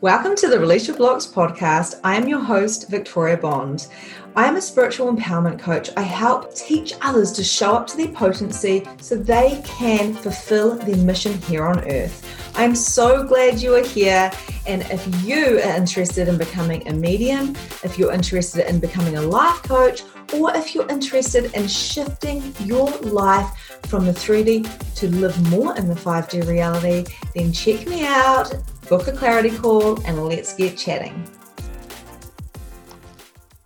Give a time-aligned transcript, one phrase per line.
[0.00, 1.98] Welcome to the Release Your Blocks podcast.
[2.04, 3.88] I am your host, Victoria Bond.
[4.36, 5.90] I am a spiritual empowerment coach.
[5.96, 10.98] I help teach others to show up to their potency so they can fulfill their
[10.98, 12.24] mission here on earth.
[12.54, 14.30] I'm so glad you are here.
[14.68, 19.22] And if you are interested in becoming a medium, if you're interested in becoming a
[19.22, 25.50] life coach, or if you're interested in shifting your life from the 3D to live
[25.50, 27.04] more in the 5D reality,
[27.34, 28.54] then check me out
[28.88, 31.28] book a clarity call, and let's get chatting.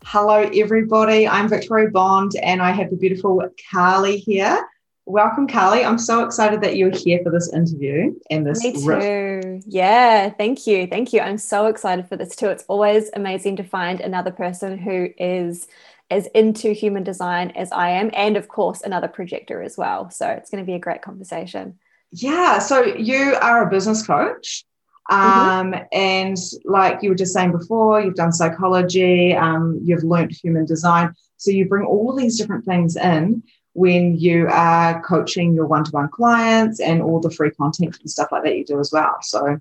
[0.04, 1.28] Hello, everybody.
[1.28, 3.40] I'm Victoria Bond, and I have the beautiful
[3.70, 4.66] Carly here.
[5.06, 5.84] Welcome, Carly.
[5.84, 8.64] I'm so excited that you're here for this interview and this.
[8.64, 8.86] Me too.
[8.86, 9.64] Riff.
[9.66, 10.88] Yeah, thank you.
[10.88, 11.20] Thank you.
[11.20, 12.48] I'm so excited for this too.
[12.48, 15.68] It's always amazing to find another person who is
[16.10, 20.10] as into human design as I am, and of course, another projector as well.
[20.10, 21.78] So it's going to be a great conversation.
[22.10, 22.58] Yeah.
[22.58, 24.64] So you are a business coach.
[25.12, 25.74] Mm-hmm.
[25.74, 30.64] Um, And like you were just saying before, you've done psychology, um, you've learned human
[30.64, 31.14] design.
[31.36, 33.42] So you bring all these different things in
[33.74, 38.10] when you are coaching your one to one clients and all the free content and
[38.10, 39.16] stuff like that you do as well.
[39.22, 39.58] So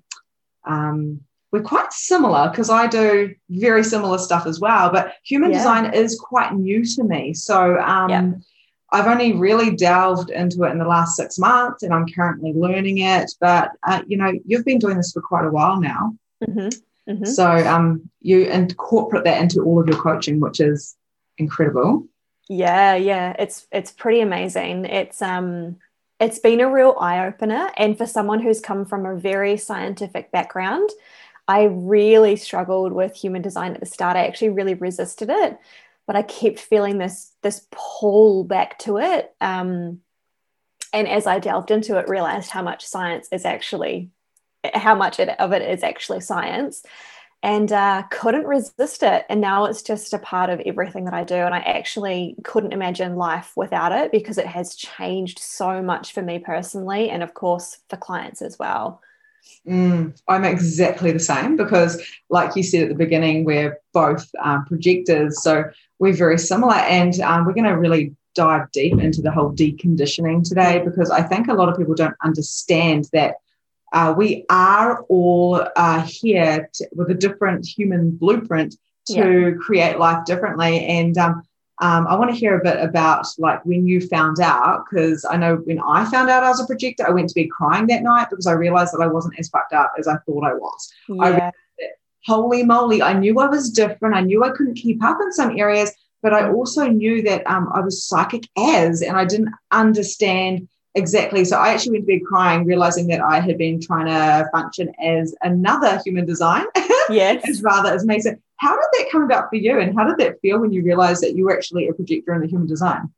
[0.64, 4.90] um, we're quite similar because I do very similar stuff as well.
[4.90, 5.58] But human yeah.
[5.58, 7.34] design is quite new to me.
[7.34, 8.30] So um, yeah.
[8.92, 12.98] I've only really delved into it in the last six months and I'm currently learning
[12.98, 13.32] it.
[13.40, 16.14] But, uh, you know, you've been doing this for quite a while now.
[16.46, 16.68] Mm-hmm.
[17.10, 17.24] Mm-hmm.
[17.24, 20.94] So um, you incorporate that into all of your coaching, which is
[21.38, 22.06] incredible.
[22.48, 24.84] Yeah, yeah, it's it's pretty amazing.
[24.84, 25.76] It's um
[26.20, 30.30] it's been a real eye opener and for someone who's come from a very scientific
[30.30, 30.90] background,
[31.48, 34.16] I really struggled with human design at the start.
[34.16, 35.58] I actually really resisted it
[36.06, 39.34] but I kept feeling this this pull back to it.
[39.40, 40.00] Um,
[40.92, 44.10] and as I delved into it, realized how much science is actually,
[44.74, 46.82] how much it, of it is actually science,
[47.42, 49.24] and uh, couldn't resist it.
[49.28, 51.34] And now it's just a part of everything that I do.
[51.34, 56.22] And I actually couldn't imagine life without it because it has changed so much for
[56.22, 59.00] me personally, and of course for clients as well.
[59.66, 64.64] Mm, I'm exactly the same because, like you said at the beginning, we're both um,
[64.66, 65.42] projectors.
[65.42, 65.64] So
[65.98, 66.74] we're very similar.
[66.74, 71.22] And um, we're going to really dive deep into the whole deconditioning today because I
[71.22, 73.36] think a lot of people don't understand that
[73.92, 78.74] uh, we are all uh, here to, with a different human blueprint
[79.06, 79.50] to yeah.
[79.60, 80.86] create life differently.
[80.86, 81.42] And um,
[81.82, 85.36] um, I want to hear a bit about like when you found out, because I
[85.36, 88.04] know when I found out I was a projector, I went to bed crying that
[88.04, 90.92] night because I realized that I wasn't as fucked up as I thought I was.
[91.08, 91.50] Yeah.
[91.50, 91.52] I
[92.24, 94.14] holy moly, I knew I was different.
[94.14, 97.68] I knew I couldn't keep up in some areas, but I also knew that um,
[97.74, 101.44] I was psychic as, and I didn't understand exactly.
[101.44, 104.92] So I actually went to bed crying, realizing that I had been trying to function
[105.02, 106.66] as another human design,
[107.10, 108.20] yes, as rather as me.
[108.62, 111.20] How did that come about for you, and how did that feel when you realized
[111.24, 113.10] that you were actually a projector in the human design?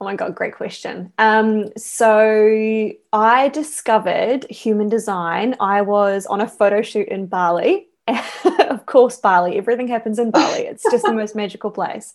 [0.00, 1.12] Oh my God, great question.
[1.18, 5.56] Um, so I discovered human design.
[5.58, 7.88] I was on a photo shoot in Bali.
[8.68, 9.56] of course, Bali.
[9.56, 10.60] Everything happens in Bali.
[10.60, 12.14] It's just the most magical place.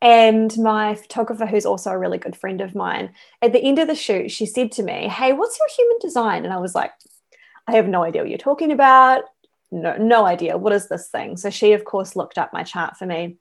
[0.00, 3.88] And my photographer, who's also a really good friend of mine, at the end of
[3.88, 6.44] the shoot, she said to me, Hey, what's your human design?
[6.44, 6.92] And I was like,
[7.66, 9.24] I have no idea what you're talking about
[9.82, 11.36] no, no idea what is this thing?
[11.36, 13.36] So she of course looked up my chart for me.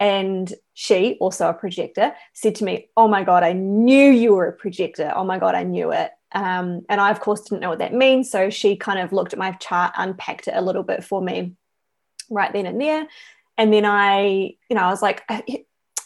[0.00, 4.46] And she also a projector said to me oh my god i knew you were
[4.46, 5.12] a projector.
[5.14, 6.10] Oh my god i knew it.
[6.32, 8.30] Um, and i of course didn't know what that means.
[8.30, 11.54] So she kind of looked at my chart unpacked it a little bit for me
[12.30, 13.06] right then and there.
[13.56, 15.64] And then i you know i was like I,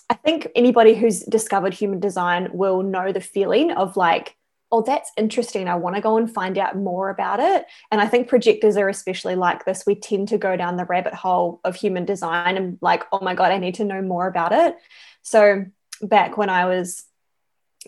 [0.09, 4.37] I think anybody who's discovered human design will know the feeling of like
[4.73, 5.69] oh, that's interesting.
[5.69, 7.67] I want to go and find out more about it.
[7.91, 9.85] And I think projectors are especially like this.
[9.87, 13.35] We tend to go down the rabbit hole of human design and like, oh my
[13.35, 14.77] God, I need to know more about it.
[15.21, 15.67] So
[16.01, 17.05] back when I was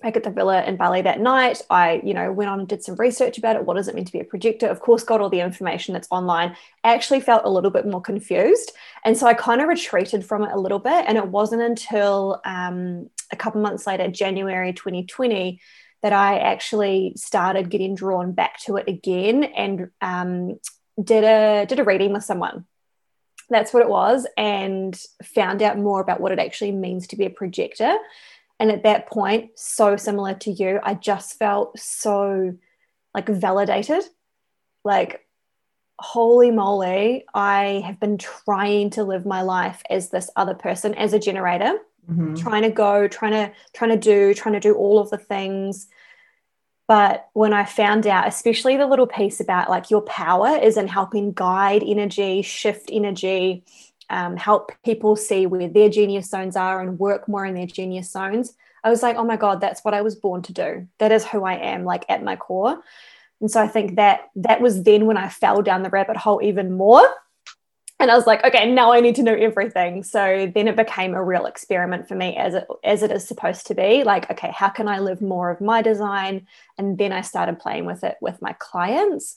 [0.03, 2.83] back at the villa in Bali that night, I, you know, went on and did
[2.83, 3.65] some research about it.
[3.65, 4.67] What does it mean to be a projector?
[4.67, 6.55] Of course, got all the information that's online.
[6.83, 8.73] I actually felt a little bit more confused.
[9.05, 11.05] And so I kind of retreated from it a little bit.
[11.07, 15.61] And it wasn't until um, a couple months later, January 2020,
[16.05, 20.61] that I actually started getting drawn back to it again and um,
[21.03, 22.67] did a did a reading with someone.
[23.49, 27.25] That's what it was, and found out more about what it actually means to be
[27.25, 27.97] a projector.
[28.61, 32.55] And at that point, so similar to you, I just felt so
[33.15, 34.05] like validated.
[34.85, 35.27] Like,
[35.99, 41.15] holy moly, I have been trying to live my life as this other person, as
[41.15, 41.79] a generator,
[42.11, 42.35] mm-hmm.
[42.35, 45.89] trying to go, trying to, trying to do, trying to do all of the things
[46.87, 50.87] But when I found out, especially the little piece about like your power is in
[50.87, 53.65] helping guide energy, shift energy,
[54.11, 58.11] um, help people see where their genius zones are and work more in their genius
[58.11, 58.55] zones.
[58.83, 60.87] I was like, oh my God, that's what I was born to do.
[60.99, 62.83] That is who I am, like at my core.
[63.41, 66.41] And so I think that that was then when I fell down the rabbit hole
[66.43, 67.03] even more.
[68.05, 70.03] And I was like, okay, now I need to know everything.
[70.03, 73.67] So then it became a real experiment for me as it as it is supposed
[73.69, 74.05] to be.
[74.05, 76.47] Like, okay, how can I live more of my design?
[76.77, 79.37] And then I started playing with it with my clients.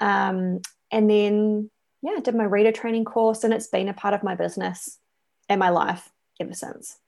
[0.00, 0.60] Um,
[0.90, 1.70] and then
[2.02, 4.98] yeah, I did my reader training course and it's been a part of my business
[5.48, 6.10] and my life
[6.40, 6.98] ever since.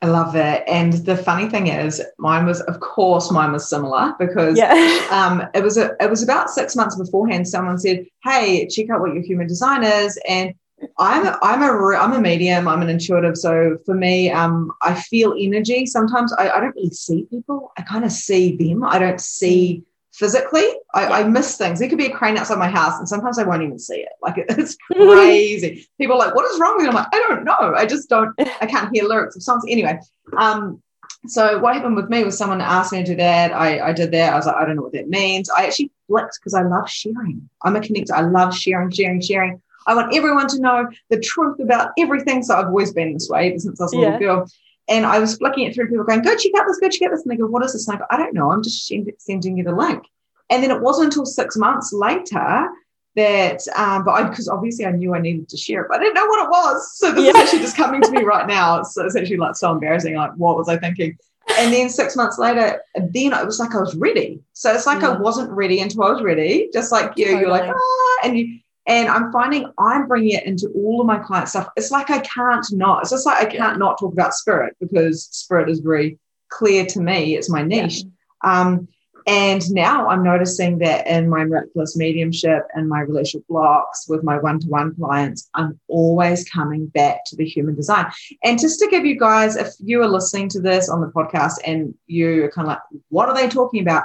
[0.00, 0.62] I love it.
[0.68, 5.06] And the funny thing is, mine was, of course, mine was similar because yeah.
[5.10, 7.48] um, it was a, it was about six months beforehand.
[7.48, 10.54] Someone said, "Hey, check out what your human design is." And
[10.98, 12.68] I'm a, I'm a I'm a medium.
[12.68, 13.36] I'm an intuitive.
[13.36, 15.84] So for me, um, I feel energy.
[15.86, 17.72] Sometimes I, I don't really see people.
[17.76, 18.84] I kind of see them.
[18.84, 19.82] I don't see
[20.18, 20.66] physically.
[20.94, 21.10] I, yeah.
[21.10, 21.78] I, miss things.
[21.78, 24.08] There could be a crane outside my house, and sometimes I won't even see it.
[24.20, 25.86] Like it's crazy.
[25.98, 27.74] People are like, "What is wrong with you?" I'm like, "I don't know.
[27.76, 28.34] I just don't.
[28.38, 29.98] I can't hear lyrics of songs." Anyway,
[30.36, 30.82] um,
[31.26, 33.52] so what happened with me was someone asked me to do that.
[33.52, 34.32] I, I did that.
[34.32, 35.50] I was like, I don't know what that means.
[35.50, 37.48] I actually flipped because I love sharing.
[37.62, 38.12] I'm a connector.
[38.12, 39.60] I love sharing, sharing, sharing.
[39.86, 42.42] I want everyone to know the truth about everything.
[42.42, 44.02] So I've always been this way ever since I was a yeah.
[44.04, 44.50] little girl.
[44.88, 47.10] And I was flicking it through people going, go check out this, go check out
[47.10, 47.22] this.
[47.22, 47.86] And they go, what is this?
[47.88, 48.50] And I go, I don't know.
[48.50, 50.04] I'm just sending you the link.
[50.50, 52.68] And then it wasn't until six months later
[53.16, 56.04] that, um, but I, because obviously I knew I needed to share it, but I
[56.04, 56.96] didn't know what it was.
[56.96, 57.30] So this yeah.
[57.30, 58.82] is actually just coming to me right now.
[58.82, 60.14] So it's actually like so embarrassing.
[60.14, 61.18] Like, what was I thinking?
[61.58, 64.40] And then six months later, then it was like I was ready.
[64.52, 65.10] So it's like yeah.
[65.10, 67.24] I wasn't ready until I was ready, just like you.
[67.24, 67.40] Totally.
[67.42, 71.18] You're like, ah, and you, and I'm finding I'm bringing it into all of my
[71.18, 71.68] client stuff.
[71.76, 73.02] It's like I can't not.
[73.02, 76.18] It's just like I can't not talk about spirit because spirit is very
[76.48, 77.36] clear to me.
[77.36, 78.02] It's my niche.
[78.42, 78.60] Yeah.
[78.60, 78.88] Um,
[79.26, 84.38] and now I'm noticing that in my miraculous mediumship and my relationship blocks with my
[84.38, 88.10] one to one clients, I'm always coming back to the human design.
[88.42, 91.56] And just to give you guys, if you are listening to this on the podcast
[91.66, 94.04] and you're kind of like, what are they talking about?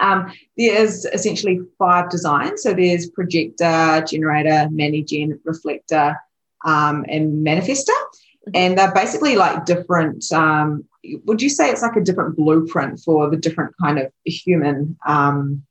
[0.00, 2.62] Um, there is essentially five designs.
[2.62, 6.16] So there's projector, generator, mani-gen, reflector,
[6.64, 7.88] um, and manifester.
[7.88, 8.50] Mm-hmm.
[8.54, 10.30] And they're basically like different.
[10.32, 10.84] Um,
[11.24, 15.64] would you say it's like a different blueprint for the different kind of human um,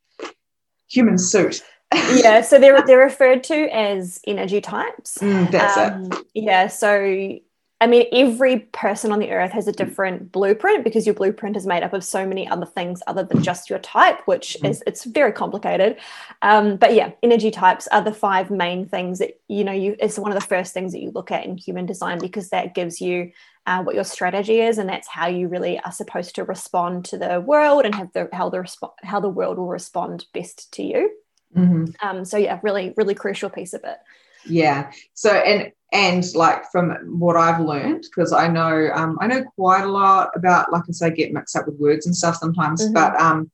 [0.90, 1.64] human suit?
[1.94, 5.18] yeah, so they're they're referred to as energy types.
[5.20, 5.94] Mm, that's it.
[5.94, 7.40] Um, yeah, so
[7.80, 11.68] I mean, every person on the earth has a different blueprint because your blueprint is
[11.68, 14.70] made up of so many other things other than just your type, which mm.
[14.70, 15.98] is it's very complicated.
[16.42, 19.72] Um, but yeah, energy types are the five main things that you know.
[19.72, 22.50] You it's one of the first things that you look at in human design because
[22.50, 23.32] that gives you
[23.68, 27.18] uh, what your strategy is, and that's how you really are supposed to respond to
[27.18, 30.84] the world and have the how the resp- how the world will respond best to
[30.84, 31.12] you.
[31.56, 31.86] Mm-hmm.
[32.02, 33.98] Um, so yeah, really, really crucial piece of it.
[34.46, 34.92] Yeah.
[35.14, 39.84] So and and like from what I've learned, because I know um, I know quite
[39.84, 42.94] a lot about, like I say, get mixed up with words and stuff sometimes, mm-hmm.
[42.94, 43.50] but um,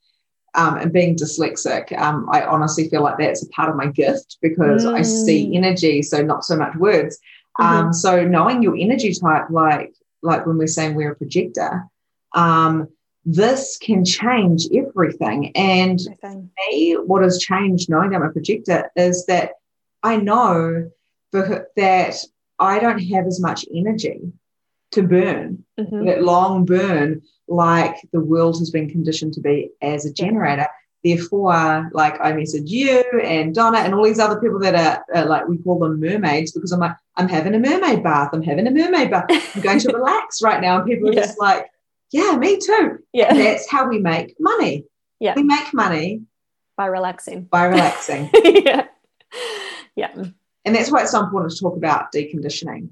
[0.55, 4.37] um, and being dyslexic, um, I honestly feel like that's a part of my gift
[4.41, 4.93] because mm.
[4.93, 5.57] I see mm.
[5.57, 7.19] energy, so not so much words.
[7.59, 7.91] Um, mm-hmm.
[7.93, 11.85] so knowing your energy type, like like when we're saying we're a projector,
[12.33, 12.87] um,
[13.25, 15.55] this can change everything.
[15.55, 16.49] And everything.
[16.69, 19.51] me, what has changed knowing I'm a projector is that
[20.01, 20.91] I know
[21.33, 22.15] that
[22.59, 24.21] I don't have as much energy
[24.91, 26.05] to burn, mm-hmm.
[26.05, 30.67] that long burn, like the world has been conditioned to be as a generator.
[31.03, 35.25] Therefore, like I message you and Donna and all these other people that are, are
[35.25, 38.29] like we call them mermaids because I'm like I'm having a mermaid bath.
[38.31, 39.25] I'm having a mermaid bath.
[39.29, 41.21] I'm going to relax right now, and people are yeah.
[41.21, 41.69] just like,
[42.11, 42.99] yeah, me too.
[43.11, 44.85] Yeah, and that's how we make money.
[45.19, 46.21] Yeah, we make money
[46.77, 47.43] by relaxing.
[47.43, 48.29] By relaxing.
[48.43, 48.87] yeah,
[49.95, 50.25] yeah.
[50.65, 52.89] And that's why it's so important to talk about deconditioning.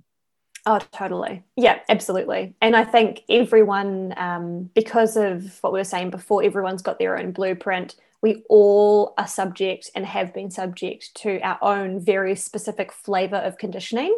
[0.65, 1.43] Oh, totally.
[1.55, 2.53] Yeah, absolutely.
[2.61, 7.17] And I think everyone, um, because of what we were saying before, everyone's got their
[7.17, 7.95] own blueprint.
[8.21, 13.57] We all are subject and have been subject to our own very specific flavor of
[13.57, 14.15] conditioning.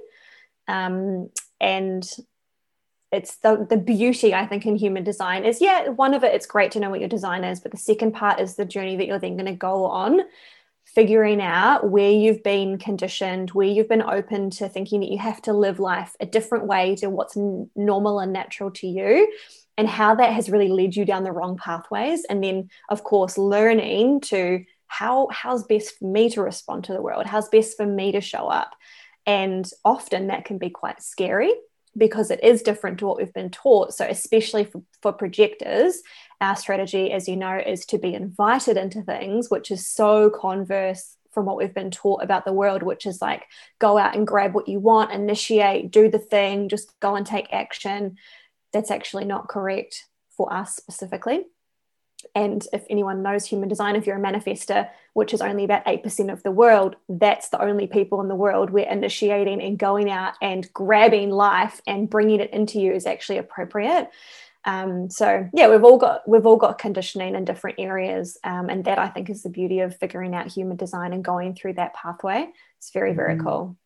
[0.68, 1.30] Um,
[1.62, 2.06] and
[3.14, 6.48] it's the, the beauty, I think, in human design is yeah, one of it, it's
[6.48, 9.08] great to know what your design is, but the second part is the journey that
[9.08, 10.22] you're then going to go on
[10.86, 15.42] figuring out where you've been conditioned, where you've been open to thinking that you have
[15.42, 19.32] to live life a different way to what's n- normal and natural to you,
[19.78, 22.26] and how that has really led you down the wrong pathways.
[22.26, 27.02] And then, of course, learning to how how's best for me to respond to the
[27.02, 28.76] world, how's best for me to show up.
[29.26, 31.54] And often that can be quite scary
[31.98, 33.94] because it is different to what we've been taught.
[33.94, 36.02] So, especially for, for projectors,
[36.44, 41.18] our strategy, as you know, is to be invited into things, which is so converse
[41.32, 43.46] from what we've been taught about the world, which is like
[43.80, 47.52] go out and grab what you want, initiate, do the thing, just go and take
[47.52, 48.18] action.
[48.72, 50.06] That's actually not correct
[50.38, 51.46] for us specifically.
[52.36, 56.32] And if anyone knows human design, if you're a manifester, which is only about 8%
[56.32, 60.36] of the world, that's the only people in the world where initiating and going out
[60.42, 64.10] and grabbing life and bringing it into you is actually appropriate.
[64.66, 68.86] Um, so yeah, we've all got we've all got conditioning in different areas, um, and
[68.86, 71.94] that I think is the beauty of figuring out human design and going through that
[71.94, 72.48] pathway.
[72.78, 73.48] It's very very mm-hmm.
[73.48, 73.78] cool.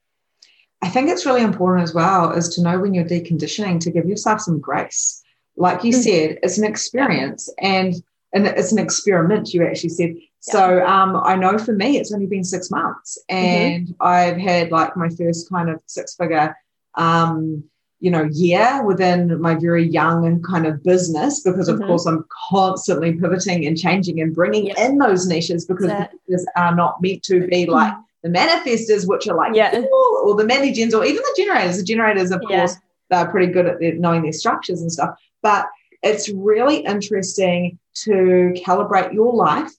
[0.81, 4.05] I think it's really important as well is to know when you're deconditioning to give
[4.05, 5.23] yourself some grace.
[5.55, 6.01] Like you mm-hmm.
[6.01, 7.95] said, it's an experience and
[8.33, 9.53] and it's an experiment.
[9.53, 10.85] You actually said so.
[10.85, 13.45] Um, I know for me, it's only been six months, mm-hmm.
[13.45, 13.93] and mm-hmm.
[13.99, 16.55] I've had like my first kind of six figure.
[16.93, 17.63] Um,
[17.99, 21.87] you know year within my very young and kind of business because of mm-hmm.
[21.87, 24.77] course i'm constantly pivoting and changing and bringing yep.
[24.77, 25.91] in those niches because
[26.27, 27.71] these are not meant to be mm-hmm.
[27.71, 29.71] like the manifestors which are like yeah.
[29.71, 32.59] Cool, or the managers or even the generators the generators of yeah.
[32.59, 32.75] course
[33.09, 35.67] they're pretty good at their, knowing their structures and stuff but
[36.03, 39.71] it's really interesting to calibrate your life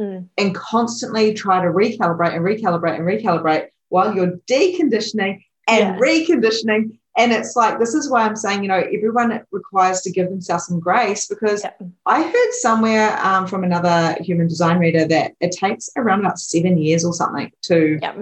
[0.00, 0.26] mm.
[0.38, 5.98] and constantly try to recalibrate and recalibrate and recalibrate while you're deconditioning and yeah.
[5.98, 10.28] reconditioning and it's like, this is why I'm saying, you know, everyone requires to give
[10.28, 11.80] themselves some grace because yep.
[12.04, 16.76] I heard somewhere um, from another human design reader that it takes around about seven
[16.76, 18.18] years or something to yep.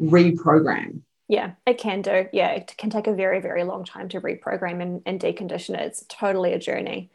[0.00, 1.02] reprogram.
[1.28, 2.26] Yeah, it can do.
[2.32, 5.80] Yeah, it can take a very, very long time to reprogram and, and decondition it.
[5.80, 7.10] It's totally a journey.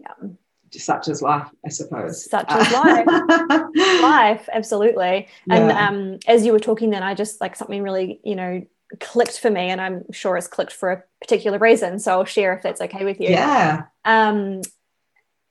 [0.00, 0.30] Yeah
[0.72, 2.28] such as life, I suppose.
[2.28, 3.06] Such as life.
[4.02, 5.28] life, absolutely.
[5.46, 5.54] Yeah.
[5.54, 8.66] And um, as you were talking, then I just like something really, you know,
[9.00, 12.54] clicked for me and i'm sure it's clicked for a particular reason so i'll share
[12.54, 13.28] if that's okay with you.
[13.28, 13.84] Yeah.
[14.04, 14.62] Um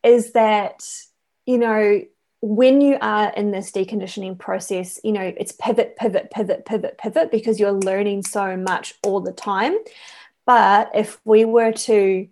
[0.03, 0.83] is that
[1.45, 2.01] you know
[2.41, 7.31] when you are in this deconditioning process you know it's pivot pivot pivot pivot pivot
[7.31, 9.75] because you're learning so much all the time.
[10.45, 12.27] But if we were to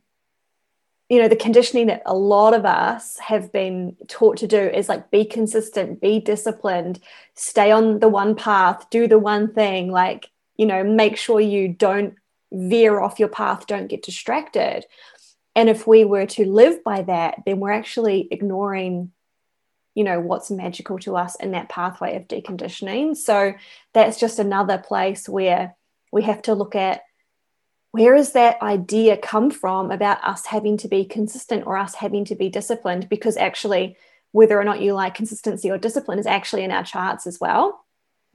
[1.10, 4.90] you know the conditioning that a lot of us have been taught to do is
[4.90, 7.00] like be consistent be disciplined
[7.36, 11.68] stay on the one path do the one thing like you know make sure you
[11.68, 12.16] don't
[12.52, 14.86] veer off your path don't get distracted.
[15.58, 19.12] And if we were to live by that then we're actually ignoring
[19.94, 23.16] you know what's magical to us in that pathway of deconditioning.
[23.16, 23.54] So
[23.94, 25.76] that's just another place where
[26.12, 27.02] we have to look at
[27.92, 32.26] where does that idea come from about us having to be consistent or us having
[32.26, 33.08] to be disciplined?
[33.08, 33.96] Because actually
[34.34, 37.85] whether or not you like consistency or discipline is actually in our charts as well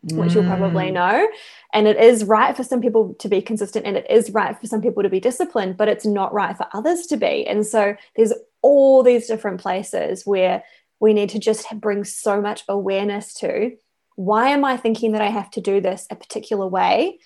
[0.03, 0.95] which you'll probably mm.
[0.95, 1.29] know.
[1.73, 4.67] And it is right for some people to be consistent and it is right for
[4.67, 7.47] some people to be disciplined, but it's not right for others to be.
[7.47, 10.63] And so there's all these different places where
[11.01, 13.77] we need to just bring so much awareness to
[14.17, 17.19] why am I thinking that I have to do this a particular way?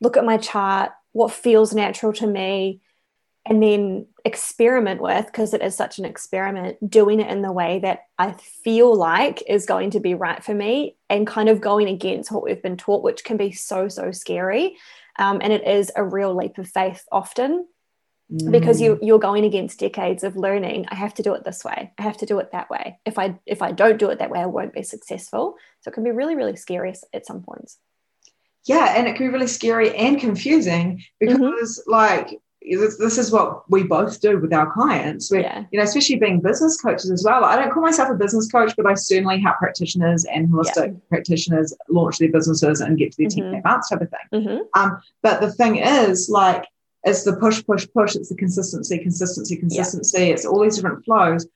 [0.00, 2.80] Look at my chart, what feels natural to me,
[3.46, 7.78] and then experiment with because it is such an experiment doing it in the way
[7.78, 11.88] that i feel like is going to be right for me and kind of going
[11.88, 14.76] against what we've been taught which can be so so scary
[15.18, 17.66] um, and it is a real leap of faith often
[18.30, 18.52] mm.
[18.52, 21.92] because you you're going against decades of learning i have to do it this way
[21.98, 24.30] i have to do it that way if i if i don't do it that
[24.30, 27.78] way i won't be successful so it can be really really scary at some points
[28.66, 31.32] yeah and it can be really scary and confusing mm-hmm.
[31.32, 31.90] because mm-hmm.
[31.90, 35.30] like this, this is what we both do with our clients.
[35.30, 35.64] We're, yeah.
[35.70, 37.44] you know, especially being business coaches as well.
[37.44, 40.98] I don't call myself a business coach, but I certainly help practitioners and holistic yeah.
[41.08, 43.52] practitioners launch their businesses and get to their mm-hmm.
[43.54, 44.46] 10 months type of thing.
[44.46, 44.80] Mm-hmm.
[44.80, 46.66] Um, but the thing is, like,
[47.04, 48.14] it's the push, push, push.
[48.14, 50.18] It's the consistency, consistency, consistency.
[50.18, 50.34] Yeah.
[50.34, 51.46] It's all these different flows.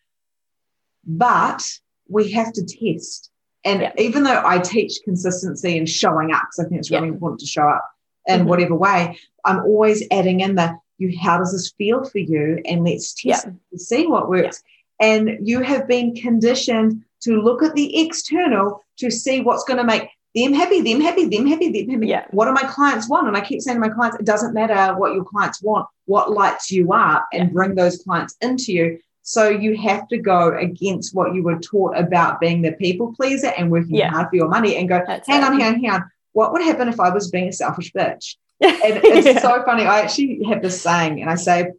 [1.06, 1.62] But
[2.08, 3.30] we have to test.
[3.62, 3.92] And yeah.
[3.98, 7.46] even though I teach consistency and showing up, because I think it's really important to
[7.46, 7.90] show up
[8.26, 8.48] in mm-hmm.
[8.48, 12.60] whatever way, I'm always adding in the you how does this feel for you?
[12.64, 13.52] And let's test yeah.
[13.72, 14.62] to see what works.
[15.00, 15.06] Yeah.
[15.12, 19.84] and you have been conditioned to look at the external to see what's going to
[19.84, 22.08] make them happy them happy them happy them happy.
[22.08, 22.26] Yeah.
[22.30, 23.28] what do my clients want?
[23.28, 26.32] And i keep saying to my clients it doesn't matter what your clients want what
[26.32, 28.98] lights you up and bring those clients into you.
[29.22, 33.52] So you have to go against what you were taught about being the people pleaser
[33.56, 35.44] and working hard for your money and go That's hang it.
[35.44, 36.10] on hang on hang on.
[36.32, 39.40] What would happen if i was being a selfish bitch and it's yeah.
[39.40, 39.84] so funny.
[39.84, 41.72] I actually have this saying, and I say,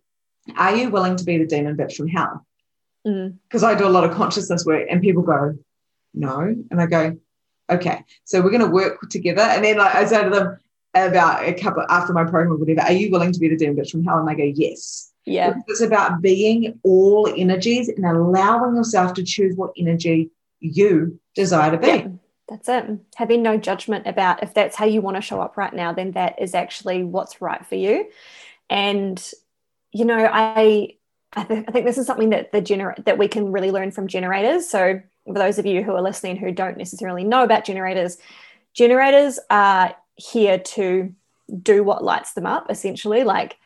[0.57, 2.45] Are you willing to be the demon bitch from hell?
[3.03, 3.63] Because mm.
[3.63, 5.57] I do a lot of consciousness work, and people go,
[6.13, 6.39] No.
[6.39, 7.17] And I go,
[7.69, 9.41] Okay, so we're going to work together.
[9.41, 10.57] And then like, I say to them
[10.93, 13.77] about a couple after my program or whatever, Are you willing to be the demon
[13.77, 14.19] bitch from hell?
[14.19, 15.11] And they go, Yes.
[15.25, 15.55] Yeah.
[15.67, 20.29] It's about being all energies and allowing yourself to choose what energy
[20.59, 21.87] you desire to be.
[21.87, 22.07] Yeah.
[22.47, 22.85] That's it.
[23.15, 26.11] Having no judgment about if that's how you want to show up right now, then
[26.11, 28.09] that is actually what's right for you.
[28.69, 29.21] And,
[29.91, 30.95] you know, I
[31.37, 33.91] I, th- I think this is something that the gener- that we can really learn
[33.91, 34.69] from generators.
[34.69, 38.17] So for those of you who are listening who don't necessarily know about generators,
[38.73, 41.13] generators are here to
[41.61, 43.57] do what lights them up essentially like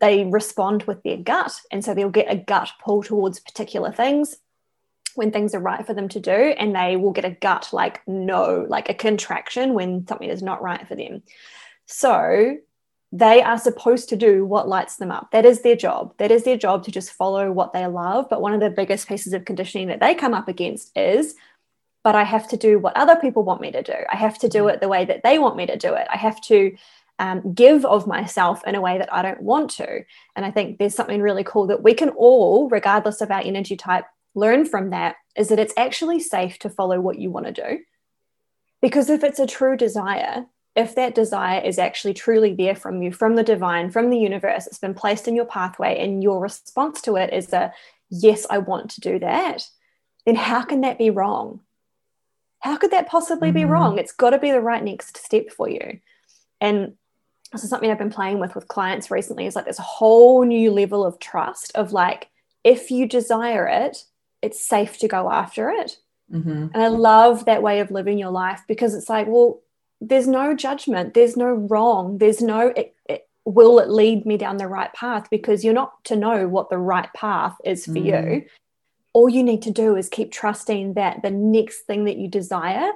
[0.00, 4.36] they respond with their gut and so they'll get a gut pull towards particular things
[5.14, 8.00] when things are right for them to do and they will get a gut like
[8.06, 11.22] no like a contraction when something is not right for them.
[11.86, 12.56] So
[13.12, 15.32] they are supposed to do what lights them up.
[15.32, 16.14] That is their job.
[16.18, 18.28] That is their job to just follow what they love.
[18.30, 21.34] But one of the biggest pieces of conditioning that they come up against is
[22.02, 23.94] but i have to do what other people want me to do.
[24.10, 26.06] I have to do it the way that they want me to do it.
[26.10, 26.74] I have to
[27.20, 30.04] um, give of myself in a way that I don't want to.
[30.34, 33.76] And I think there's something really cool that we can all, regardless of our energy
[33.76, 37.52] type, learn from that is that it's actually safe to follow what you want to
[37.52, 37.78] do.
[38.82, 40.46] Because if it's a true desire,
[40.76, 44.66] if that desire is actually truly there from you, from the divine, from the universe,
[44.66, 47.72] it's been placed in your pathway, and your response to it is a
[48.10, 49.66] yes, I want to do that,
[50.26, 51.60] then how can that be wrong?
[52.60, 53.58] How could that possibly mm-hmm.
[53.58, 53.98] be wrong?
[53.98, 56.00] It's got to be the right next step for you.
[56.60, 56.94] And
[57.52, 60.70] this is something I've been playing with with clients recently is like this whole new
[60.70, 62.28] level of trust of like,
[62.62, 64.04] if you desire it,
[64.42, 65.98] it's safe to go after it.
[66.32, 66.68] Mm-hmm.
[66.72, 69.60] And I love that way of living your life because it's like, well,
[70.00, 74.56] there's no judgment, there's no wrong, there's no, it, it, will it lead me down
[74.56, 75.28] the right path?
[75.30, 78.32] Because you're not to know what the right path is for mm-hmm.
[78.32, 78.44] you.
[79.12, 82.92] All you need to do is keep trusting that the next thing that you desire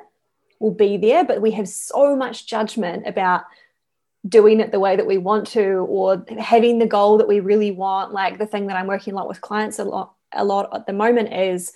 [0.61, 1.25] will be there.
[1.25, 3.43] But we have so much judgment about
[4.27, 7.71] doing it the way that we want to or having the goal that we really
[7.71, 10.69] want like the thing that i'm working a lot with clients a lot a lot
[10.75, 11.73] at the moment is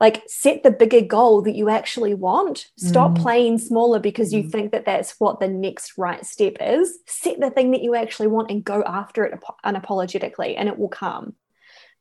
[0.00, 3.22] like set the bigger goal that you actually want stop mm.
[3.22, 4.50] playing smaller because you mm.
[4.50, 8.26] think that that's what the next right step is set the thing that you actually
[8.26, 11.34] want and go after it unapologetically and it will come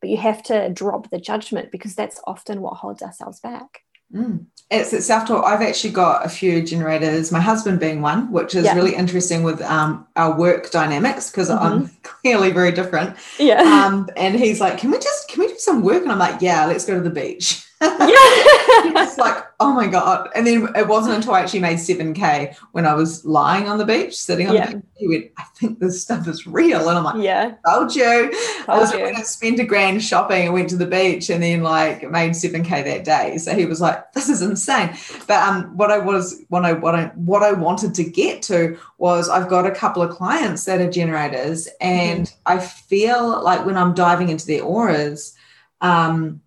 [0.01, 3.82] but you have to drop the judgment because that's often what holds ourselves back
[4.13, 4.45] Mm.
[4.71, 5.45] It's at talk.
[5.45, 8.73] I've actually got a few generators, my husband being one, which is yeah.
[8.73, 11.63] really interesting with um, our work dynamics because mm-hmm.
[11.63, 13.15] I'm clearly very different.
[13.37, 13.61] Yeah.
[13.61, 16.01] Um, and he's like, Can we just, can we do some work?
[16.01, 17.63] And I'm like, Yeah, let's go to the beach.
[17.83, 19.03] Yeah.
[19.03, 20.29] it's like, oh my God.
[20.35, 23.85] And then it wasn't until I actually made 7K when I was lying on the
[23.85, 24.67] beach, sitting on yeah.
[24.67, 24.85] the beach.
[24.95, 26.87] He went, I think this stuff is real.
[26.89, 27.55] And I'm like, Yeah.
[27.67, 28.31] Told you.
[28.65, 29.05] Told I was you.
[29.05, 32.83] I spent a grand shopping and went to the beach and then like made 7K
[32.83, 33.37] that day.
[33.37, 34.95] So he was like, This is insane.
[35.27, 38.77] But um what I was what I what I what I wanted to get to
[38.97, 42.41] was I've got a couple of clients that are generators and mm-hmm.
[42.45, 45.35] I feel like when I'm diving into their auras,
[45.81, 46.41] um,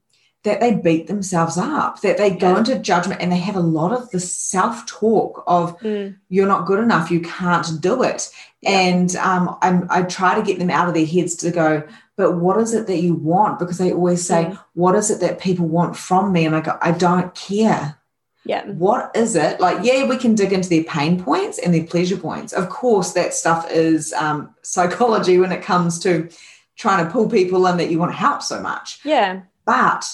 [0.46, 2.58] that they beat themselves up, that they go yeah.
[2.58, 6.16] into judgment and they have a lot of the self talk of mm.
[6.28, 8.30] you're not good enough, you can't do it.
[8.62, 8.70] Yeah.
[8.70, 12.60] And um, i try to get them out of their heads to go, but what
[12.60, 13.58] is it that you want?
[13.58, 14.58] Because they always say, mm.
[14.74, 16.46] what is it that people want from me?
[16.46, 17.98] And I go, I don't care.
[18.44, 18.64] Yeah.
[18.66, 19.58] What is it?
[19.58, 22.52] Like, yeah, we can dig into their pain points and their pleasure points.
[22.52, 26.28] Of course, that stuff is um, psychology when it comes to
[26.76, 29.00] trying to pull people in that you want to help so much.
[29.04, 29.40] Yeah.
[29.64, 30.06] But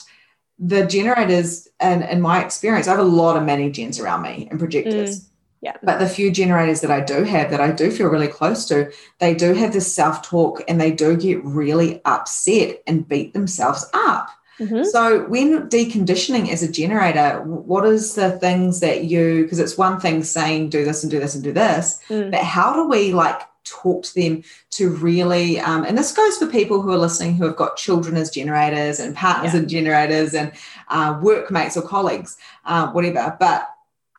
[0.62, 4.60] the generators and in my experience, I have a lot of mani-gens around me and
[4.60, 5.20] projectors.
[5.20, 5.24] Mm,
[5.60, 5.76] yeah.
[5.82, 8.92] But the few generators that I do have that I do feel really close to,
[9.18, 14.30] they do have this self-talk and they do get really upset and beat themselves up.
[14.60, 14.84] Mm-hmm.
[14.84, 19.98] So when deconditioning as a generator, what is the things that you because it's one
[19.98, 22.30] thing saying do this and do this and do this, mm.
[22.30, 26.46] but how do we like talk to them to really um, and this goes for
[26.46, 29.60] people who are listening who have got children as generators and partners yeah.
[29.60, 30.52] as generators and
[30.88, 33.68] uh, workmates or colleagues uh, whatever but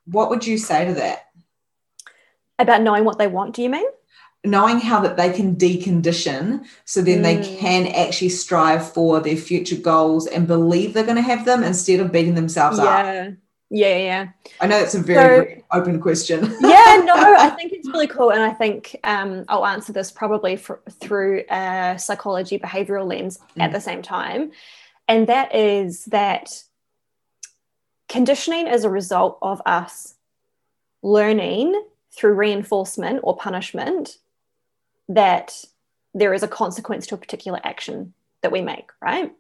[0.05, 1.29] what would you say to that
[2.59, 3.85] about knowing what they want do you mean
[4.45, 7.23] knowing how that they can decondition so then mm.
[7.23, 11.63] they can actually strive for their future goals and believe they're going to have them
[11.63, 12.83] instead of beating themselves yeah.
[13.29, 13.33] up
[13.73, 14.27] yeah, yeah.
[14.61, 16.43] I know that's a very so, open question.
[16.61, 20.55] yeah, no, I think it's really cool, and I think um, I'll answer this probably
[20.57, 23.63] for, through a psychology behavioral lens mm.
[23.63, 24.51] at the same time,
[25.07, 26.63] and that is that
[28.09, 30.13] conditioning is a result of us
[31.01, 31.73] learning
[32.11, 34.19] through reinforcement or punishment
[35.09, 35.65] that
[36.13, 39.31] there is a consequence to a particular action that we make, right?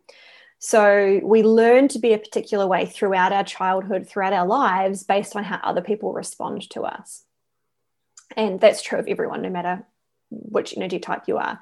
[0.65, 5.35] So we learn to be a particular way throughout our childhood, throughout our lives, based
[5.35, 7.25] on how other people respond to us.
[8.37, 9.85] And that's true of everyone, no matter
[10.31, 11.59] which energy type you are.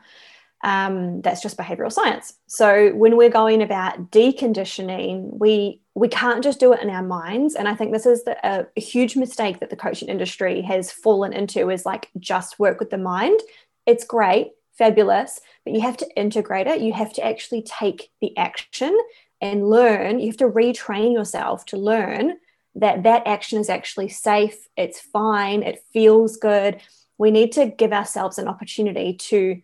[0.64, 2.36] Um, that's just behavioral science.
[2.46, 7.56] So when we're going about deconditioning, we we can't just do it in our minds.
[7.56, 10.92] And I think this is the, a, a huge mistake that the coaching industry has
[10.92, 13.40] fallen into is like just work with the mind.
[13.88, 16.82] It's great, fabulous, but you have to integrate it.
[16.82, 18.98] You have to actually take the action
[19.40, 20.20] and learn.
[20.20, 22.38] You have to retrain yourself to learn
[22.74, 26.82] that that action is actually safe, it's fine, it feels good.
[27.20, 29.62] We need to give ourselves an opportunity to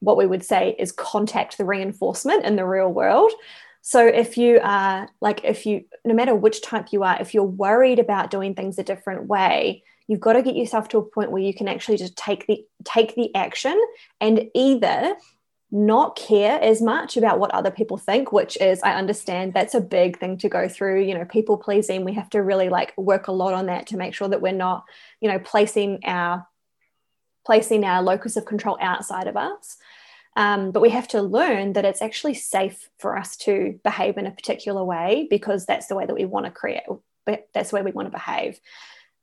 [0.00, 3.30] what we would say is contact the reinforcement in the real world.
[3.82, 7.44] So if you are like, if you, no matter which type you are, if you're
[7.44, 11.30] worried about doing things a different way, you've got to get yourself to a point
[11.30, 13.80] where you can actually just take the take the action
[14.20, 15.14] and either
[15.72, 19.80] not care as much about what other people think which is i understand that's a
[19.80, 23.26] big thing to go through you know people pleasing we have to really like work
[23.26, 24.84] a lot on that to make sure that we're not
[25.20, 26.46] you know placing our
[27.46, 29.78] placing our locus of control outside of us.
[30.34, 34.26] Um, but we have to learn that it's actually safe for us to behave in
[34.26, 36.82] a particular way because that's the way that we want to create
[37.52, 38.60] that's the way we want to behave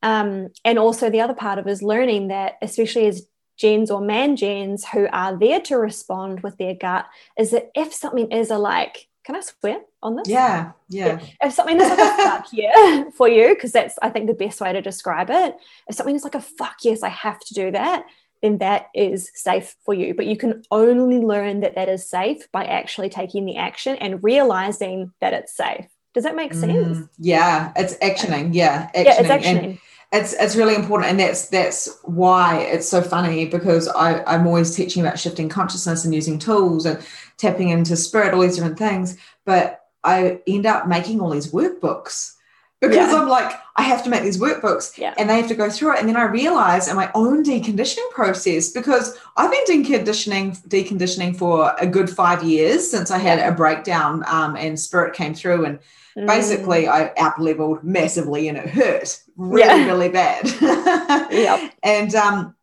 [0.03, 3.25] um, and also the other part of is learning that especially as
[3.57, 7.05] gens or man gens who are there to respond with their gut
[7.37, 10.27] is that if something is a like can I swear on this?
[10.27, 11.19] Yeah, yeah.
[11.21, 11.47] yeah.
[11.47, 14.59] If something is like a fuck yeah for you, because that's I think the best
[14.59, 15.55] way to describe it.
[15.87, 18.05] If something is like a fuck yes, I have to do that,
[18.41, 20.13] then that is safe for you.
[20.13, 24.21] But you can only learn that that is safe by actually taking the action and
[24.21, 25.85] realizing that it's safe.
[26.13, 26.97] Does that make sense?
[26.97, 28.53] Mm, yeah, it's actioning.
[28.53, 29.05] Yeah, actioning.
[29.05, 29.63] yeah, it's actioning.
[29.63, 29.77] And
[30.13, 34.76] it's it's really important and that's that's why it's so funny because I, i'm always
[34.76, 37.04] teaching about shifting consciousness and using tools and
[37.38, 42.36] tapping into spirit all these different things but i end up making all these workbooks
[42.80, 43.15] because yeah.
[43.15, 45.15] i'm like i have to make these workbooks yeah.
[45.17, 48.10] and they have to go through it and then i realize in my own deconditioning
[48.12, 53.56] process because i've been deconditioning deconditioning for a good five years since i had a
[53.56, 55.80] breakdown um, and spirit came through and
[56.17, 56.28] Mm.
[56.28, 59.85] Basically, I up leveled massively and it hurt really, yeah.
[59.85, 61.31] really bad.
[61.31, 61.73] yep.
[61.83, 62.55] And um,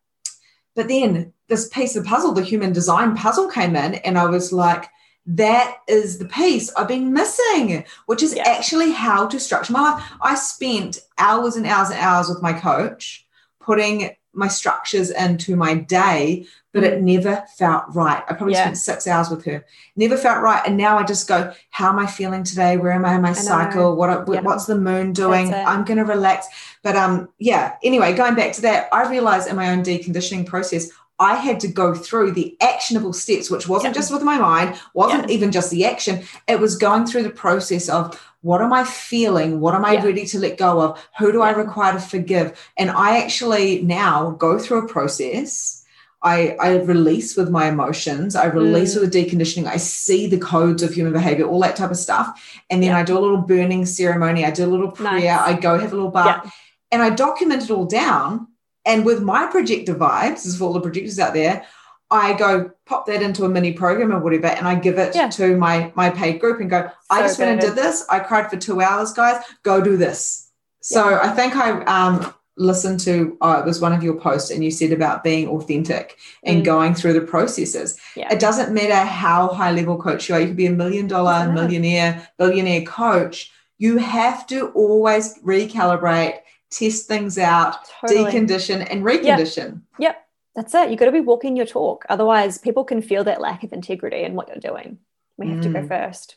[0.75, 4.53] but then this piece of puzzle, the human design puzzle came in, and I was
[4.53, 4.87] like,
[5.25, 10.11] that is the piece I've been missing, which is actually how to structure my life.
[10.21, 13.27] I spent hours and hours and hours with my coach
[13.59, 17.03] putting my structures into my day, but it mm.
[17.03, 18.23] never felt right.
[18.29, 18.63] I probably yeah.
[18.63, 19.65] spent six hours with her.
[19.95, 20.61] Never felt right.
[20.65, 22.77] And now I just go, how am I feeling today?
[22.77, 23.95] Where am I in my cycle?
[23.95, 24.41] What yeah.
[24.41, 25.53] what's the moon doing?
[25.53, 26.47] I'm gonna relax.
[26.83, 30.89] But um, yeah, anyway, going back to that, I realized in my own deconditioning process,
[31.19, 33.99] I had to go through the actionable steps, which wasn't yeah.
[33.99, 36.23] just with my mind, wasn't even just the action.
[36.47, 39.59] It was going through the process of what am I feeling?
[39.59, 40.03] What am I yeah.
[40.03, 41.07] ready to let go of?
[41.19, 41.45] Who do yeah.
[41.45, 42.71] I require to forgive?
[42.77, 45.85] And I actually now go through a process.
[46.23, 48.35] I, I release with my emotions.
[48.35, 49.01] I release mm.
[49.01, 49.65] with the deconditioning.
[49.65, 52.61] I see the codes of human behavior, all that type of stuff.
[52.69, 52.99] And then yeah.
[52.99, 54.45] I do a little burning ceremony.
[54.45, 55.19] I do a little prayer.
[55.19, 55.39] Nice.
[55.39, 56.51] I go have a little bath.
[56.91, 58.47] And I document it all down.
[58.85, 61.65] And with my projector vibes, this is for all the projectors out there,
[62.11, 65.29] I go pop that into a mini program or whatever, and I give it yeah.
[65.29, 68.05] to my my paid group and go, I just went and did this.
[68.09, 69.41] I cried for two hours, guys.
[69.63, 70.51] Go do this.
[70.81, 71.21] So yeah.
[71.23, 74.71] I think I um, listened to oh, it was one of your posts, and you
[74.71, 76.65] said about being authentic and mm.
[76.65, 77.97] going through the processes.
[78.17, 78.31] Yeah.
[78.31, 80.41] It doesn't matter how high level coach you are.
[80.41, 83.51] You could be a million dollar, millionaire, billionaire coach.
[83.77, 88.25] You have to always recalibrate, test things out, totally.
[88.25, 89.81] decondition, and recondition.
[89.97, 89.99] Yep.
[89.99, 90.89] yep that's it.
[90.89, 92.05] You've got to be walking your talk.
[92.09, 94.99] Otherwise, people can feel that lack of integrity in what you're doing.
[95.37, 95.63] We have mm.
[95.63, 95.87] to go mm.
[95.87, 96.35] first.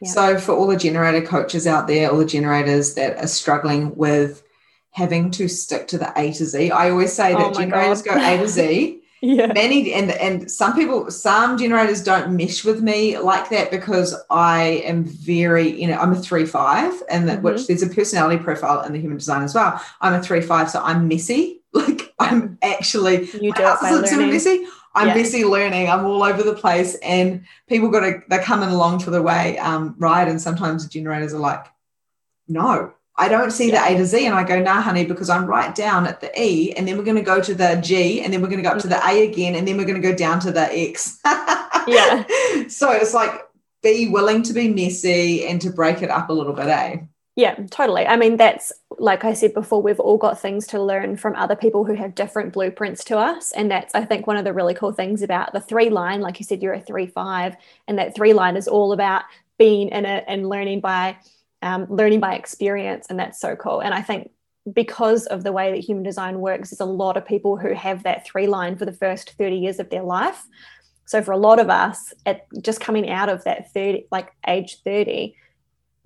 [0.00, 0.10] Yeah.
[0.10, 4.42] So, for all the generator coaches out there, all the generators that are struggling with
[4.90, 8.16] having to stick to the A to Z, I always say that oh generators God.
[8.16, 9.00] go A to Z.
[9.22, 9.46] yeah.
[9.46, 14.82] Many and and some people, some generators don't mesh with me like that because I
[14.84, 17.46] am very, you know, I'm a three five, and that mm-hmm.
[17.46, 19.80] which there's a personality profile in the human design as well.
[20.02, 21.55] I'm a three five, so I'm messy.
[21.76, 24.16] Like I'm actually you do it by.
[24.16, 24.66] Messy.
[24.94, 25.14] I'm yeah.
[25.14, 25.90] busy learning.
[25.90, 29.58] I'm all over the place, and people got to they're coming along for the way
[29.58, 30.28] um, ride.
[30.28, 31.66] And sometimes the generators are like,
[32.48, 33.88] "No, I don't see yeah.
[33.88, 36.32] the A to Z," and I go, "Nah, honey," because I'm right down at the
[36.40, 38.68] E, and then we're going to go to the G, and then we're going to
[38.68, 40.66] go up to the A again, and then we're going to go down to the
[40.72, 41.20] X.
[41.86, 42.24] yeah.
[42.68, 43.42] So it's like
[43.82, 46.96] be willing to be messy and to break it up a little bit, eh?
[47.36, 48.06] Yeah, totally.
[48.06, 51.54] I mean, that's like I said before, we've all got things to learn from other
[51.54, 53.52] people who have different blueprints to us.
[53.52, 56.22] And that's, I think, one of the really cool things about the three line.
[56.22, 57.54] Like you said, you're a three five,
[57.86, 59.24] and that three line is all about
[59.58, 61.18] being in it and learning by
[61.60, 63.06] um, learning by experience.
[63.10, 63.80] And that's so cool.
[63.80, 64.30] And I think
[64.72, 68.02] because of the way that human design works, there's a lot of people who have
[68.04, 70.46] that three line for the first 30 years of their life
[71.06, 74.82] so for a lot of us at just coming out of that 30 like age
[74.82, 75.36] 30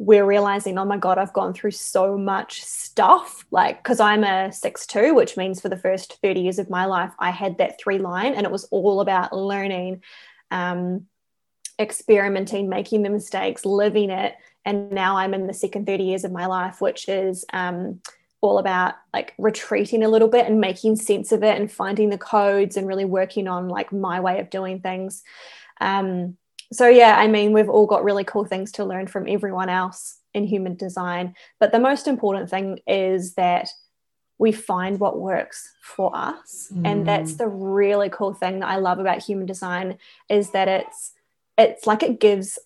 [0.00, 4.48] we're realizing oh my god i've gone through so much stuff like because i'm a
[4.48, 7.98] 6-2 which means for the first 30 years of my life i had that three
[7.98, 10.02] line and it was all about learning
[10.50, 11.06] um,
[11.78, 16.32] experimenting making the mistakes living it and now i'm in the second 30 years of
[16.32, 18.00] my life which is um,
[18.40, 22.16] all about like retreating a little bit and making sense of it and finding the
[22.16, 25.22] codes and really working on like my way of doing things.
[25.78, 26.38] Um,
[26.72, 30.18] so yeah, I mean, we've all got really cool things to learn from everyone else
[30.34, 33.68] in human design, but the most important thing is that
[34.38, 36.86] we find what works for us, mm.
[36.86, 41.12] and that's the really cool thing that I love about human design is that it's
[41.58, 42.58] it's like it gives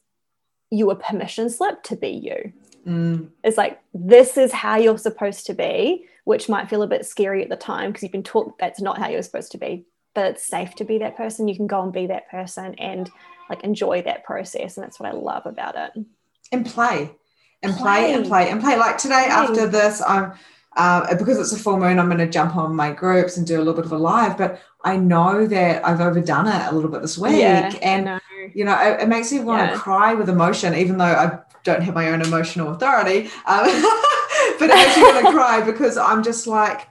[0.70, 2.52] you a permission slip to be you.
[2.86, 3.28] Mm.
[3.42, 7.42] It's like, this is how you're supposed to be, which might feel a bit scary
[7.42, 9.84] at the time because you've been taught that's not how you're supposed to be.
[10.14, 11.48] But it's safe to be that person.
[11.48, 13.10] You can go and be that person and
[13.48, 14.76] like enjoy that process.
[14.76, 16.04] And that's what I love about it.
[16.52, 17.14] And play.
[17.62, 18.76] And play, play and play and play.
[18.76, 19.30] Like today, play.
[19.30, 20.34] after this, I'm
[20.76, 23.56] uh, because it's a full moon, I'm going to jump on my groups and do
[23.56, 24.36] a little bit of a live.
[24.36, 28.20] But I know that I've overdone it a little bit this week, yeah, and
[28.54, 29.70] you know, it, it, makes me want yeah.
[29.70, 33.30] to cry with emotion, even though I don't have my own emotional authority.
[33.46, 33.66] Um,
[34.58, 36.88] but I'm actually going to cry because I'm just like,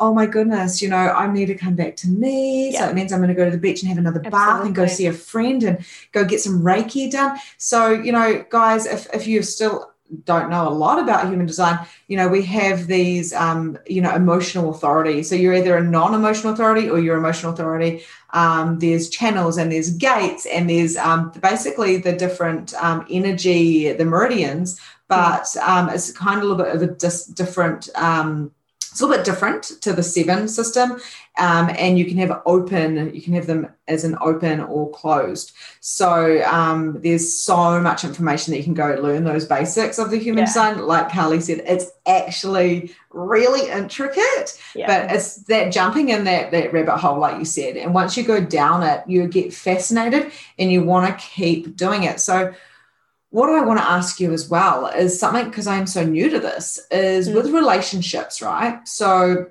[0.00, 2.72] oh my goodness, you know, I need to come back to me.
[2.72, 2.84] Yeah.
[2.84, 4.38] So it means I'm going to go to the beach and have another Absolutely.
[4.38, 7.38] bath and go see a friend and go get some Reiki done.
[7.56, 9.92] So, you know, guys, if, if you still
[10.24, 14.14] don't know a lot about human design, you know, we have these, um, you know,
[14.14, 15.22] emotional authority.
[15.22, 18.04] So you're either a non-emotional authority or you're emotional authority.
[18.30, 24.04] Um, there's channels and there's gates and there's um, basically the different um, energy, the
[24.04, 28.52] meridians, but um, it's kind of a little bit of a dis- different um,
[28.98, 31.00] it's a little bit different to the seven system
[31.38, 35.52] um, and you can have open you can have them as an open or closed
[35.78, 40.18] so um, there's so much information that you can go learn those basics of the
[40.18, 40.46] human yeah.
[40.46, 44.86] design like carly said it's actually really intricate yeah.
[44.88, 48.24] but it's that jumping in that, that rabbit hole like you said and once you
[48.24, 52.52] go down it you get fascinated and you want to keep doing it so
[53.30, 56.40] what I want to ask you as well is something because I'm so new to
[56.40, 57.34] this is mm.
[57.34, 58.86] with relationships, right?
[58.88, 59.50] So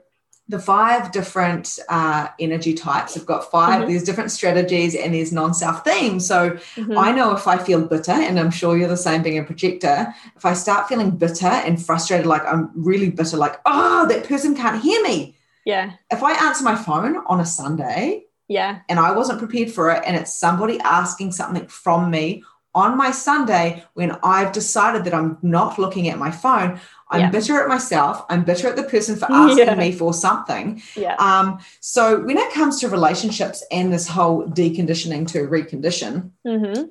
[0.49, 3.89] the five different uh, energy types have got 5 mm-hmm.
[3.89, 6.97] there's different strategies and there's non-self themes so mm-hmm.
[6.97, 10.13] i know if i feel bitter and i'm sure you're the same being a projector
[10.35, 14.55] if i start feeling bitter and frustrated like i'm really bitter like oh that person
[14.55, 15.35] can't hear me
[15.65, 19.91] yeah if i answer my phone on a sunday yeah and i wasn't prepared for
[19.91, 22.43] it and it's somebody asking something from me
[22.75, 27.29] on my Sunday, when I've decided that I'm not looking at my phone, I'm yeah.
[27.29, 28.25] bitter at myself.
[28.29, 29.75] I'm bitter at the person for asking yeah.
[29.75, 30.81] me for something.
[30.95, 31.15] Yeah.
[31.15, 36.83] Um, so when it comes to relationships and this whole deconditioning to recondition, mm-hmm.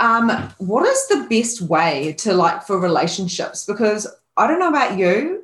[0.00, 3.64] um, what is the best way to like for relationships?
[3.64, 5.37] Because I don't know about you,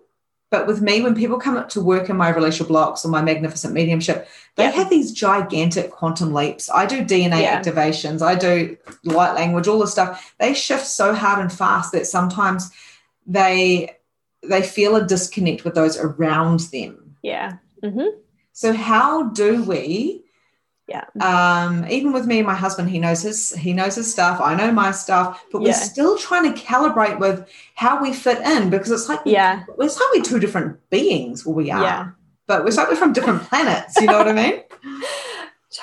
[0.55, 3.21] but with me, when people come up to work in my relational blocks or my
[3.21, 4.71] magnificent mediumship, they yeah.
[4.71, 6.71] have these gigantic quantum leaps.
[6.71, 7.61] I do DNA yeah.
[7.61, 10.33] activations, I do light language, all this stuff.
[10.39, 12.71] They shift so hard and fast that sometimes
[13.27, 13.97] they
[14.45, 17.17] they feel a disconnect with those around them.
[17.23, 17.55] Yeah.
[17.83, 18.17] Mm-hmm.
[18.53, 20.24] So how do we
[20.87, 21.05] yeah.
[21.21, 24.41] Um even with me and my husband he knows his he knows his stuff.
[24.41, 25.69] I know my stuff but yeah.
[25.69, 29.65] we're still trying to calibrate with how we fit in because it's like yeah.
[29.79, 32.11] it's like we're two different beings well we are yeah.
[32.47, 34.63] but we're like we're from different planets you know what i mean?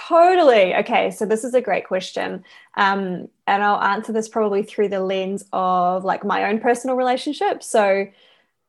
[0.08, 0.74] Totally.
[0.76, 2.44] Okay so this is a great question.
[2.76, 7.64] Um and i'll answer this probably through the lens of like my own personal relationship.
[7.64, 8.08] So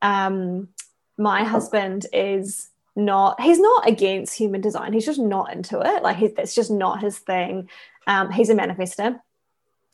[0.01, 0.69] um
[1.17, 4.93] my husband is not he's not against human design.
[4.93, 6.03] He's just not into it.
[6.03, 7.69] Like he, that's just not his thing.
[8.07, 9.19] Um, he's a manifester.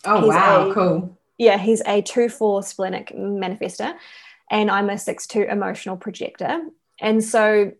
[0.06, 0.70] Oh he's wow.
[0.70, 1.18] a, cool.
[1.38, 3.96] Yeah he's a 2-4 splenic manifester
[4.52, 6.62] and i'm a 6-2 emotional projector.
[7.00, 7.72] And so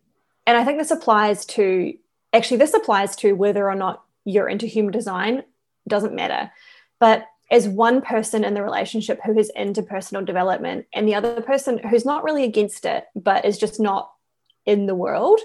[0.46, 1.94] and i think this applies to
[2.32, 5.42] actually this applies to whether or not you're into human design
[5.88, 6.50] doesn't matter.
[6.98, 11.40] But as one person in the relationship who is into personal development and the other
[11.40, 14.12] person who's not really against it but is just not
[14.66, 15.40] in the world,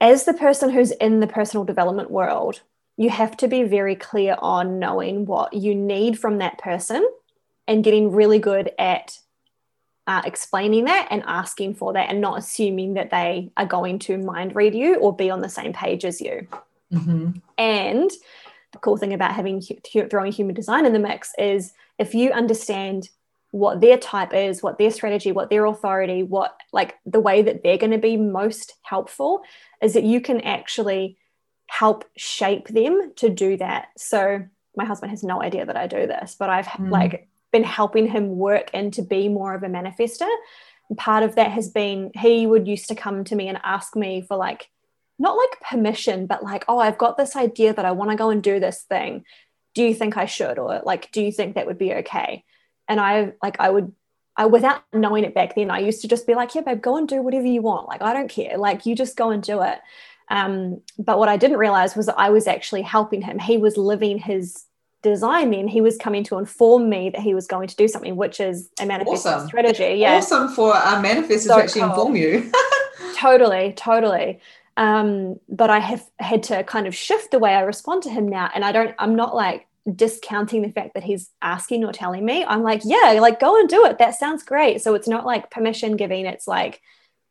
[0.00, 2.60] as the person who's in the personal development world,
[2.96, 7.06] you have to be very clear on knowing what you need from that person
[7.66, 9.18] and getting really good at
[10.06, 14.18] uh, explaining that and asking for that and not assuming that they are going to
[14.18, 16.46] mind read you or be on the same page as you.
[16.92, 17.30] Mm-hmm.
[17.56, 18.10] And
[18.72, 19.62] the cool thing about having
[20.10, 23.08] throwing human design in the mix is if you understand
[23.54, 27.62] what their type is, what their strategy, what their authority, what like the way that
[27.62, 29.42] they're going to be most helpful
[29.80, 31.16] is that you can actually
[31.68, 33.86] help shape them to do that.
[33.96, 34.44] So
[34.76, 36.90] my husband has no idea that I do this, but I've mm.
[36.90, 40.28] like been helping him work and to be more of a manifester.
[40.88, 43.94] And part of that has been he would used to come to me and ask
[43.94, 44.68] me for like
[45.16, 48.30] not like permission, but like, oh, I've got this idea that I want to go
[48.30, 49.24] and do this thing.
[49.74, 50.58] Do you think I should?
[50.58, 52.42] Or like, do you think that would be okay?
[52.88, 53.92] And I like I would
[54.36, 56.96] I without knowing it back then, I used to just be like, yeah, babe, go
[56.96, 57.88] and do whatever you want.
[57.88, 58.58] Like, I don't care.
[58.58, 59.78] Like, you just go and do it.
[60.28, 63.38] Um, but what I didn't realize was that I was actually helping him.
[63.38, 64.64] He was living his
[65.04, 68.16] design then he was coming to inform me that he was going to do something
[68.16, 69.46] which is a manifest awesome.
[69.46, 71.90] strategy yeah awesome for a manifest so to actually cool.
[71.90, 72.50] inform you
[73.14, 74.40] totally totally
[74.78, 78.26] um, but i have had to kind of shift the way i respond to him
[78.26, 82.24] now and i don't i'm not like discounting the fact that he's asking or telling
[82.24, 85.26] me i'm like yeah like go and do it that sounds great so it's not
[85.26, 86.80] like permission giving it's like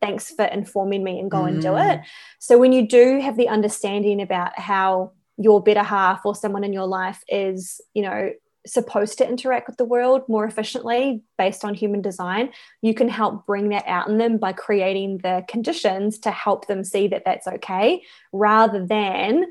[0.01, 1.47] thanks for informing me and go mm.
[1.47, 1.93] and do mm.
[1.93, 2.01] it
[2.39, 6.73] so when you do have the understanding about how your better half or someone in
[6.73, 8.31] your life is, you know,
[8.65, 12.49] supposed to interact with the world more efficiently based on human design,
[12.81, 16.83] you can help bring that out in them by creating the conditions to help them
[16.83, 19.45] see that that's okay rather than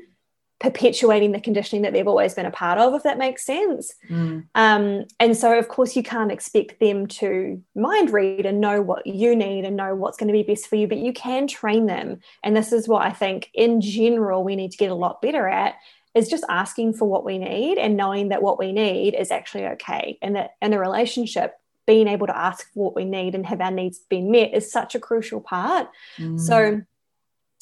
[0.63, 3.93] perpetuating the conditioning that they've always been a part of, if that makes sense.
[4.09, 4.47] Mm.
[4.55, 9.05] Um, and so, of course, you can't expect them to mind read and know what
[9.05, 11.85] you need and know what's going to be best for you, but you can train
[11.85, 12.21] them.
[12.43, 15.49] And this is what I think in general we need to get a lot better
[15.49, 15.75] at
[16.15, 19.65] is just asking for what we need and knowing that what we need is actually
[19.65, 20.17] okay.
[20.21, 23.59] And that in a relationship, being able to ask for what we need and have
[23.59, 25.89] our needs being met is such a crucial part.
[26.17, 26.39] Mm.
[26.39, 26.81] So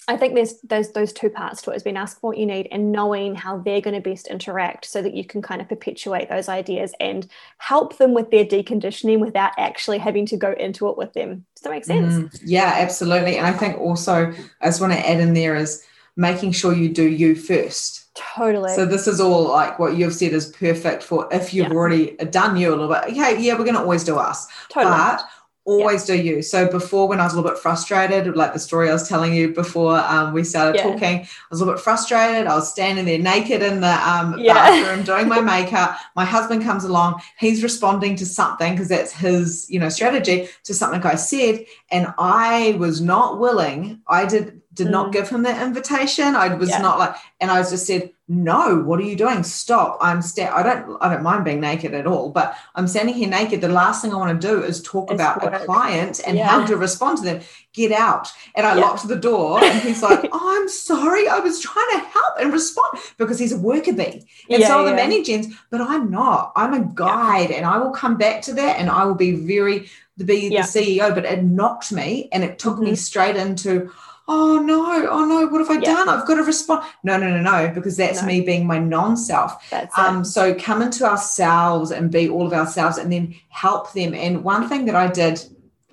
[0.08, 2.68] I think there's those those two parts to it has been asking what you need
[2.72, 6.30] and knowing how they're going to best interact so that you can kind of perpetuate
[6.30, 7.28] those ideas and
[7.60, 11.46] help them with their deconditioning without actually having to go into it with them.
[11.56, 12.14] Does that make sense?
[12.14, 13.38] Mm, yeah, absolutely.
[13.38, 15.84] And I think also I just want to add in there is
[16.16, 18.10] making sure you do you first.
[18.16, 18.74] Totally.
[18.76, 21.74] So this is all like what you've said is perfect for if you've yeah.
[21.74, 23.04] already done you a little bit.
[23.12, 24.48] Okay, yeah, we're going to always do us.
[24.70, 24.92] Totally.
[24.92, 25.24] But
[25.66, 26.16] always yeah.
[26.16, 26.42] do you.
[26.42, 29.34] So before, when I was a little bit frustrated, like the story I was telling
[29.34, 30.84] you before um, we started yeah.
[30.84, 32.48] talking, I was a little bit frustrated.
[32.48, 34.54] I was standing there naked in the um, yeah.
[34.54, 35.98] bathroom doing my makeup.
[36.16, 37.22] My husband comes along.
[37.38, 42.14] He's responding to something because that's his, you know, strategy to something I said, and
[42.18, 44.02] I was not willing.
[44.08, 44.92] I did did mm.
[44.92, 46.36] not give him that invitation.
[46.36, 49.44] I was not like, and I was just said, no, what are you doing?
[49.44, 49.98] Stop.
[50.00, 53.28] I'm sta- I don't I don't mind being naked at all, but I'm standing here
[53.28, 53.60] naked.
[53.60, 55.54] The last thing I want to do is talk it's about work.
[55.54, 56.48] a client and yeah.
[56.48, 57.42] how to respond to them.
[57.74, 58.30] Get out.
[58.56, 58.82] And I yeah.
[58.82, 61.28] locked the door and he's like, oh, I'm sorry.
[61.28, 64.26] I was trying to help and respond because he's a worker bee.
[64.50, 66.54] And yeah, so are the mani-gens, but I'm not.
[66.56, 69.90] I'm a guide and I will come back to that and I will be very
[70.18, 71.14] be the CEO.
[71.14, 72.86] But it knocked me and it took mm-hmm.
[72.86, 73.92] me straight into
[74.34, 74.80] oh no,
[75.16, 75.94] oh no, what have I yeah.
[75.94, 76.10] done?
[76.10, 76.86] I've got to respond.
[77.04, 78.28] No, no, no, no, because that's no.
[78.28, 79.50] me being my non-self.
[79.98, 84.14] Um, so come into ourselves and be all of ourselves and then help them.
[84.14, 85.44] And one thing that I did,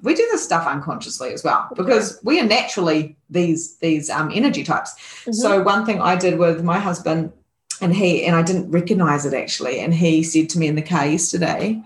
[0.02, 2.20] we do this stuff unconsciously as well, because okay.
[2.28, 4.90] we are naturally these these um, energy types.
[4.94, 5.32] Mm-hmm.
[5.32, 7.32] So one thing I did with my husband,
[7.80, 10.82] and he and I didn't recognize it actually, and he said to me in the
[10.82, 11.82] car yesterday,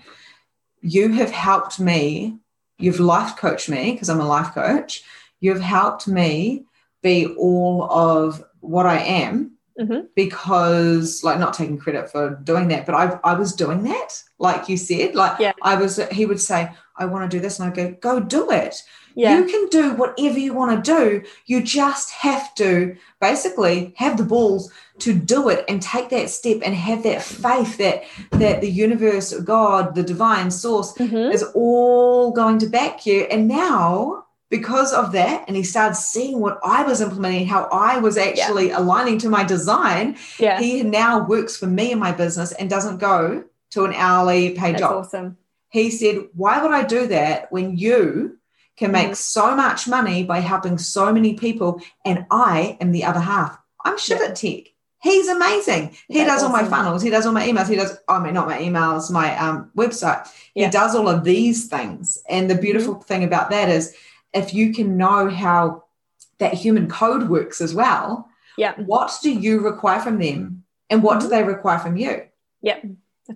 [0.83, 2.39] You have helped me,
[2.79, 5.03] you've life coached me, because I'm a life coach
[5.43, 6.65] you've helped me
[7.03, 10.07] be all of what I am mm-hmm.
[10.15, 14.69] because like not taking credit for doing that, but I I was doing that, like
[14.69, 15.15] you said.
[15.15, 15.53] Like yeah.
[15.63, 18.51] I was he would say, I want to do this, and I go, go do
[18.51, 18.83] it.
[19.15, 19.39] Yeah.
[19.39, 21.23] You can do whatever you want to do.
[21.45, 26.61] You just have to basically have the balls to do it and take that step
[26.65, 31.33] and have that faith that that the universe, God, the divine source mm-hmm.
[31.33, 33.23] is all going to back you.
[33.25, 34.22] And now
[34.53, 38.69] because of that and he started seeing what i was implementing how i was actually
[38.69, 38.79] yeah.
[38.79, 40.61] aligning to my design yeah.
[40.61, 44.75] he now works for me in my business and doesn't go to an hourly paid
[44.75, 45.39] That's job awesome
[45.71, 48.39] he said why would i do that when you
[48.77, 49.17] can make mm.
[49.17, 53.97] so much money by helping so many people and i am the other half i'm
[53.97, 54.27] shit yeah.
[54.27, 54.67] at tech
[55.03, 55.97] He's amazing.
[56.07, 56.71] He That's does all awesome.
[56.71, 57.03] my funnels.
[57.03, 57.69] He does all my emails.
[57.69, 60.29] He does, I mean, not my emails, my um, website.
[60.55, 60.67] Yeah.
[60.67, 62.19] He does all of these things.
[62.29, 63.03] And the beautiful mm-hmm.
[63.03, 63.97] thing about that is
[64.33, 65.85] if you can know how
[66.39, 68.75] that human code works as well, yeah.
[68.77, 70.65] What do you require from them?
[70.91, 71.29] And what mm-hmm.
[71.29, 72.27] do they require from you?
[72.61, 72.81] Yeah.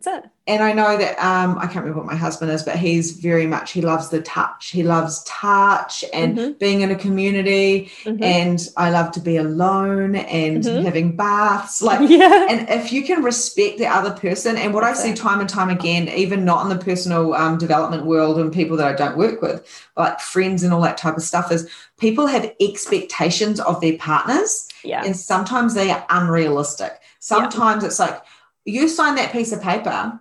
[0.04, 0.30] That's it.
[0.48, 3.46] And I know that um, I can't remember what my husband is, but he's very
[3.46, 4.68] much he loves the touch.
[4.70, 6.58] He loves touch and Mhm.
[6.58, 7.90] being in a community.
[8.04, 8.22] Mhm.
[8.22, 10.84] And I love to be alone and Mhm.
[10.84, 11.80] having baths.
[11.82, 12.46] Like yeah.
[12.48, 15.16] and if you can respect the other person, and what That's I see it.
[15.16, 18.86] time and time again, even not in the personal um, development world and people that
[18.86, 19.64] I don't work with,
[19.96, 21.66] like friends and all that type of stuff, is
[21.98, 25.02] people have expectations of their partners, yeah.
[25.04, 27.00] and sometimes they are unrealistic.
[27.18, 28.20] Sometimes it's like,
[28.66, 30.18] you sign that piece of paper,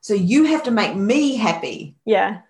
[0.00, 1.96] so you have to make me happy.
[2.06, 2.40] Yeah.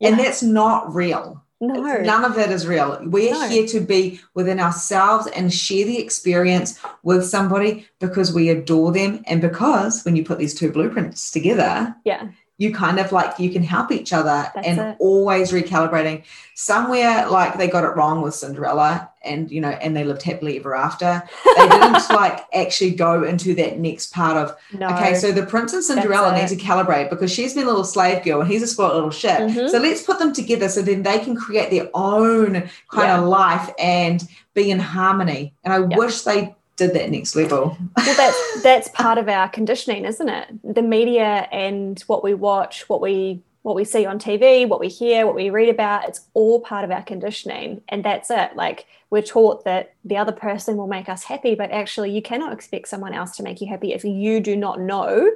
[0.00, 1.44] And that's not real.
[1.60, 1.74] No.
[2.02, 2.98] None of it is real.
[3.04, 3.48] We're No.
[3.48, 9.22] here to be within ourselves and share the experience with somebody because we adore them.
[9.26, 12.28] And because when you put these two blueprints together, Yeah.
[12.58, 14.96] You kind of like you can help each other That's and it.
[14.98, 16.22] always recalibrating.
[16.54, 20.56] Somewhere like they got it wrong with Cinderella and you know, and they lived happily
[20.58, 21.22] ever after.
[21.56, 24.88] They didn't like actually go into that next part of No.
[24.88, 28.24] Okay, so the prince and Cinderella need to calibrate because she's been a little slave
[28.24, 29.38] girl and he's a spoiled little shit.
[29.38, 29.68] Mhm.
[29.68, 32.52] So let's put them together so then they can create their own
[32.90, 33.18] kind Yeah.
[33.18, 35.52] of life and be in harmony.
[35.62, 35.98] And I Yeah.
[35.98, 37.76] wish they did that next level.
[37.96, 42.88] well that's that's part of our conditioning isn't it the media and what we watch
[42.88, 46.20] what we what we see on tv what we hear what we read about it's
[46.34, 50.76] all part of our conditioning and that's it like we're taught that the other person
[50.76, 53.92] will make us happy but actually you cannot expect someone else to make you happy
[53.92, 55.30] if you do not know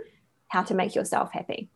[0.49, 1.69] how to make yourself happy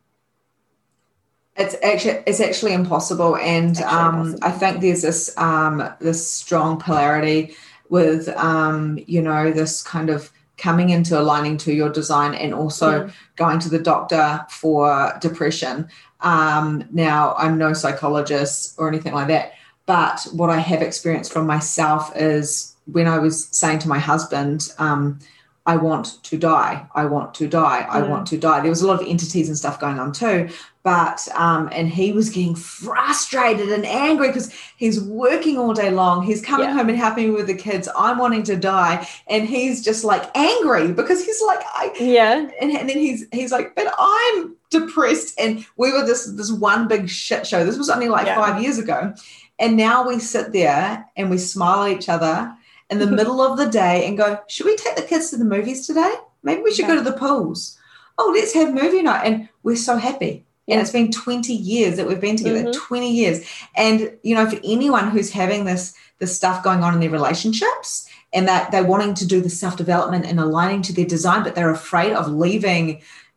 [1.57, 4.47] It's actually it's actually impossible, and actually um, impossible.
[4.47, 7.55] I think there's this um, this strong polarity
[7.89, 13.09] with um, you know this kind of coming into aligning to your design and also
[13.35, 15.87] going to the doctor for depression.
[16.21, 19.53] Um, now I'm no psychologist or anything like that,
[19.85, 24.69] but what I have experienced from myself is when I was saying to my husband.
[24.77, 25.19] Um,
[25.67, 26.85] I want to die.
[26.93, 27.87] I want to die.
[27.89, 28.09] I Mm.
[28.09, 28.61] want to die.
[28.61, 30.49] There was a lot of entities and stuff going on too
[30.83, 36.23] but um and he was getting frustrated and angry because he's working all day long
[36.23, 36.73] he's coming Yeah.
[36.75, 40.29] home and helping me with the kids i'm wanting to die and he's just like
[40.37, 45.39] angry because he's like i yeah and, and then he's he's like but i'm depressed
[45.39, 48.35] and we were this this one big shit show this was only like Yeah.
[48.35, 49.11] five years ago
[49.57, 52.55] and now we sit there and we smile at each other
[52.89, 55.45] in the middle of the day and go should we take the kids to the
[55.45, 56.13] movies today
[56.43, 56.95] maybe we should Yeah.
[56.95, 57.77] go to the pools
[58.17, 62.07] oh let's have movie night and we're so happy and it's been 20 years that
[62.07, 62.73] we've been together Mhm.
[62.73, 66.99] 20 years and you know for anyone who's having this this stuff going on in
[66.99, 71.43] their relationships and that they're wanting to do the self-development and aligning to their design
[71.43, 72.87] but they're afraid of leaving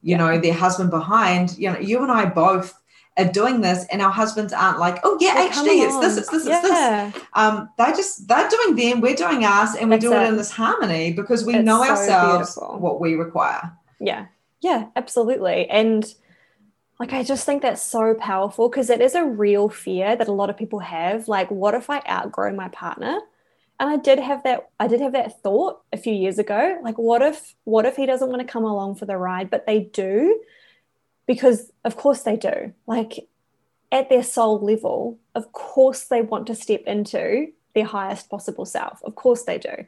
[0.02, 0.16] you Yeah.
[0.18, 2.74] know their husband behind you know you and i both
[3.18, 6.30] are doing this and our husbands aren't like oh yeah come hd it's this it's
[6.30, 10.04] this it's this um they're just they're doing them we're doing us and we That's
[10.04, 10.28] do it it.
[10.28, 12.78] in this harmony because we It's know so ourselves beautiful.
[12.78, 14.26] what we require Yeah,
[14.60, 15.68] yeah, absolutely.
[15.68, 16.04] And
[17.00, 20.32] like, I just think that's so powerful because it is a real fear that a
[20.32, 21.28] lot of people have.
[21.28, 23.20] Like, what if I outgrow my partner?
[23.80, 26.78] And I did have that, I did have that thought a few years ago.
[26.82, 29.64] Like, what if, what if he doesn't want to come along for the ride, but
[29.64, 30.40] they do?
[31.28, 32.72] Because of course they do.
[32.88, 33.28] Like,
[33.92, 39.00] at their soul level, of course they want to step into their highest possible self.
[39.04, 39.84] Of course they do.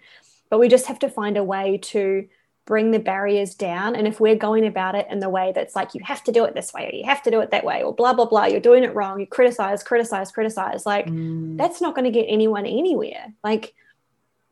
[0.51, 2.29] But we just have to find a way to
[2.67, 3.97] bring the barriers down.
[3.97, 6.45] And if we're going about it in the way that's like, you have to do
[6.45, 8.47] it this way, or you have to do it that way, or blah, blah, blah,
[8.47, 11.57] you're doing it wrong, you criticize, criticize, criticize, like Mm.
[11.59, 13.33] that's not going to get anyone anywhere.
[13.43, 13.75] Like,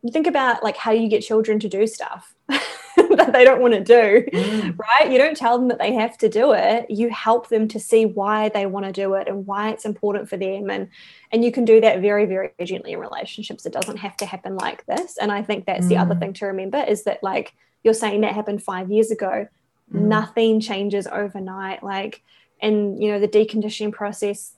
[0.02, 2.34] you think about like how you get children to do stuff
[3.28, 4.78] that they don't want to do Mm.
[4.78, 5.10] right?
[5.10, 6.90] You don't tell them that they have to do it.
[6.90, 10.28] You help them to see why they want to do it and why it's important
[10.28, 10.70] for them.
[10.70, 10.88] And
[11.32, 13.66] and you can do that very, very gently in relationships.
[13.66, 15.16] It doesn't have to happen like this.
[15.18, 16.20] And I think that's the other Mm.
[16.20, 17.52] thing to remember is that like
[17.84, 19.46] you're saying that happened five years ago.
[19.92, 20.00] Mm.
[20.02, 21.82] Nothing changes overnight.
[21.82, 22.22] Like,
[22.60, 24.54] and you know, the deconditioning process,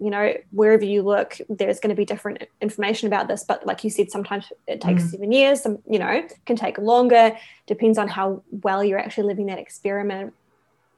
[0.00, 3.44] you know, wherever you look, there's going to be different information about this.
[3.44, 5.10] But like you said, sometimes it takes Mm.
[5.10, 7.36] seven years, some, you know, can take longer,
[7.66, 10.32] depends on how well you're actually living that experiment.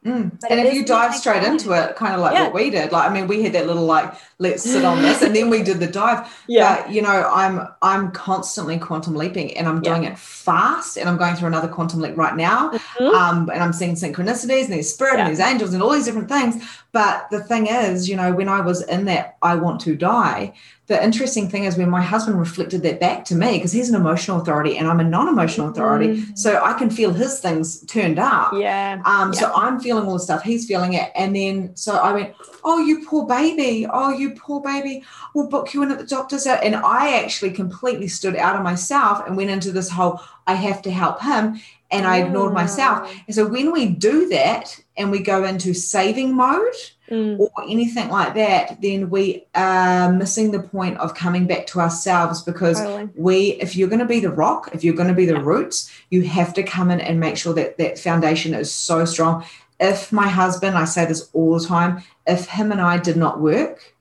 [0.05, 0.37] Mm.
[0.49, 2.43] And if you dive straight into it, kind of like Yeah.
[2.43, 5.21] what we did, like I mean, we had that little like, let's sit on this,
[5.25, 6.27] and then we did the dive.
[6.47, 9.91] Yeah, But you know, I'm I'm constantly quantum leaping, and I'm Yeah.
[9.91, 12.71] doing it fast, and I'm going through another quantum leap right now.
[12.99, 13.13] Mhm.
[13.13, 15.19] Um, and I'm seeing synchronicities, and there's spirit, Yeah.
[15.19, 16.61] and there's angels, and all these different things.
[16.91, 20.53] But the thing is, you know, when I was in that, I want to die.
[20.87, 23.95] The interesting thing is when my husband reflected that back to me, because he's an
[23.95, 26.37] emotional authority and I'm a non-emotional authority, Mhm.
[26.37, 28.51] so I can feel his things turned up.
[28.53, 28.99] yeah.
[29.05, 31.09] Um, so I'm feeling all the stuff, he's feeling it.
[31.15, 32.31] And then so I went,
[32.65, 33.85] Oh, you poor baby.
[33.91, 35.03] Oh, you poor baby.
[35.33, 36.47] We'll book you in at the doctor's.
[36.47, 40.55] out." And I actually completely stood out of myself and went into this whole I
[40.55, 41.59] have to help him.
[41.91, 43.07] and I ignored myself.
[43.07, 43.15] Mm.
[43.27, 46.73] And so when we do that and we go into saving mode
[47.13, 47.39] Mm.
[47.39, 52.41] or anything like that, then we are missing the point of coming back to ourselves
[52.41, 53.09] because Totally.
[53.15, 53.35] we
[53.65, 55.51] if you're going to be the rock if you're going to be the Yeah.
[55.51, 59.45] roots you have to come in and make sure that that foundation is so strong
[59.79, 63.39] if my husband i say this all the time if him and i did not
[63.39, 63.93] work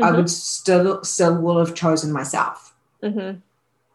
[0.00, 0.16] i Mhm.
[0.16, 3.42] would still still will have chosen myself Mhm.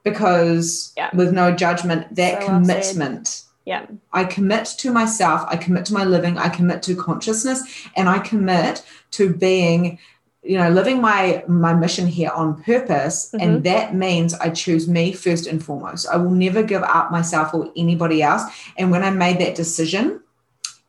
[0.03, 1.09] because Yeah.
[1.15, 3.85] with no judgment that So commitment Yeah.
[4.13, 7.61] I commit to myself, I commit to my living, I commit to consciousness,
[7.95, 9.99] and I commit to being,
[10.41, 13.27] you know, living my my mission here on purpose.
[13.27, 13.43] Mm-hmm.
[13.43, 16.07] And that means I choose me first and foremost.
[16.07, 18.41] I will never give up myself or anybody else.
[18.75, 20.23] And when I made that decision,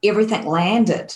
[0.03, 1.15] everything landed.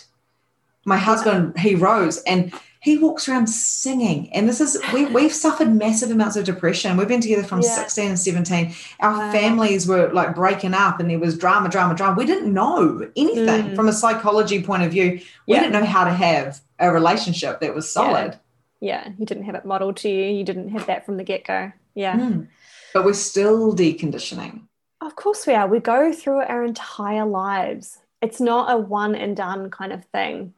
[0.84, 2.52] My husband, he rose and
[2.84, 4.28] he walks around singing.
[4.34, 6.98] And this is, we, we've suffered massive amounts of depression.
[6.98, 7.70] We've been together from Yeah.
[7.70, 8.74] 16 and 17.
[9.00, 9.32] Our Wow.
[9.32, 12.14] families were like breaking up and there was drama, drama, drama.
[12.14, 13.74] We didn't know anything Mm.
[13.74, 15.12] from a psychology point of view.
[15.46, 15.60] We Yeah.
[15.60, 18.38] didn't know how to have a relationship that was solid.
[18.80, 19.08] Yeah.
[19.18, 20.24] You didn't have it modeled to you.
[20.26, 21.72] You didn't have that from the get go.
[21.94, 22.16] Yeah.
[22.18, 22.48] Mm.
[22.92, 24.60] But we're still deconditioning.
[25.00, 25.66] Of course we are.
[25.66, 27.98] We go through our entire lives.
[28.20, 30.52] It's not a one and done kind of thing.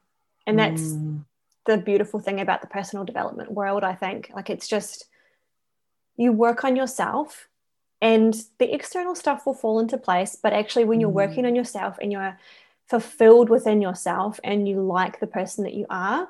[0.45, 1.21] And that's Mm.
[1.67, 4.31] The beautiful thing about the personal development world, I think.
[4.35, 5.07] Like it's just
[6.17, 7.49] you work on yourself
[8.01, 10.37] and the external stuff will fall into place.
[10.43, 11.15] But actually, when you're Mm.
[11.15, 12.39] working on yourself and you're
[12.89, 16.29] fulfilled within yourself and you like the person that you are,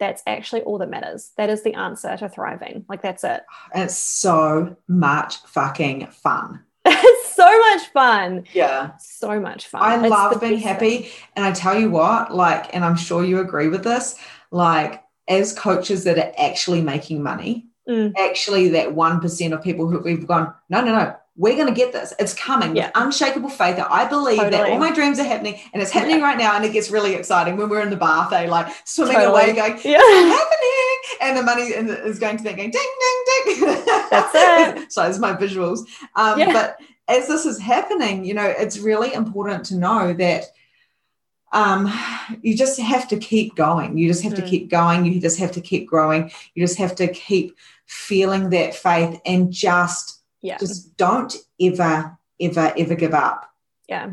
[0.00, 1.30] that's actually all that matters.
[1.36, 2.84] That is the answer to thriving.
[2.88, 3.42] Like that's it.
[3.72, 6.64] And it's so much fucking fun.
[6.86, 8.44] It's so much fun.
[8.52, 8.92] Yeah.
[8.98, 9.82] So much fun.
[9.82, 10.98] I It's love being happy.
[10.98, 11.10] thing.
[11.34, 14.14] And I tell you what, like, and I'm sure you agree with this,
[14.54, 18.14] like, as coaches that are actually making money, Mm.
[18.18, 21.92] actually that 1% of people who we've gone, no, no, no, we're going to get
[21.92, 22.14] this.
[22.18, 22.86] It's coming Yeah.
[22.86, 26.22] with unshakable faith that I believe that all my dreams are happening and it's happening
[26.22, 26.56] right now.
[26.56, 28.48] And it gets really exciting when we're in the bath, eh?
[28.48, 29.32] Like swimming Totally.
[29.50, 29.98] away, going, Yeah.
[30.00, 30.96] it's happening.
[31.20, 31.62] And the money
[32.08, 33.84] is going to that going, ding, ding, ding.
[34.10, 34.32] That's
[34.82, 34.90] it.
[34.92, 35.80] so it's my visuals.
[36.16, 36.52] Um, Yeah.
[36.54, 36.78] But
[37.08, 40.44] as this is happening, you know, it's really important to know that
[41.54, 41.90] um,
[42.42, 43.96] you just have to keep going.
[43.96, 44.46] You just have to Mm.
[44.48, 45.04] keep going.
[45.06, 46.30] You just have to keep growing.
[46.54, 50.58] You just have to keep feeling that faith and just Yeah.
[50.58, 53.50] just don't ever, ever, ever give up.
[53.88, 54.10] yeah.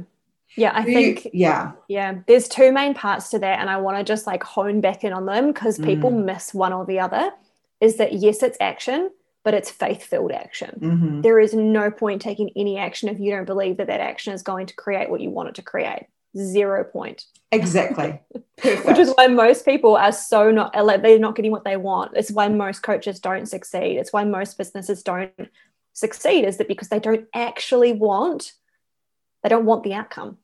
[0.57, 0.71] Yeah.
[0.75, 4.03] I You- think yeah, Yeah, there's two main parts to that, and I want to
[4.03, 6.25] just like hone back in on them because people Mm.
[6.25, 7.31] miss one or the other.
[7.79, 9.11] Is that yes, it's action,
[9.45, 10.77] but it's faith filled action.
[10.81, 11.23] Mhm.
[11.23, 14.43] There is no point taking any action if you don't believe that that action is
[14.43, 16.05] going to create what you want it to create.
[16.37, 17.25] Zero point.
[17.51, 18.19] exactly.
[18.57, 18.85] Perfect.
[18.85, 22.15] Which is why most people are so not like they're not getting what they want.
[22.15, 23.97] It's why most coaches don't succeed.
[23.97, 25.31] It's why most businesses don't
[25.93, 26.45] succeed.
[26.45, 28.53] Is that because they don't actually want
[29.43, 30.37] they don't want the outcome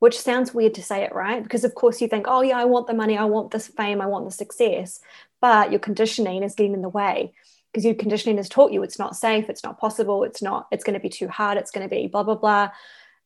[0.00, 1.42] which sounds weird to say it, right?
[1.42, 4.00] Because of course you think, oh yeah, I want the money, I want this fame,
[4.00, 4.98] I want the success,
[5.40, 7.32] but your conditioning is getting in the way
[7.70, 10.84] because your conditioning has taught you it's not safe, it's not possible, it's not, it's
[10.84, 12.70] going to be too hard, it's going to be blah blah blah.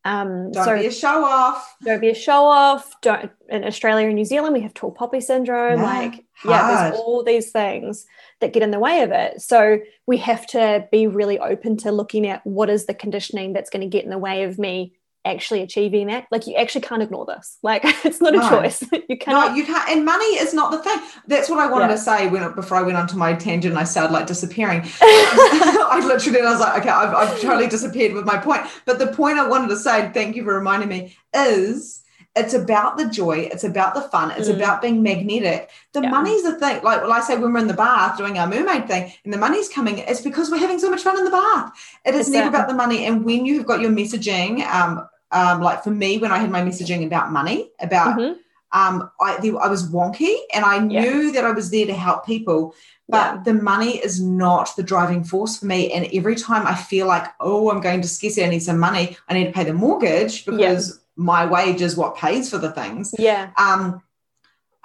[0.06, 1.76] Um, don't so be a show off.
[1.82, 3.00] don't be a show off.
[3.00, 5.80] Don't in Australia and New Zealand we have tall poppy syndrome.
[5.80, 8.04] Yeah, like yeah, there's all these things
[8.40, 9.40] that get in the way of it.
[9.40, 13.70] So we have to be really open to looking at what is the conditioning that's
[13.70, 14.92] going to get in the way of me
[15.24, 16.26] actually achieving that.
[16.30, 17.58] Like you actually can't ignore this.
[17.62, 18.46] Like it's not No.
[18.46, 18.82] a choice.
[19.08, 19.50] you cannot.
[19.52, 19.88] No, you can't.
[19.90, 20.98] And money is not the thing.
[21.26, 21.92] That's what I wanted Yeah.
[21.92, 23.72] to say when before I went onto my tangent.
[23.72, 24.82] and I started like disappearing.
[25.00, 28.62] I literally, I was like, okay, I've, I've totally disappeared with my point.
[28.84, 32.02] But the point I wanted to say, thank you for reminding me, is
[32.36, 34.56] it's about the joy, it's about the fun, it's Mm.
[34.56, 35.70] about being magnetic.
[35.92, 36.10] The Yeah.
[36.10, 36.82] money's the thing.
[36.82, 39.38] Like, well, I say when we're in the bath doing our mermaid thing and the
[39.38, 41.70] money's coming, it's because we're having so much fun in the bath.
[42.04, 43.06] It is It's never that- about the money.
[43.06, 46.50] And when you have got your messaging, um, um, like for me, when I had
[46.50, 48.36] my messaging about money, about Mhm.
[48.72, 51.02] um, I, the, I was wonky and I Yeah.
[51.02, 52.74] knew that I was there to help people,
[53.08, 53.40] but Yeah.
[53.44, 55.92] the money is not the driving force for me.
[55.92, 59.16] And every time I feel like, oh, I'm going to scarcity, I need some money,
[59.28, 63.14] I need to pay the mortgage because my wage is what pays for the things.
[63.16, 63.50] Yeah.
[63.56, 64.02] Um,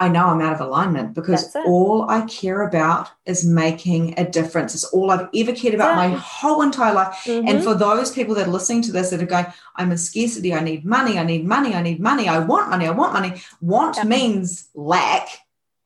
[0.00, 4.74] I know I'm out of alignment because all I care about is making a difference.
[4.74, 7.26] It's all I've ever cared about my whole entire life.
[7.26, 7.62] And Mhm.
[7.64, 9.46] for those people that are listening to this that are going,
[9.76, 12.86] I'm in scarcity, I need money, I need money, I need money, I want money,
[12.86, 13.34] I want money.
[13.60, 14.04] Want Yeah.
[14.04, 15.28] means lack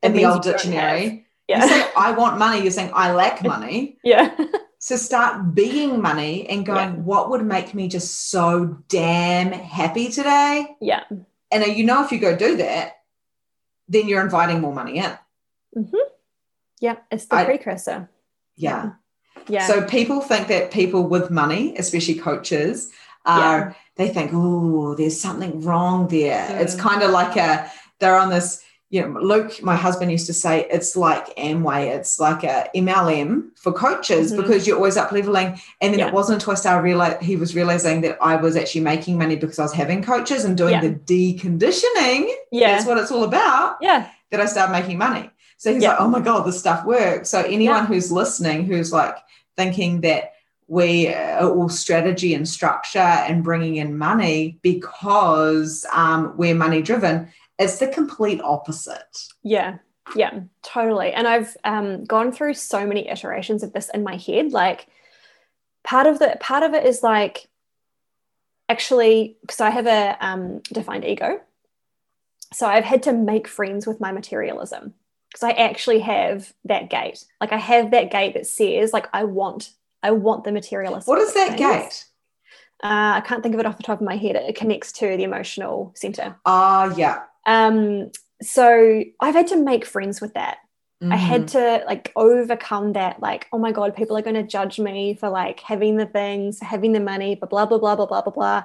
[0.01, 1.25] in It the old dictionary.
[1.49, 1.61] yeah.
[1.63, 3.97] You say, I want money, you're saying, I lack money.
[4.03, 4.31] yeah.
[4.79, 7.01] So start being money and going, Yeah.
[7.11, 10.77] what would make me just so damn happy today?
[10.79, 11.03] yeah.
[11.51, 12.93] And uh, you know, if you go do that,
[13.87, 15.17] then you're inviting more money in.
[16.79, 16.97] Yeah.
[17.11, 18.09] It's the I- precursor.
[18.55, 18.93] Yeah.
[19.47, 19.67] Yeah.
[19.67, 22.91] So people think that people with money, especially coaches,
[23.25, 23.73] are yeah.
[23.95, 26.47] they think, oh, there's something wrong there.
[26.47, 26.61] Mm.
[26.61, 30.33] It's kind of like a, they're on this, you know, Luke, my husband used to
[30.33, 34.37] say, it's like Amway, it's like a MLM for coaches Mhm.
[34.37, 35.59] because you're always up leveling.
[35.81, 36.07] And then Yeah.
[36.07, 39.35] it wasn't until I started realize he was realizing that I was actually making money
[39.35, 40.81] because I was having coaches and doing Yeah.
[40.81, 42.29] the deconditioning.
[42.51, 42.73] Yeah.
[42.75, 44.05] That's what it's all about Yeah.
[44.31, 45.29] that I started making money.
[45.57, 45.91] So he's Yeah.
[45.91, 47.29] like, oh my God, this stuff works.
[47.29, 49.15] So anyone who's listening who's like
[49.57, 50.33] thinking that
[50.67, 57.27] we are all strategy and structure and bringing in money because um, we're money driven,
[57.57, 59.27] it's the complete opposite.
[59.43, 59.77] Yeah,
[60.15, 61.13] yeah, totally.
[61.13, 64.51] And I've um, gone through so many iterations of this in my head.
[64.51, 64.87] Like,
[65.83, 67.47] part of the part of it is like,
[68.69, 71.39] actually, because I have a um, defined ego,
[72.53, 74.93] so I've had to make friends with my materialism
[75.29, 77.25] because I actually have that gate.
[77.41, 79.71] Like, I have that gate that says, like, I want,
[80.03, 81.07] I want the materialistic.
[81.07, 81.59] What is that things.
[81.59, 82.05] gate?
[82.83, 84.35] Uh, I can't think of it off the top of my head.
[84.35, 86.35] It connects to the emotional center.
[86.45, 87.23] Ah, yeah.
[87.45, 90.57] Um, so I've had to make friends with that.
[91.01, 91.11] Mm-hmm.
[91.11, 91.51] I had mm.
[91.51, 95.29] to like overcome that, like, oh my God, people are going to judge me for
[95.29, 98.63] like having the things, having the money, blah, blah, blah, blah, blah, blah, blah.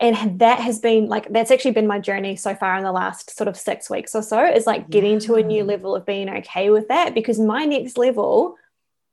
[0.00, 3.36] And that has been like, that's actually been my journey so far in the last
[3.36, 4.88] sort of six weeks or so is like yeah.
[4.88, 8.56] getting to a new level of being okay with that because my next level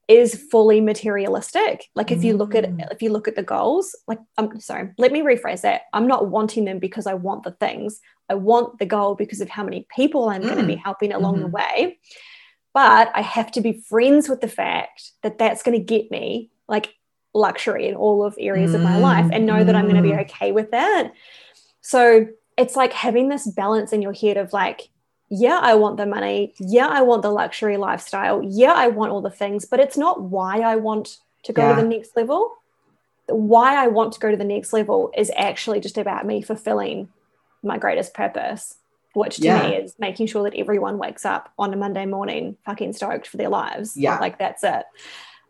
[0.07, 2.91] is fully materialistic like if you look at mm.
[2.91, 6.29] if you look at the goals like i'm sorry let me rephrase that i'm not
[6.29, 7.99] wanting them because i want the things
[8.29, 10.83] I want the goal because of how many people I'm going to be Mm.
[10.83, 11.51] helping along the Mhm.
[11.51, 11.99] way.
[12.73, 16.51] But I have to be friends with the fact that that's going to get me
[16.67, 16.93] like
[17.33, 20.11] luxury in all of areas of my life and know that I'm going to be
[20.11, 20.21] Mm.
[20.21, 21.11] okay with that.
[21.81, 24.89] So it's like having this balance in your head of like,
[25.29, 26.53] yeah, I want the money.
[26.59, 28.41] Yeah, I want the luxury lifestyle.
[28.43, 31.75] Yeah, I want all the things, but it's not why I want to go Yeah.
[31.75, 32.51] to the next level.
[33.27, 37.09] Why I want to go to the next level is actually just about me fulfilling
[37.63, 38.75] my greatest purpose,
[39.13, 39.69] which to Yeah.
[39.69, 43.37] me is making sure that everyone wakes up on a Monday morning fucking stoked for
[43.37, 43.97] their lives.
[43.97, 44.19] Yeah.
[44.19, 44.85] Like that's it.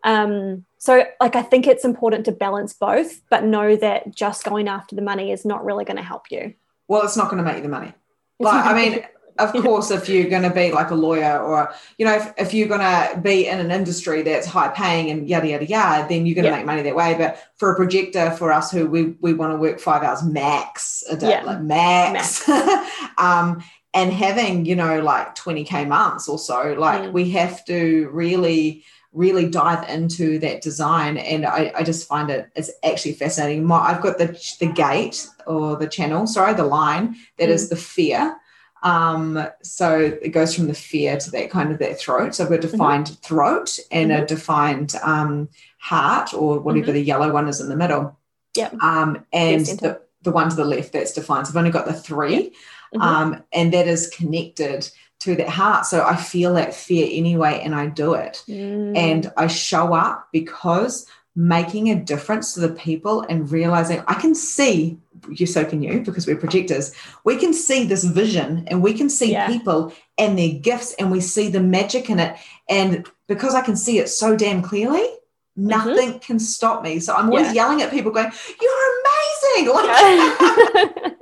[0.04, 4.68] Um, so like I think it's important to balance both, but know that just going
[4.68, 6.54] after the money is not really going to help you.
[6.86, 7.92] Well, it's not going to make you the money.
[8.40, 9.04] Like, I mean,
[9.38, 12.54] of course, if you're going to be like a lawyer or, you know, if, if
[12.54, 16.26] you're going to be in an industry that's high paying and yada, yada, yada, then
[16.26, 16.56] you're going to Yeah.
[16.56, 17.14] make money that way.
[17.16, 21.04] But for a projector, for us who we, we want to work five hours max
[21.10, 21.42] a day, Yeah.
[21.44, 22.48] like max,
[23.18, 23.62] um,
[23.94, 27.12] and having, you know, like 20K months or so, like Mm.
[27.12, 31.16] we have to really, really dive into that design.
[31.16, 33.64] And I, I just find it, it's actually fascinating.
[33.64, 37.76] My, I've got the, the gate or the channel, sorry, the line that is the
[37.76, 38.36] fear.
[38.82, 42.34] Um, so it goes from the fear to that kind of that throat.
[42.34, 45.48] So I've got a defined throat and a defined um,
[45.78, 48.16] heart or whatever the yellow one is in the middle.
[48.56, 48.74] Yep.
[48.82, 49.80] Um, and center.
[49.88, 51.46] the, the one to the left that's defined.
[51.46, 52.52] So I've only got the 3
[52.94, 53.02] Mhm.
[53.02, 54.88] um, and that is connected
[55.20, 55.84] to that heart.
[55.84, 58.96] So I feel that fear anyway, and I do it Mm.
[58.96, 61.06] and I show up because
[61.38, 64.98] making a difference to the people and realizing I can see
[65.30, 69.08] you so can you because we're projectors we can see this vision and we can
[69.08, 69.46] see Yeah.
[69.46, 72.36] people and their gifts and we see the magic in it
[72.68, 75.06] and because I can see it so damn clearly
[75.54, 77.54] nothing can stop me so I'm always Mm-hmm.
[77.54, 77.62] Yeah.
[77.62, 81.14] yelling at people going you're amazing like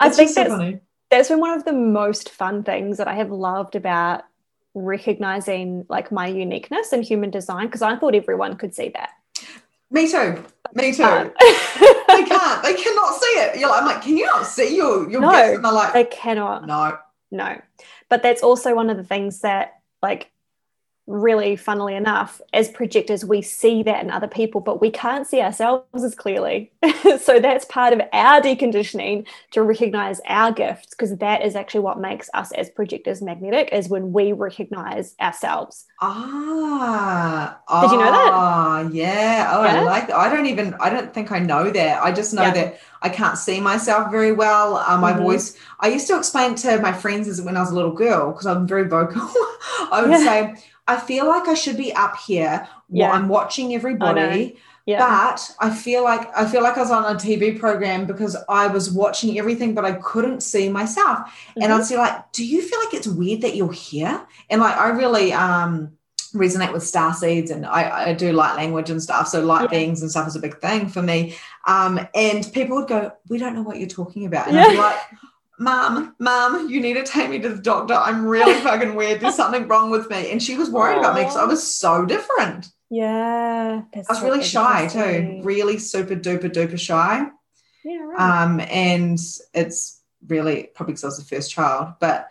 [0.00, 0.80] I it's think so that's funny.
[1.08, 4.24] that's been one of the most fun things that I have loved about
[4.74, 9.10] recognizing like my uniqueness in human design because I thought everyone could see that.
[9.90, 10.44] Me too.
[10.74, 11.02] Me too.
[11.02, 13.58] Um, they can't they cannot see it.
[13.58, 15.92] You're like, I'm like can you not see your your No, gifts and they're like
[15.92, 16.66] they cannot.
[16.66, 16.96] no.
[17.32, 17.60] No.
[18.08, 20.32] But that's also one of the things that, like,
[21.10, 25.40] really funnily enough, as projectors, we see that in other people, but we can't see
[25.40, 26.70] ourselves as clearly.
[27.20, 31.98] so that's part of our deconditioning to recognize our gifts, because that is actually what
[32.00, 35.86] makes us as projectors magnetic, is when we recognize ourselves.
[36.00, 38.30] Ah, Did you know that?
[38.32, 39.50] Ah, yeah.
[39.52, 40.16] Oh, I like that.
[40.16, 40.74] I don't even.
[40.80, 42.02] I don't think I know that.
[42.02, 42.52] I just know Yeah.
[42.52, 44.76] that I can't see myself very well.
[44.78, 45.20] Um, I've Mhm.
[45.22, 45.56] always.
[45.80, 48.46] I used to explain to my friends as when I was a little girl because
[48.46, 49.20] I'm very vocal.
[49.92, 50.24] I would Yeah.
[50.24, 50.54] say
[50.90, 52.66] I feel like I should be up here.
[52.92, 53.08] Yeah.
[53.08, 54.56] while I'm watching everybody.
[54.86, 54.98] Yeah.
[54.98, 58.66] But I feel like I feel like I was on a TV program because I
[58.66, 61.18] was watching everything, but I couldn't see myself.
[61.54, 61.76] And Mhm.
[61.78, 64.26] I'd say, like, do you feel like it's weird that you're here?
[64.50, 65.92] And like I really um
[66.34, 69.28] resonate with star seeds and I, I do light language and stuff.
[69.28, 69.78] So light Yeah.
[69.78, 71.36] beings and stuff is a big thing for me.
[71.66, 74.48] Um, and people would go, We don't know what you're talking about.
[74.48, 74.96] And I'd be like,
[75.60, 77.92] Mom, mom, you need to take me to the doctor.
[77.92, 79.20] I'm really fucking weird.
[79.20, 80.32] There's something wrong with me.
[80.32, 82.68] And she was worried about me because I was so different.
[82.88, 83.82] Yeah.
[83.94, 87.26] I was really shy too, really super duper duper shy.
[87.84, 88.42] Yeah, right.
[88.42, 89.18] Um, and
[89.52, 92.28] it's really probably because I was the first child, but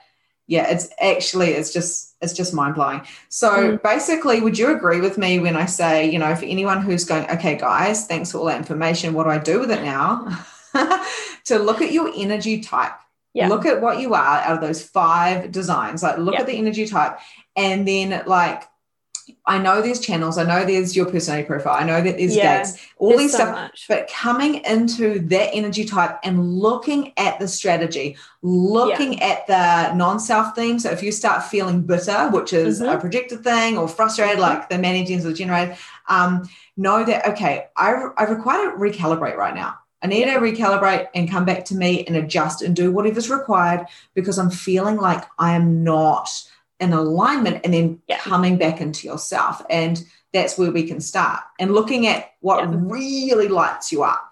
[0.48, 3.02] yeah, it's actually it's just it's just mind blowing.
[3.30, 3.84] So Mm.
[3.84, 7.30] basically, would you agree with me when I say, you know, for anyone who's going,
[7.30, 9.14] okay, guys, thanks for all that information.
[9.14, 10.28] What do I do with it now?
[11.46, 12.94] to look at your energy type.
[13.34, 13.48] Yeah.
[13.48, 16.02] Look at what you are out of those five designs.
[16.04, 16.42] Like look Yeah.
[16.42, 17.20] at the energy type,
[17.56, 18.64] and then like.
[19.46, 20.40] I know there's channels.
[20.40, 21.76] I know there's your personality profile.
[21.80, 22.58] I know that there's Yeah.
[22.64, 22.80] gates.
[22.98, 23.52] All these so stuff.
[23.52, 23.86] much.
[23.88, 30.20] But coming into that energy type and looking at the strategy, looking at the non
[30.20, 30.80] self theme.
[30.80, 33.00] So if you start feeling bitter, which is a Mhm.
[33.02, 34.42] projected thing, or frustrated, Mhm.
[34.42, 35.78] like the mani-gen or generated,
[36.08, 39.76] um, know that, okay, I, I require to recalibrate right now.
[40.02, 43.86] I need to recalibrate and come back to me and adjust and do whatever's required
[44.14, 46.30] because I'm feeling like I am not
[46.80, 48.20] in alignment and then Yeah.
[48.20, 49.62] coming back into yourself.
[49.70, 50.02] And
[50.34, 52.76] that's where we can start and looking at what Yeah.
[52.80, 54.26] really lights you up.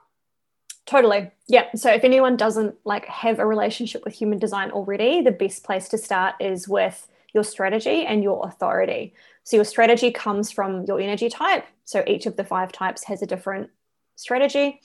[0.85, 1.31] Totally.
[1.47, 1.65] Yeah.
[1.75, 5.89] So if anyone doesn't like have a relationship with human design already, the best place
[5.89, 9.13] to start is with your strategy and your authority.
[9.43, 11.65] So your strategy comes from your energy type.
[11.83, 13.69] So each of the five types has a different
[14.15, 14.79] strategy.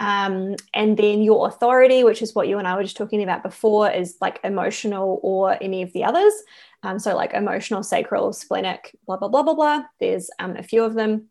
[0.00, 3.42] Um, and then your authority, which is what you and I were just talking about
[3.42, 6.32] before, is like emotional or any of the others.
[6.82, 9.82] Um, so like emotional, sacral, splenic, blah, blah, blah, blah, blah.
[10.00, 11.28] There's um, a few of them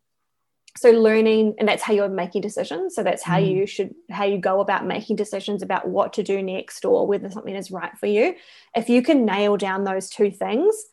[0.77, 3.57] so learning and that's how you're making decisions so that's how Mm.
[3.57, 7.29] you should how you go about making decisions about what to do next or whether
[7.29, 8.35] something is right for you
[8.75, 10.85] if you can nail down those two things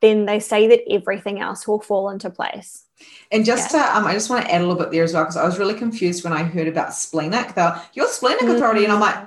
[0.00, 2.84] then they say that everything else will fall into place
[3.30, 5.24] And just to, um, I just want to add a little bit there as well
[5.24, 7.54] because I was really confused when I heard about splenic.
[7.54, 9.26] The your splenic authority, and I'm like,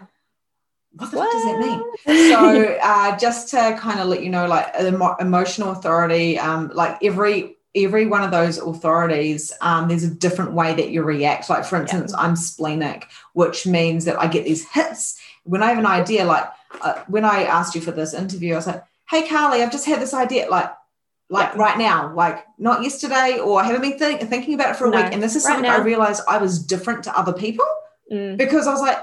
[0.93, 2.30] what the fuck does that mean?
[2.32, 7.01] So uh, just to kind of let you know, like emo- emotional authority, um, like
[7.03, 11.49] every every one of those authorities, um, there's a different way that you react.
[11.49, 15.78] Like for instance, I'm splenic, which means that I get these hits when I have
[15.78, 16.26] an idea.
[16.26, 16.49] Like
[16.82, 19.86] uh, when I asked you for this interview, I was like, "Hey, Carly, I've just
[19.86, 20.72] had this idea." Like
[21.30, 21.62] like Yeah.
[21.62, 24.89] right now, like not yesterday, or I haven't been think- thinking about it for a
[24.91, 25.14] No, week.
[25.14, 27.66] And this is right something I realized I was different to other people
[28.12, 28.97] Mm, because I was like,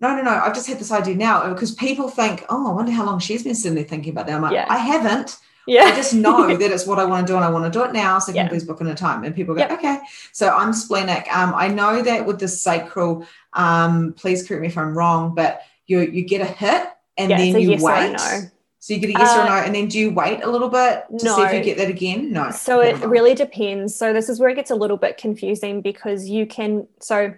[0.00, 1.52] no, no, no, I've just had this idea now.
[1.52, 4.36] Because people think, oh, I wonder how long she's been sitting there thinking about that.
[4.36, 4.66] I'm like, Yeah.
[4.68, 5.38] I haven't.
[5.66, 7.76] yeah I just know that it's what I want to do and I want to
[7.76, 8.20] do it now.
[8.20, 8.48] So can Yeah.
[8.48, 9.24] please book in a time?
[9.24, 9.72] And people go, Yep.
[9.72, 9.98] okay.
[10.30, 11.26] So I'm splenic.
[11.36, 15.62] Um, I know that with the sacral, um, please correct me if I'm wrong, but
[15.88, 16.82] you you get a hit
[17.18, 18.12] and Yeah, then you wait.
[18.12, 18.50] no.
[18.86, 20.68] So you get a yes or Uh, no, and then do you wait a little
[20.68, 22.30] bit to see if you get that again?
[22.30, 22.52] No.
[22.52, 23.08] So it no.
[23.08, 23.96] really depends.
[23.96, 27.34] So this is where it gets a little bit confusing because you can so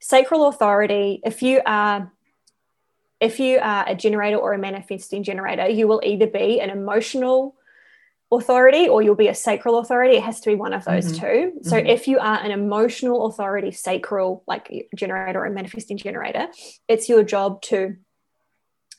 [0.00, 2.10] sacral authority if you are
[3.20, 7.54] if you are a generator or a manifesting generator, you will either be an emotional
[8.32, 10.16] authority or you'll be a sacral authority.
[10.16, 11.20] It has to be one of those Mhm.
[11.20, 11.52] two.
[11.60, 11.86] So Mhm.
[11.86, 16.48] if you are an emotional authority, sacral, like generator or a manifesting generator,
[16.88, 17.96] it's your job to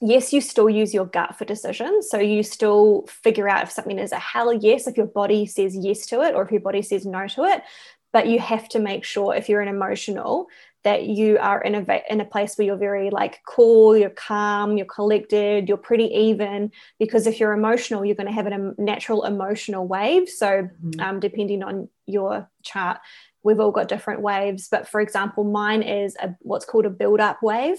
[0.06, 2.10] yes, you still use your gut for decisions.
[2.10, 5.76] So you still figure out if something is a hell yes, if your body says
[5.76, 7.64] yes to it, or if your body says no to it.
[8.12, 10.48] But you have to make sure if you're an emotional
[10.84, 14.78] that you are in a in a place where you're very like cool, you're calm,
[14.78, 16.72] you're collected, you're pretty even.
[17.00, 20.28] Because if you're emotional, you're going to have a natural emotional wave.
[20.30, 21.02] So Mhm.
[21.02, 23.00] um, depending on your chart,
[23.44, 24.68] we've all got different waves.
[24.70, 27.78] But for example, mine is a, what's called a build up wave.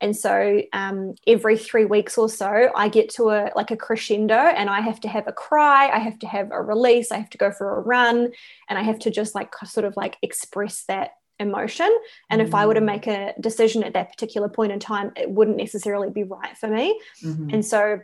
[0.00, 4.34] And so um, every three weeks or so, I get to a like a crescendo
[4.34, 7.30] and I have to have a cry, I have to have a release, I have
[7.30, 8.30] to go for a run,
[8.68, 11.90] and I have to just like sort of like express that emotion.
[12.30, 12.84] And if I were to Mm.
[12.84, 16.66] make a decision at that particular point in time, it wouldn't necessarily be right for
[16.68, 16.98] me.
[17.22, 17.52] Mhm.
[17.52, 18.00] And so,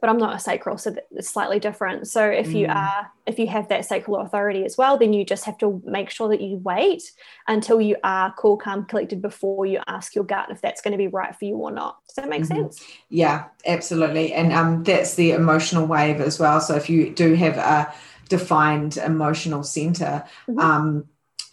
[0.00, 2.08] but I'm not a sacral, so it's slightly different.
[2.08, 2.70] So if you Mm.
[2.70, 6.10] are, if you have that sacral authority as well, then you just have to make
[6.10, 7.02] sure that you wait
[7.46, 10.98] until you are cool, calm, collected before you ask your gut if that's going to
[10.98, 11.96] be right for you or not.
[12.08, 12.46] Does that make Mhm.
[12.46, 12.86] sense?
[13.08, 14.32] Yeah, absolutely.
[14.32, 16.60] And um, that's the emotional wave as well.
[16.60, 17.92] So if you do have a
[18.28, 20.58] defined emotional center, Mhm.
[20.62, 21.04] um,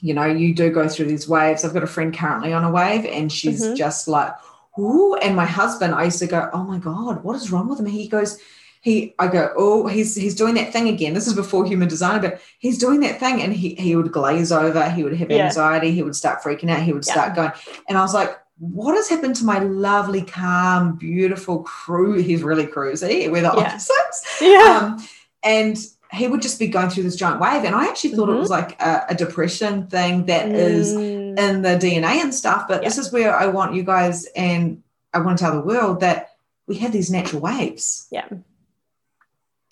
[0.02, 1.64] you know, you do go through these waves.
[1.64, 3.72] I've got a friend currently on a wave and she's Mhm.
[3.72, 4.34] just like,
[4.80, 5.16] ooh.
[5.16, 7.86] And my husband, I used to go, oh my God, what is wrong with him?
[7.86, 8.38] He goes,
[8.82, 11.14] he, I go, oh, he's he's doing that thing again.
[11.16, 14.52] This is before human design, but he's doing that thing, and he he would glaze
[14.52, 14.88] over.
[14.92, 15.46] He would have Yeah.
[15.46, 15.92] anxiety.
[15.92, 16.84] He would start freaking out.
[16.84, 17.14] He would Yeah.
[17.14, 17.52] start going,
[17.90, 22.22] and I was like, what has happened to my lovely, calm, beautiful crew?
[22.22, 23.30] He's really cruisy.
[23.32, 23.70] We're the Yeah.
[23.70, 24.38] opposites.
[24.40, 24.60] Yeah.
[24.98, 25.08] Um,
[25.44, 25.78] and
[26.14, 27.64] he would just be going through this giant wave.
[27.66, 28.36] And I actually thought Mhm.
[28.36, 30.94] it was like a, a depression thing that is
[31.36, 32.68] Mm, in the DNA and stuff.
[32.68, 34.82] But this is where I want you guys and
[35.14, 36.32] I want to tell the world that
[36.68, 38.08] we have these natural waves.
[38.12, 38.28] Yeah.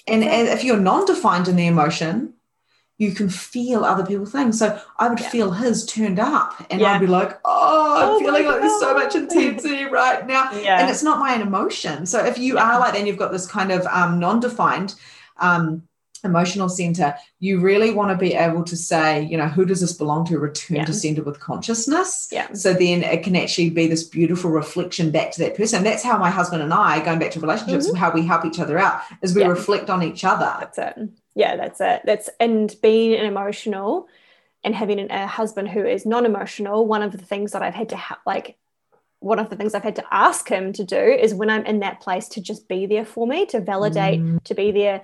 [0.08, 2.34] And if you're non defined in the emotion,
[2.98, 4.60] you can feel other people's things.
[4.60, 5.30] So I would Yeah.
[5.30, 6.94] feel his turned up and Yeah.
[6.94, 10.52] I'd be like, oh, I'm Oh feeling like there's so much intensity right now.
[10.62, 10.80] Yeah.
[10.80, 12.06] And it's not my own emotion.
[12.06, 12.64] So if you Yeah.
[12.76, 14.96] are like and you've got this kind of um, non-defined
[15.38, 15.88] um,
[16.24, 19.94] emotional center, you really want to be able to say, you know, who does this
[19.94, 20.40] belong to?
[20.40, 20.86] Return Yeah.
[20.86, 22.30] to center with consciousness.
[22.32, 22.52] Yeah.
[22.54, 25.84] So then it can actually be this beautiful reflection back to that person.
[25.84, 28.78] That's how my husband and I, going back to relationships, how we help each other
[28.78, 29.50] out, is we Mm-hmm.
[29.50, 29.54] Yeah.
[29.58, 30.56] reflect on each other.
[30.60, 31.10] That's it.
[31.36, 32.02] Yeah, that's it.
[32.06, 34.08] That's and being an emotional
[34.64, 36.86] and having an, a husband who is non-emotional.
[36.88, 38.56] One of the things that I've had to ha- like,
[39.20, 41.80] one of the things I've had to ask him to do is when I'm in
[41.80, 44.44] that place to just be there for me, to validate, Mm.
[44.44, 45.02] to be there,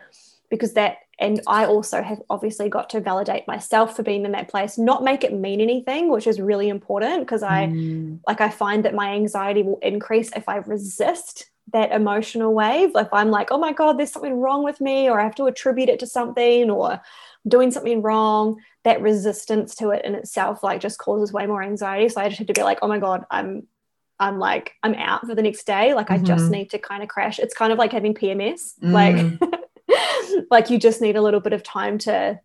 [0.50, 0.98] because that.
[1.20, 5.04] And I also have obviously got to validate myself for being in that place, not
[5.04, 8.20] make it mean anything, which is really important because I Mm.
[8.28, 12.92] like I find that my anxiety will increase if I resist that emotional wave.
[12.96, 15.46] If I'm like, oh my God, there's something wrong with me, or I have to
[15.48, 17.00] attribute it to something, or
[17.48, 22.08] doing something wrong, that resistance to it in itself like just causes way more anxiety.
[22.10, 23.68] So I just have to be like, oh my God, I'm
[24.22, 25.94] I'm like, I'm out for the next day.
[25.94, 26.52] Like I just Mhm.
[26.52, 27.40] need to kind of crash.
[27.40, 28.74] It's kind of like having PMS.
[28.84, 28.94] Mm.
[28.94, 29.59] like
[30.70, 32.40] you just need a little bit of time to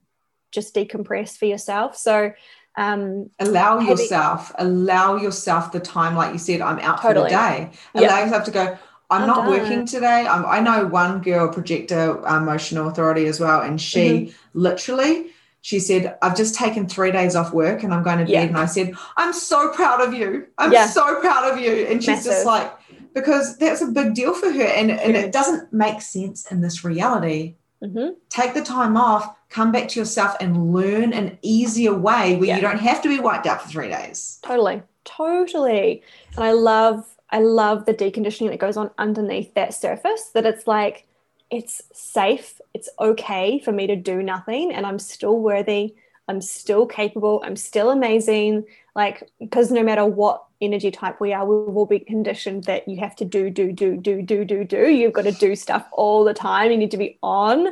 [0.53, 1.97] just decompress for yourself.
[1.97, 2.32] So
[2.76, 7.30] um allow Having- yourself allow yourself the time like you said i'm out Totally.
[7.30, 8.62] for the day allow yourself to go
[9.11, 9.47] i'm, I'm not done.
[9.51, 14.59] working today I'm, i know one girl projector emotional authority as well and she Mm-hmm.
[14.59, 15.26] literally
[15.61, 18.41] she said i've just taken three days off work and i'm going to bed Yeah.
[18.43, 20.87] and i said i'm so proud of you i'm Yeah.
[20.89, 22.32] so proud of you and she's Massive.
[22.32, 22.72] just like
[23.14, 26.82] because that's a big deal for her and, and it doesn't make sense in this
[26.85, 27.55] reality
[27.85, 28.14] mhm.
[28.30, 32.57] take the time off come back to yourself and learn an easier way where Yeah.
[32.57, 36.03] you don't have to be wiped out for three days totally totally
[36.37, 40.66] and i love i love the deconditioning that goes on underneath that surface that it's
[40.66, 41.07] like
[41.51, 45.95] it's safe it's okay for me to do nothing and i'm still worthy
[46.28, 48.64] i'm still capable i'm still amazing
[48.95, 52.99] like because no matter what energy type we are we will be conditioned that you
[52.99, 54.88] have to do do do do do do do.
[54.88, 56.70] You've got to do stuff all the time.
[56.70, 57.68] You need to be on.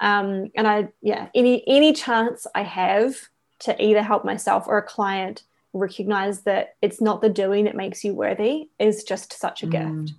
[0.00, 3.14] Um, and i yeah any any chance i have
[3.60, 5.42] to either help myself or a client
[5.74, 10.06] recognize that it's not the doing that makes you worthy is just such a Mm.
[10.06, 10.14] gift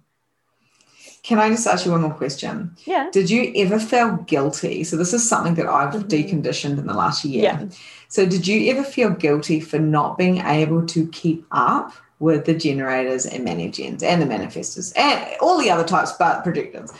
[1.23, 2.75] Can I just ask you one more question?
[2.85, 4.83] yeah Did you ever feel guilty?
[4.83, 6.09] So this is something that I've Mhm.
[6.09, 7.43] deconditioned in the last year.
[7.43, 7.65] yeah
[8.07, 12.53] So did you ever feel guilty for not being able to keep up with the
[12.53, 16.91] generators and mani-gens and the manifestors and all the other types but projectors?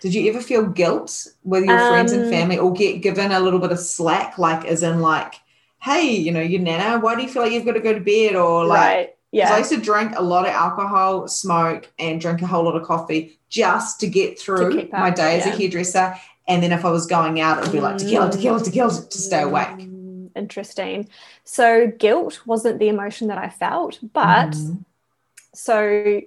[0.00, 3.40] Did you ever feel guilt with your friends and Um, family or get given a
[3.40, 5.34] little bit of slack, like as in like,
[5.82, 8.00] hey, you know, you nana, why do you feel like you've got to go to
[8.00, 8.36] bed?
[8.36, 12.40] Or like right 'Cause I used to drink a lot of alcohol, smoke, and drink
[12.42, 16.14] a whole lot of coffee just to get through up, my day as a hairdresser.
[16.48, 18.70] And then if I was going out, it would be like tequila, tequila, tequila to
[18.70, 19.68] kill, to stay awake.
[19.68, 21.08] Mm, interesting
[21.44, 24.84] so guilt wasn't the emotion that i felt but Mhm.
[25.54, 26.20] so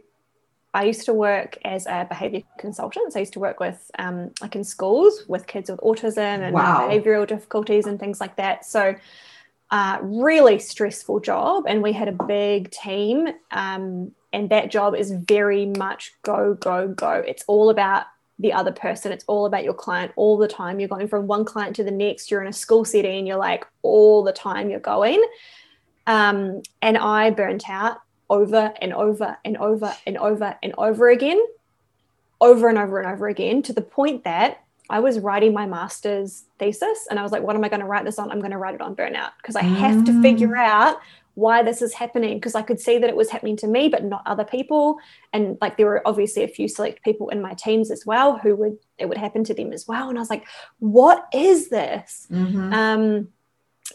[0.73, 3.11] I used to work as a behavior consultant.
[3.13, 6.53] So I used to work with, um, like in schools, with kids with autism and
[6.53, 6.87] Wow.
[6.87, 8.65] behavioral difficulties and things like that.
[8.65, 8.93] So,
[9.71, 11.65] uh, really stressful job.
[11.67, 13.27] And we had a big team.
[13.51, 17.23] Um, and that job is very much go, go, go.
[17.27, 18.05] It's all about
[18.37, 19.11] the other person.
[19.11, 20.79] It's all about your client all the time.
[20.79, 22.31] You're going from one client to the next.
[22.31, 23.27] You're in a school setting.
[23.27, 25.21] You're like all the time you're going.
[26.07, 31.39] Um, and I burnt out over and over and over and over and over again,
[32.39, 36.45] over and over and over again, to the point that I was writing my master's
[36.57, 38.31] thesis and I was like, what am I going to write this on?
[38.31, 40.21] I'm going to write it on burnout because I have to Mm.
[40.21, 40.97] figure out
[41.35, 44.03] why this is happening because I could see that it was happening to me, but
[44.03, 44.97] not other people.
[45.31, 48.55] And like there were obviously a few select people in my teams as well who
[48.57, 50.09] would it would happen to them as well.
[50.09, 50.45] And I was like,
[50.79, 52.27] what is this?
[52.31, 52.73] Mhm.
[52.73, 53.27] Um,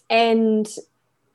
[0.09, 0.68] and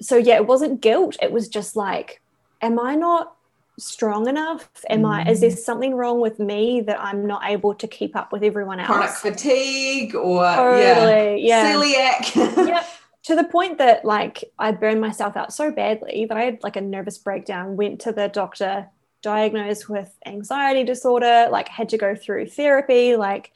[0.01, 1.17] so yeah, it wasn't guilt.
[1.21, 2.21] It was just like,
[2.61, 3.35] am I not
[3.79, 4.69] strong enough?
[4.89, 5.29] Am I?
[5.29, 5.57] Is there mm.
[5.57, 8.87] something wrong with me that I'm not able to keep up with everyone else?
[8.87, 11.73] Chronic fatigue or yeah, Totally, yeah.
[11.73, 12.67] celiac.
[12.67, 12.85] Yep.
[13.23, 16.75] To the point that like I burned myself out so badly that I had like
[16.75, 17.75] a nervous breakdown.
[17.75, 18.87] Went to the doctor,
[19.21, 21.47] diagnosed with anxiety disorder.
[21.51, 23.15] Like had to go through therapy.
[23.15, 23.51] Like,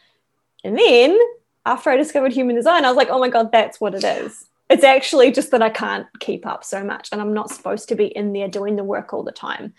[0.64, 1.18] and then
[1.66, 4.46] after I discovered human design, I was like, oh my god, that's what it is.
[4.70, 7.96] It's actually just that I can't keep up so much, and I'm not supposed to
[7.96, 9.74] be in there doing the work all the time.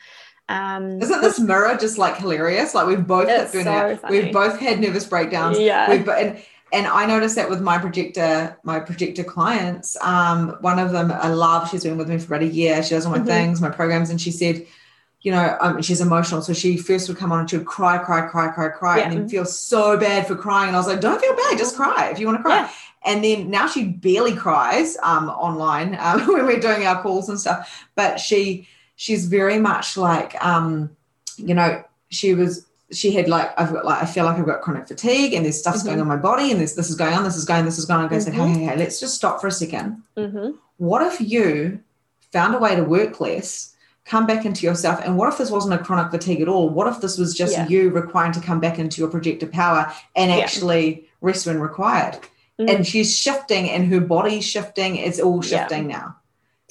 [0.49, 2.75] Um, Isn't this mirror just like hilarious?
[2.75, 3.99] Like we've both hit so.
[4.11, 5.59] We've both had nervous breakdowns.
[5.59, 5.89] Yeah.
[5.91, 6.43] We've, and,
[6.73, 11.29] and I noticed that with my projector, my projector clients, um, one of them I
[11.29, 12.83] love, she's been with me for about a year.
[12.83, 13.27] She does all my Mhm.
[13.27, 14.67] things, my programs, and she said,
[15.23, 16.43] you know, um, she's emotional.
[16.43, 19.13] So she first would come on and she would cry, cry, cry, cry, cry, and
[19.15, 19.19] Yeah.
[19.21, 20.69] then feel so bad for crying.
[20.69, 22.57] And I was like, don't feel bad, just cry if you want to cry.
[22.57, 22.71] Yeah.
[23.07, 27.41] And then now she barely cries um, online um, when we're doing our calls and
[27.41, 27.87] stuff.
[27.95, 30.97] But she she's very much like um,
[31.37, 34.61] you know she was she had like I've got like I feel like I've got
[34.61, 35.89] chronic fatigue and there's stuff's mm-hmm.
[35.89, 37.87] going on my body and this this is going on this is going this is
[37.87, 38.07] going on.
[38.07, 38.21] I mm-hmm.
[38.21, 40.51] said hey, hey hey let's just stop for a 2nd mm-hmm.
[40.77, 41.81] What if you
[42.33, 43.75] found a way to work less?
[44.05, 45.01] Come back into yourself.
[45.03, 46.69] And what if this wasn't a chronic fatigue at all?
[46.69, 47.67] What if this was just yeah.
[47.69, 52.19] you requiring to come back into your projected power and actually rest when required?
[52.61, 52.71] Mm.
[52.71, 54.97] And she's shifting and her body's shifting.
[54.97, 55.97] It's all shifting yeah.
[55.97, 56.17] now.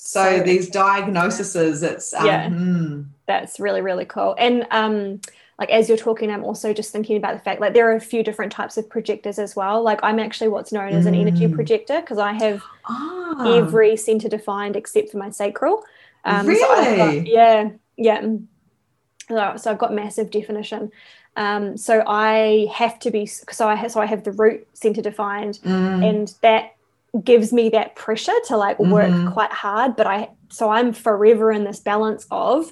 [0.05, 3.03] So, so these diagnoses, it's um, yeah, hmm.
[3.25, 4.35] that's really really cool.
[4.37, 5.21] And um,
[5.57, 8.01] like as you're talking, I'm also just thinking about the fact like there are a
[8.01, 9.81] few different types of projectors as well.
[9.81, 11.55] Like I'm actually what's known as an energy mm.
[11.55, 13.55] projector because I have ah.
[13.55, 15.85] every center defined except for my sacral.
[16.25, 16.59] Um, really?
[16.59, 19.55] So got, yeah, yeah.
[19.55, 20.91] So I've got massive definition.
[21.37, 25.01] Um, so I have to be so I have so I have the root center
[25.01, 26.07] defined, mm.
[26.07, 26.75] and that
[27.23, 29.31] gives me that pressure to like work mm-hmm.
[29.31, 29.95] quite hard.
[29.95, 32.71] But I so I'm forever in this balance of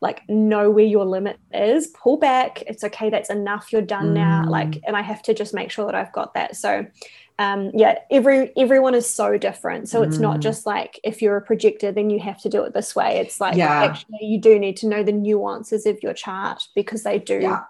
[0.00, 2.62] like know where your limit is, pull back.
[2.62, 3.10] It's okay.
[3.10, 3.72] That's enough.
[3.72, 4.14] You're done mm.
[4.14, 4.48] now.
[4.48, 6.56] Like, and I have to just make sure that I've got that.
[6.56, 6.86] So
[7.38, 9.88] um, yeah, every everyone is so different.
[9.88, 10.42] So it's not mm.
[10.42, 13.18] just like if you're a projector, then you have to do it this way.
[13.18, 13.84] It's like yeah.
[13.84, 17.62] actually you do need to know the nuances of your chart because they do yeah.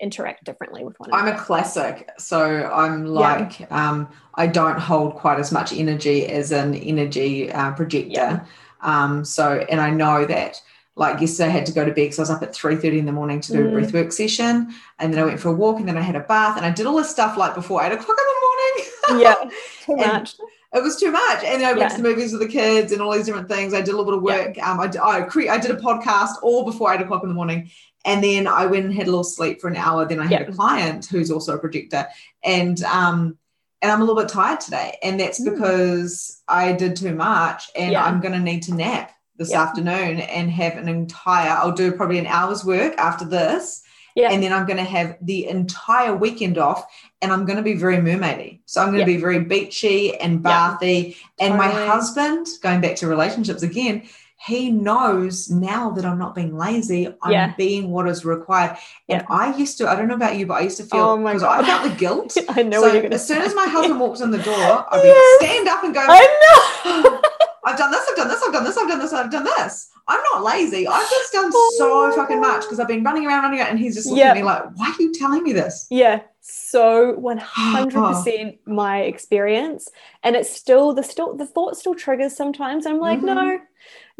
[0.00, 1.28] Interact differently with one another.
[1.28, 3.66] I'm a classic, so I'm like yeah.
[3.70, 8.46] um, I don't hold quite as much energy as an energy uh, projector.
[8.82, 10.60] Um, so and I know that
[10.96, 13.06] like yesterday I had to go to bed because I was up at 3.30 in
[13.06, 13.68] the morning to do mm.
[13.68, 14.74] a breathwork session.
[14.98, 16.70] And then I went for a walk and then I had a bath and I
[16.70, 19.22] did all this stuff like before eight o'clock in the morning.
[19.24, 19.50] yeah,
[19.86, 20.34] too much.
[20.72, 21.42] It was too much.
[21.42, 21.88] And I went yeah.
[21.88, 23.72] to the movies with the kids and all these different things.
[23.72, 24.56] I did a little bit of work.
[24.56, 24.70] Yeah.
[24.70, 27.70] Um, I, I, cre- I did a podcast all before eight o'clock in the morning.
[28.04, 30.06] And then I went and had a little sleep for an hour.
[30.06, 30.48] Then I had yeah.
[30.48, 32.06] a client who's also a projector.
[32.42, 33.38] And um,
[33.82, 34.98] and I'm a little bit tired today.
[35.02, 35.52] And that's mm.
[35.52, 39.60] because I did too much and I'm going to need to nap this yep.
[39.60, 43.82] afternoon and have an entire, I'll do probably an hour's work after this.
[44.14, 44.32] Yeah.
[44.32, 46.84] And then I'm going to have the entire weekend off
[47.22, 48.60] and I'm going to be very mermaidy.
[48.66, 51.16] So I'm going to be very beachy and bathy.
[51.38, 54.08] And my husband, going back to relationships again,
[54.46, 57.08] he knows now that I'm not being lazy.
[57.22, 57.54] I'm yeah.
[57.56, 58.78] being what is required.
[59.06, 59.26] And yeah.
[59.28, 61.50] I used to, I don't know about you, but I used to feel because oh
[61.50, 62.36] I felt the guilt.
[62.48, 62.80] I know.
[62.80, 64.54] So as soon as my husband walks in the door,
[64.90, 65.40] I'd be yes.
[65.42, 66.00] stand up and go.
[66.02, 67.20] I know.
[67.64, 69.90] I've done this, I've done this, I've done this, I've done this, I've done this.
[70.08, 70.88] I'm not lazy.
[70.88, 73.78] I've just done oh so fucking much because I've been running around, running around, and
[73.78, 74.30] he's just looking yep.
[74.30, 75.86] at me like, why are you telling me this?
[75.90, 76.22] Yeah.
[76.40, 79.88] So 100% my experience.
[80.22, 82.86] And it's still the still the thought still triggers sometimes.
[82.86, 83.26] I'm like, mm-hmm.
[83.26, 83.60] no,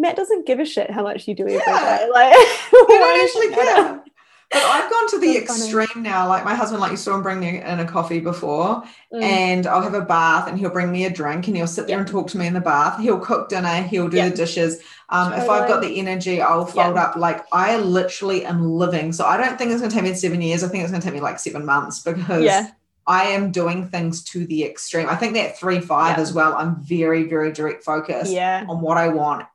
[0.01, 1.98] Matt doesn't give a shit how much you do every yeah.
[1.98, 2.09] day.
[2.11, 4.05] Like, I don't actually care.
[4.51, 6.09] But I've gone to the extreme funny.
[6.09, 6.26] now.
[6.26, 8.82] Like my husband, like you saw him bring me in a coffee before,
[9.12, 9.22] mm.
[9.22, 12.01] and I'll have a bath, and he'll bring me a drink, and he'll sit there
[12.01, 12.98] and talk to me in the bath.
[12.98, 13.82] He'll cook dinner.
[13.82, 14.80] He'll do the dishes.
[15.11, 15.44] Um, totally.
[15.44, 17.14] If I've got the energy, I'll fold up.
[17.14, 19.12] Like I literally am living.
[19.12, 20.64] So I don't think it's going to take me seven years.
[20.64, 22.70] I think it's going to take me like seven months because.
[23.07, 25.09] I am doing things to the extreme.
[25.09, 26.55] I think that three five as well.
[26.55, 29.46] I'm very very direct focused on what I want,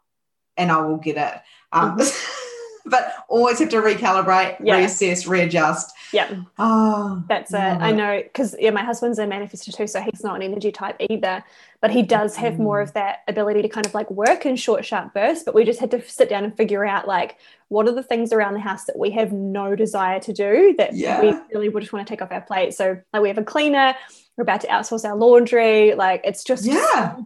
[0.57, 1.41] and I will get it.
[1.71, 2.41] Um, mm-hmm.
[2.85, 4.79] but always have to recalibrate, yeah.
[4.79, 5.91] reassess, readjust.
[6.13, 6.41] Yeah.
[6.59, 7.57] Oh, that's it.
[7.57, 10.95] I know because yeah, my husband's a manifestor too, so he's not an energy type
[10.99, 11.43] either.
[11.81, 12.59] But he does have mm.
[12.59, 15.43] more of that ability to kind of like work in short, sharp bursts.
[15.43, 17.37] But we just had to sit down and figure out like
[17.69, 20.95] what are the things around the house that we have no desire to do that
[20.95, 21.21] yeah.
[21.21, 22.73] we really would just want to take off our plate.
[22.73, 23.95] So like we have a cleaner,
[24.37, 25.95] we're about to outsource our laundry.
[25.95, 27.15] Like it's just yeah.
[27.15, 27.25] So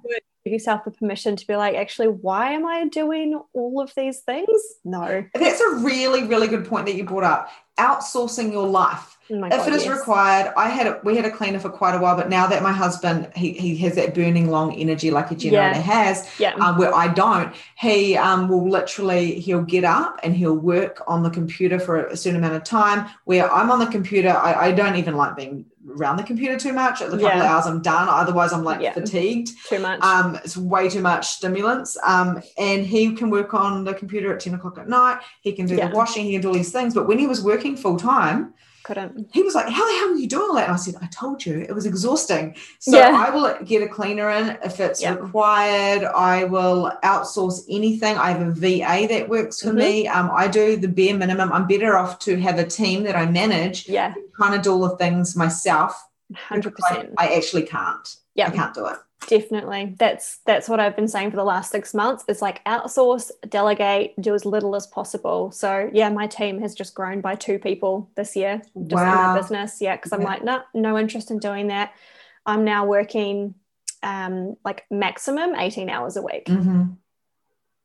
[0.49, 4.19] give yourself the permission to be like, actually, why am I doing all of these
[4.21, 4.47] things?
[4.83, 5.23] No.
[5.35, 7.49] That's a really, really good point that you brought up.
[7.79, 9.18] Outsourcing your life.
[9.31, 9.97] Oh if God, it is yes.
[9.97, 12.63] required, I had a, we had a cleaner for quite a while, but now that
[12.63, 15.81] my husband he, he has that burning long energy like a generator yeah.
[15.81, 16.53] has, yeah.
[16.55, 21.23] Um, where I don't, he um, will literally he'll get up and he'll work on
[21.23, 23.09] the computer for a certain amount of time.
[23.25, 26.73] Where I'm on the computer, I, I don't even like being around the computer too
[26.73, 27.01] much.
[27.01, 27.43] At the couple yeah.
[27.43, 28.07] of hours, I'm done.
[28.09, 28.93] Otherwise, I'm like yeah.
[28.93, 29.51] fatigued.
[29.67, 30.01] Too much.
[30.01, 31.97] Um, it's way too much stimulants.
[32.03, 35.21] Um, and he can work on the computer at 10 o'clock at night.
[35.41, 35.87] He can do yeah.
[35.87, 36.25] the washing.
[36.25, 36.93] He can do all these things.
[36.93, 38.53] But when he was working full time,
[38.89, 39.29] couldn't.
[39.31, 40.65] He was like, How the hell are you doing all that?
[40.65, 42.55] And I said, I told you it was exhausting.
[42.79, 43.11] So yeah.
[43.25, 45.21] I will get a cleaner in if it's yep.
[45.21, 46.03] required.
[46.03, 48.17] I will outsource anything.
[48.17, 49.77] I have a VA that works for mm-hmm.
[49.77, 50.07] me.
[50.07, 51.53] Um, I do the bare minimum.
[51.53, 53.87] I'm better off to have a team that I manage.
[53.87, 54.15] Yeah.
[54.37, 56.03] Kind of do all the things myself.
[56.33, 56.73] 100%.
[56.89, 58.15] I, I actually can't.
[58.33, 58.47] Yeah.
[58.47, 58.97] I can't do it
[59.27, 63.31] definitely that's that's what i've been saying for the last six months it's like outsource
[63.49, 67.59] delegate do as little as possible so yeah my team has just grown by two
[67.59, 69.11] people this year just wow.
[69.11, 71.93] in my business yeah because i'm like no no interest in doing that
[72.49, 73.55] I'm now working
[74.01, 76.45] um, like maximum 18 hours a week.
[76.45, 76.97] Mhm.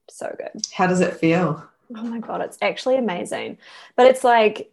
[0.08, 0.62] So good.
[0.72, 1.62] How does it feel?
[1.96, 3.58] Oh my God, it's actually amazing.
[3.96, 4.72] But it's like,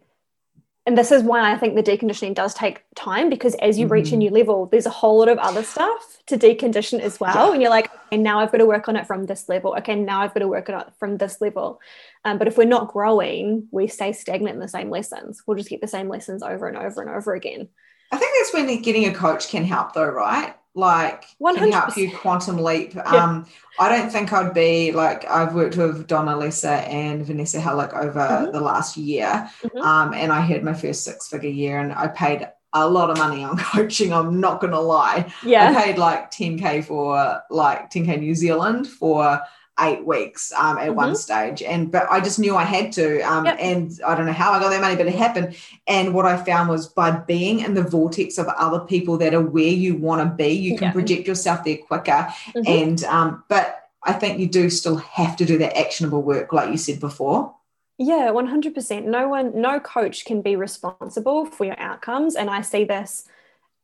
[0.86, 4.10] and this is why I think the deconditioning does take time because as you reach
[4.12, 4.18] a Mhm.
[4.18, 7.46] new level, there's a whole lot of other stuff to decondition as well.
[7.48, 7.52] Yeah.
[7.52, 9.74] And you're like, okay, now I've got to work on it from this level.
[9.78, 11.80] Okay, now I've got to work on it from this level.
[12.24, 15.42] Um, but if we're not growing, we stay stagnant in the same lessons.
[15.46, 17.68] We'll just get the same lessons over and over and over again.
[18.10, 20.54] I think that's when getting a coach can help, though, right?
[20.74, 21.72] Like, can 100%.
[21.72, 22.96] help you quantum leap.
[22.96, 23.44] Um,
[23.78, 28.20] I don't think I'd be like I've worked with Donna Lessa and Vanessa Halleck over
[28.20, 28.52] Mhm.
[28.52, 29.82] the last year, Mhm.
[29.84, 33.18] um, and I had my first six figure year, and I paid a lot of
[33.18, 34.14] money on coaching.
[34.14, 35.26] I'm not gonna lie.
[35.44, 35.68] Yeah.
[35.70, 39.40] I paid like 10k for like 10k New Zealand for
[39.80, 43.46] eight weeks um, at one stage, and but I just knew I had to, um,
[43.46, 43.56] Yep.
[43.58, 45.56] and I don't know how I got that money, but it happened.
[45.86, 49.40] And what I found was by being in the vortex of other people that are
[49.40, 50.92] where you want to be, you can Yeah.
[50.92, 52.28] project yourself there quicker.
[52.54, 52.68] Mhm.
[52.68, 56.70] And um, but I think you do still have to do that actionable work, like
[56.70, 57.54] you said before.
[57.98, 59.06] Yeah, 100%.
[59.06, 62.34] No one, no coach can be responsible for your outcomes.
[62.34, 63.28] And I see this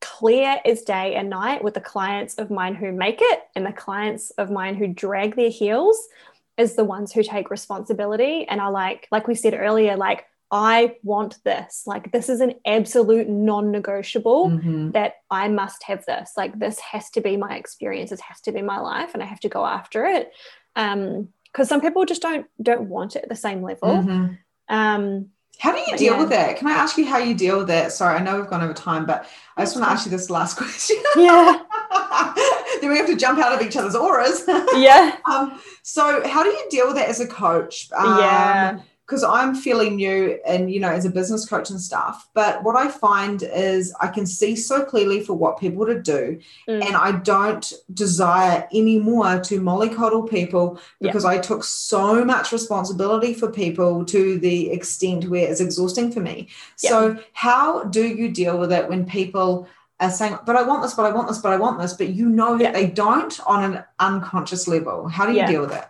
[0.00, 3.72] clear as day and night with the clients of mine who make it and the
[3.72, 6.08] clients of mine who drag their heels
[6.56, 10.96] is the ones who take responsibility and are like, like we said earlier, like, I
[11.02, 11.82] want this.
[11.86, 14.92] Like, this is an absolute non negotiable Mhm.
[14.94, 16.32] that I must have this.
[16.36, 18.10] Like, this has to be my experience.
[18.10, 20.32] This has to be my life, and I have to go after it.
[20.74, 24.02] Um, because some people just don't don't want it at the same level.
[24.02, 24.38] Mhm.
[24.68, 26.18] Um, How do you But deal yeah.
[26.18, 26.56] with that?
[26.56, 27.92] Can I ask you how you deal with that?
[27.92, 30.30] Sorry, I know we've gone over time, but I just want to ask you this
[30.30, 30.96] last question.
[31.16, 31.62] yeah,
[32.80, 34.44] then we have to jump out of each other's auras.
[34.72, 37.90] yeah, um, so, how do you deal with that as a coach?
[37.92, 38.78] Um, yeah,
[39.08, 42.76] because I'm fairly new and you know as a business coach and stuff but what
[42.76, 46.38] I find is I can see so clearly for what people to do
[46.68, 46.84] Mm.
[46.86, 51.08] and I don't desire anymore to mollycoddle people Yeah.
[51.08, 56.20] because I took so much responsibility for people to the extent where it's exhausting for
[56.20, 59.66] me so how do you deal with it when people
[60.00, 62.08] are saying but I want this but I want this but I want this but
[62.10, 62.72] you know that Yeah.
[62.72, 65.50] they don't on an unconscious level how do you Yeah.
[65.52, 65.86] deal with it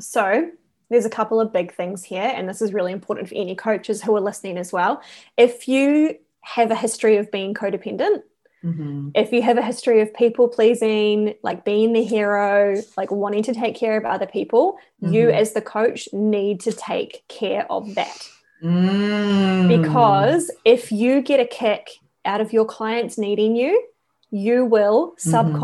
[0.00, 0.50] So
[0.92, 4.02] there's a couple of big things here, and this is really important for any coaches
[4.02, 5.00] who are listening as well.
[5.36, 8.22] If you have a history of being codependent,
[8.64, 9.10] Mhm.
[9.14, 13.54] if you have a history of people pleasing, like being the hero, like wanting to
[13.54, 15.34] take care of other people, you Mhm.
[15.34, 18.28] as the coach need to take care of that.
[18.62, 19.66] Mm.
[19.66, 23.82] because if you get a kick out of your clients needing you,
[24.30, 25.58] you will Mm-hmm.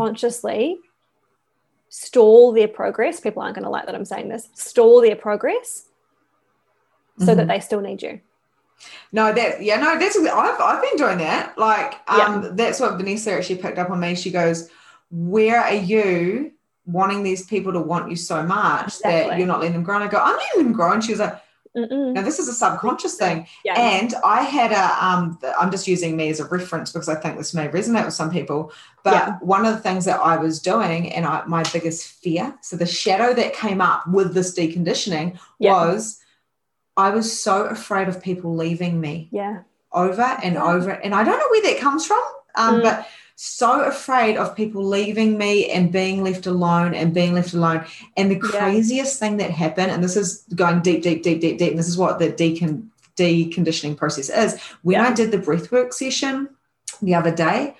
[1.89, 3.19] Stall their progress.
[3.19, 4.49] People aren't going to like that I'm saying this.
[4.53, 5.85] Stall their progress
[7.17, 7.49] so that Mhm.
[7.49, 8.21] they still need you.
[9.11, 11.57] No, that yeah, no, that's I've I've been doing that.
[11.57, 14.15] Like, um, that's what Vanessa actually picked up on me.
[14.15, 14.69] She goes,
[15.11, 16.53] "Where are you
[16.85, 20.05] wanting these people to want you so much that you're not letting them grow?" And
[20.05, 21.41] I go, "I'm letting them grow." And she was like,
[21.77, 22.13] Mm-mm.
[22.13, 23.79] "No, this is a subconscious thing." Yeah.
[23.79, 27.37] And I had a um, I'm just using me as a reference because I think
[27.37, 28.71] this may resonate with some people.
[29.03, 29.37] But Yeah.
[29.41, 32.85] one of the things that I was doing, and I, my biggest fear, so the
[32.85, 35.73] shadow that came up with this deconditioning Yeah.
[35.73, 36.19] was.
[36.97, 39.59] I was so afraid of people leaving me yeah.
[39.93, 40.89] over and over.
[40.89, 42.21] And I don't know where that comes from,
[42.55, 42.83] um, Mm.
[42.83, 43.07] but
[43.41, 47.85] so afraid of people leaving me and being left alone and being left alone.
[48.17, 48.41] And the Yeah.
[48.41, 51.87] craziest thing that happened, and this is going deep, deep, deep, deep, deep, and this
[51.87, 54.59] is what the decon- deconditioning process is.
[54.81, 55.07] When Yeah.
[55.07, 56.49] I did the breathwork session
[57.01, 57.75] the other day,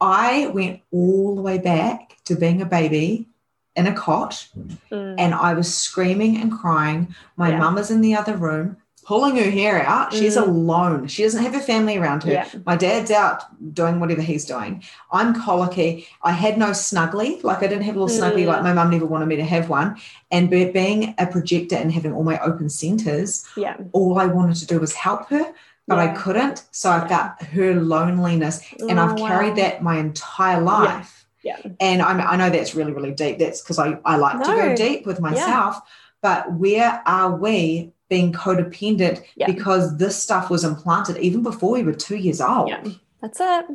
[0.00, 3.26] I went all the way back to being a baby
[3.74, 4.46] in a cot
[4.92, 5.16] Mm.
[5.18, 7.16] and I was screaming and crying.
[7.36, 7.58] My Yeah.
[7.58, 8.76] mum is in the other room,
[9.10, 10.12] pulling her hair out.
[10.18, 10.42] She's Mm.
[10.46, 11.06] alone.
[11.08, 12.30] She doesn't have her family around her.
[12.32, 12.46] Yeah.
[12.64, 13.38] My dad's out
[13.74, 14.72] doing whatever he's doing.
[15.10, 16.06] I'm colicky.
[16.22, 17.30] I had no snuggly.
[17.42, 18.44] Like I didn't have a little snuggly.
[18.44, 18.50] Mm.
[18.52, 19.96] Like my mum never wanted me to have one.
[20.30, 23.74] And be, being a projector and having all my open centers, Yeah.
[23.90, 25.44] all I wanted to do was help her.
[25.88, 26.62] But I couldn't.
[26.70, 27.08] So I Yeah.
[27.08, 28.60] felt her loneliness.
[28.88, 29.62] And Oh, I've carried wow.
[29.62, 31.26] that my entire life.
[31.42, 31.56] Yeah.
[31.80, 33.40] And I'm, I know that's really, really deep.
[33.40, 35.80] That's because I, I like to go deep with myself.
[36.22, 39.46] But where are we being codependent Yeah.
[39.46, 42.68] because this stuff was implanted even before we were two years old?
[42.68, 42.84] Yeah.
[43.22, 43.66] That's it.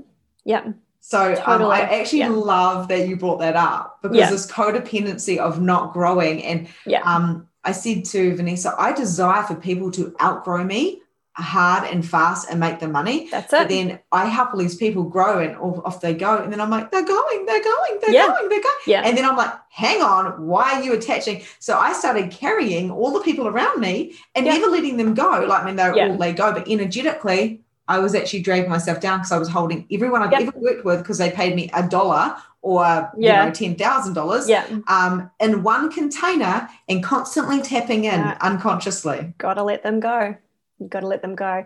[0.43, 0.73] Yeah.
[0.99, 1.71] So um, Totally.
[1.71, 2.29] I actually Yeah.
[2.29, 4.29] love that you brought that up because Yeah.
[4.29, 6.43] this codependency of not growing.
[6.43, 7.01] And Yeah.
[7.03, 11.01] um, I said to Vanessa, I desire for people to outgrow me
[11.37, 13.27] hard and fast and make the money.
[13.29, 13.69] That's But it.
[13.69, 16.37] then I help all these people grow and off they go.
[16.37, 18.27] And then I'm like, they're going, they're going, they're Yeah.
[18.27, 18.75] going, they're going.
[18.87, 19.01] yeah.
[19.05, 21.41] And then I'm like, hang on, why are you attaching?
[21.59, 24.53] So I started carrying all the people around me and Yeah.
[24.53, 25.45] never letting them go.
[25.47, 26.09] Like, I mean, they're Yeah.
[26.09, 29.85] all they go, but energetically, I was actually dragging myself down because I was holding
[29.91, 33.75] everyone I've ever worked with because they paid me a dollar or you know ten
[33.75, 34.65] thousand dollars Yeah.
[34.87, 39.33] um, in one container and constantly tapping in unconsciously.
[39.37, 40.35] gotta let them go
[40.79, 41.65] you gotta let them go.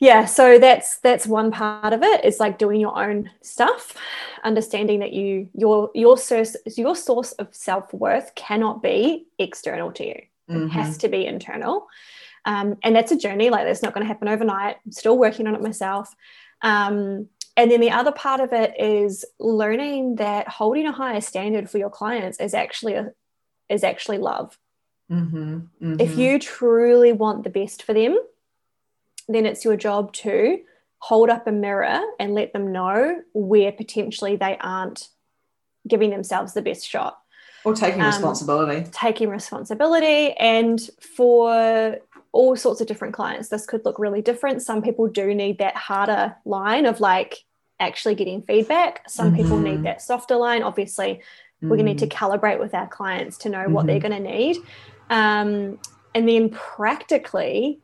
[0.00, 2.24] Yeah so that's that's one part of it.
[2.24, 3.96] it is like doing your own stuff
[4.44, 10.14] understanding that you your your source your source of self-worth cannot be external to you.
[10.48, 10.70] It Mhm.
[10.70, 11.88] has to be internal.
[12.44, 14.76] Um, and that's a journey like that's not going to happen overnight.
[14.86, 16.14] I'm still working on it myself.
[16.62, 21.68] Um, and then the other part of it is learning that holding a higher standard
[21.68, 23.10] for your clients is actually a,
[23.68, 24.56] is actually love
[25.10, 25.68] Mhm.
[25.82, 26.00] Mhm.
[26.00, 28.18] if you truly want the best for them,
[29.28, 30.60] then it's your job to
[30.98, 35.08] hold up a mirror and let them know where potentially they aren't
[35.86, 37.18] giving themselves the best shot,
[37.64, 38.86] or taking um, responsibility.
[38.92, 40.32] taking responsibility.
[40.32, 41.98] And for
[42.32, 44.60] all sorts of different clients, this could look really different.
[44.62, 47.44] Some people do need that harder line of like
[47.80, 49.62] actually getting feedback, some people Mhm.
[49.62, 50.62] need that softer line.
[50.64, 51.22] Obviously,
[51.62, 54.10] we're going to need to calibrate with our clients to know what they're Mhm.
[54.10, 54.56] going to need
[55.10, 55.78] um,
[56.14, 57.80] and then practically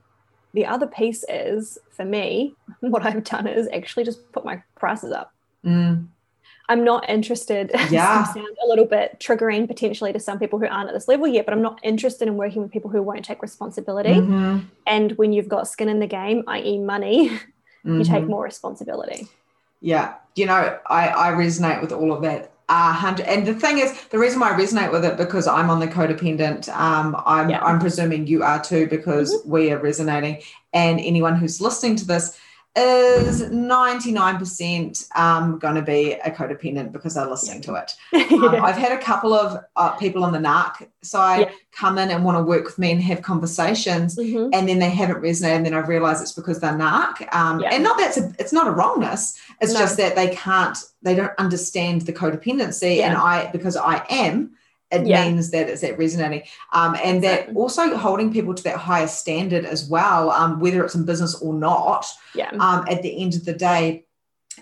[0.54, 5.12] the other piece is for me what i've done is actually just put my prices
[5.12, 5.30] up
[5.64, 6.08] Mm.
[6.68, 8.22] i'm not interested Yeah.
[8.24, 11.46] sound a little bit triggering potentially to some people who aren't at this level yet
[11.46, 14.66] but i'm not interested in working with people who won't take responsibility Mhm.
[14.86, 17.30] and when you've got skin in the game i.e money
[17.84, 18.28] you take Mhm.
[18.28, 19.26] more responsibility
[19.80, 22.52] Yeah, you know, I I resonate with all of that.
[22.70, 25.80] Hundred, and the thing is, the reason why I resonate with it because I'm on
[25.80, 26.68] the codependent.
[26.74, 27.62] Um, I'm Yeah.
[27.62, 30.38] I'm presuming you are too because we are resonating,
[30.72, 32.38] and anyone who's listening to this
[32.76, 37.92] is 99% um, going to be a codependent because they're listening to it.
[38.34, 41.50] Um, I've had a couple of uh, people on the NARC side Yeah.
[41.72, 44.50] come in and want to work with me and have conversations, Mhm.
[44.52, 47.32] and then they haven't resonated, and then I've realized it's because they're narc.
[47.34, 47.68] Um, Yeah.
[47.72, 49.38] And not that's a, it's not a wrongness.
[49.60, 49.78] It's No.
[49.80, 54.50] just that they can't, they don't understand the codependency, and I because I am.
[54.94, 55.24] It Yeah.
[55.28, 56.42] means that it's that resonating,
[56.72, 60.94] um, and that also holding people to that higher standard as well, um, whether it's
[60.94, 62.06] in business or not.
[62.34, 64.04] yeah Um, at the end of the day,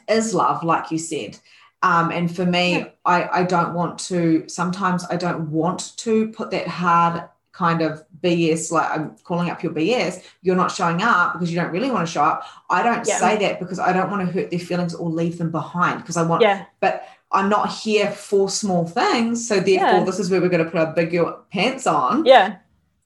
[0.09, 1.39] is love, like you said.
[1.83, 2.85] Um, and for me, Yeah.
[3.05, 8.03] I, I don't want to, sometimes I don't want to put that hard kind of
[8.23, 11.91] BS, like I'm calling up your BS, you're not showing up because you don't really
[11.91, 12.45] want to show up.
[12.71, 13.19] I don't Yeah.
[13.19, 16.17] say that because I don't want to hurt their feelings or leave them behind because
[16.17, 19.47] I want, yeah but I'm not here for small things.
[19.49, 20.05] So therefore, Yeah.
[20.05, 22.25] this is where we're going to put our bigger pants on.
[22.25, 22.57] Yeah.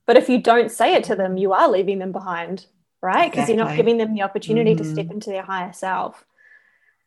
[0.06, 2.66] But if you don't say it to them, you are leaving them behind,
[3.02, 3.30] right?
[3.30, 4.92] Because you're not giving them the opportunity to Mhm.
[4.92, 6.24] step into their higher self.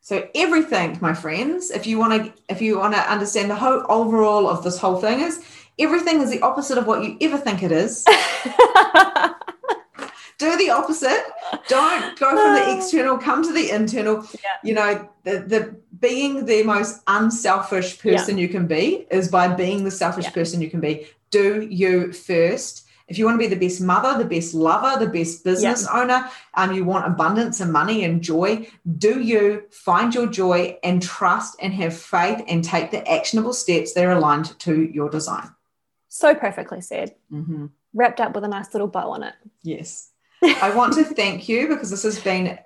[0.02, 3.84] So everything, my friends, if you want to, if you want to understand the whole
[3.88, 5.40] overall of this whole thing is
[5.78, 8.04] everything is the opposite of what you ever think it is.
[10.40, 11.22] Do the opposite.
[11.68, 14.24] Don't go from the external, come to the internal.
[14.32, 14.50] Yeah.
[14.64, 19.84] You know, the the being the most unselfish person you can be is by being
[19.84, 20.30] the selfish Yeah.
[20.38, 21.06] person you can be.
[21.30, 22.86] Do you first.
[23.06, 26.30] If you want to be the best mother, the best lover, the best business owner,
[26.54, 28.68] um, you want abundance and money and joy,
[28.98, 33.94] do you find your joy and trust and have faith and take the actionable steps
[33.94, 35.48] that are aligned to your design.
[36.08, 37.16] so perfectly said.
[37.32, 37.70] Mhm.
[37.94, 39.34] Wrapped up with a nice little bow on it.
[39.64, 40.10] Yes.
[40.42, 42.58] I want to thank you because this has been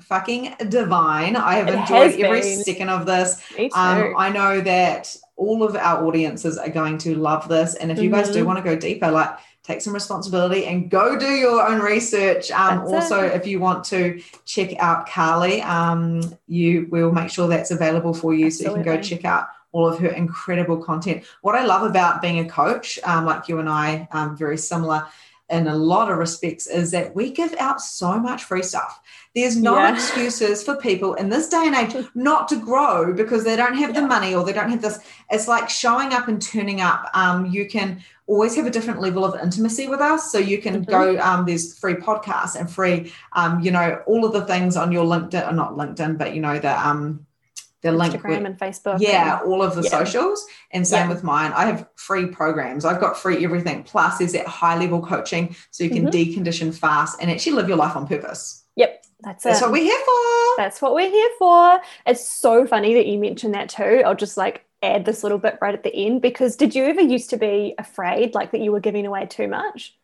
[0.00, 1.36] fucking divine.
[1.36, 3.40] I have It enjoyed every second of this.
[3.74, 7.74] Um, I know that all of our audiences are going to love this.
[7.74, 8.46] And if you guys do Mhm.
[8.46, 9.30] want to go deeper, like
[9.62, 12.50] take some responsibility and go do your own research.
[12.50, 13.32] Um, also, it.
[13.34, 18.34] if you want to check out Carly, um, you will make sure that's available for
[18.34, 21.24] you so you can go check out all of her incredible content.
[21.40, 25.06] What I love about being a coach, um, like you and I, um, very similar
[25.50, 29.00] in a lot of respects, is that we give out so much free stuff.
[29.34, 29.92] There's no Yeah.
[29.92, 33.94] excuses for people in this day and age not to grow because they don't have
[33.94, 34.98] the money or they don't have this.
[35.30, 37.10] It's like showing up and turning up.
[37.14, 40.32] Um, you can always have a different level of intimacy with us.
[40.32, 40.88] So you can Mhm.
[40.88, 44.92] go, um, there's free podcasts and free, um, you know, all of the things on
[44.92, 47.26] your LinkedIn, or not LinkedIn, but you know, the, um,
[47.84, 48.14] the link.
[48.14, 48.98] Instagram where- and Facebook.
[49.00, 49.90] yeah, and- all of the yeah.
[49.90, 50.44] socials.
[50.72, 51.14] And same Yeah.
[51.14, 51.52] with mine.
[51.54, 52.84] I have free programs.
[52.84, 53.84] I've got free everything.
[53.84, 56.40] Plus, there's that high level coaching so you can Mm-hmm.
[56.42, 58.64] decondition fast and actually live your life on purpose.
[58.76, 59.04] Yep.
[59.20, 59.64] That's, That's it.
[59.64, 60.56] what we're here for.
[60.56, 61.80] That's what we're here for.
[62.06, 64.02] It's so funny that you mentioned that too.
[64.04, 67.00] I'll just like add this little bit right at the end because did you ever
[67.00, 69.96] used to be afraid like that you were giving away too much?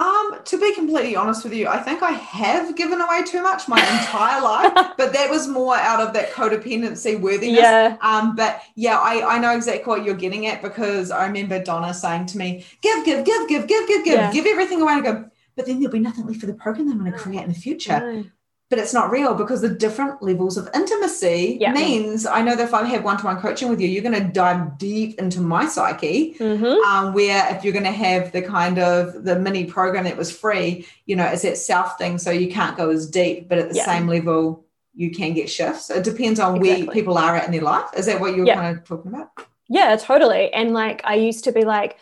[0.00, 3.68] Um, to be completely honest with you, I think I have given away too much
[3.68, 7.58] my entire life, but that was more out of that codependency worthiness.
[7.60, 7.98] Yeah.
[8.00, 11.92] Um, but yeah, I, I know exactly what you're getting at because I remember Donna
[11.92, 14.32] saying to me, give, give, give, give, give, give, give, Yeah.
[14.32, 14.94] give everything away.
[14.94, 17.18] And go, but then there'll be nothing left for the program that I'm going to
[17.18, 18.00] create in the future.
[18.00, 18.24] No.
[18.70, 21.72] But it's not real because the different levels of intimacy Yeah.
[21.72, 24.14] means I know that if I have one to one coaching with you, you're going
[24.14, 26.36] to dive deep into my psyche.
[26.38, 26.80] Mhm.
[26.84, 30.30] Um, where if you're going to have the kind of the mini program that was
[30.30, 33.70] free, you know, it's that self thing, so you can't go as deep, but at
[33.70, 33.86] the Yeah.
[33.86, 34.64] same level,
[34.94, 35.90] you can get shifts.
[35.90, 36.84] It depends on Exactly.
[36.86, 37.86] where people are at in their life.
[37.96, 38.54] Is that what you were Yeah.
[38.54, 39.30] kind of talking about?
[39.68, 40.52] Yeah, totally.
[40.54, 41.96] And like I used to be like,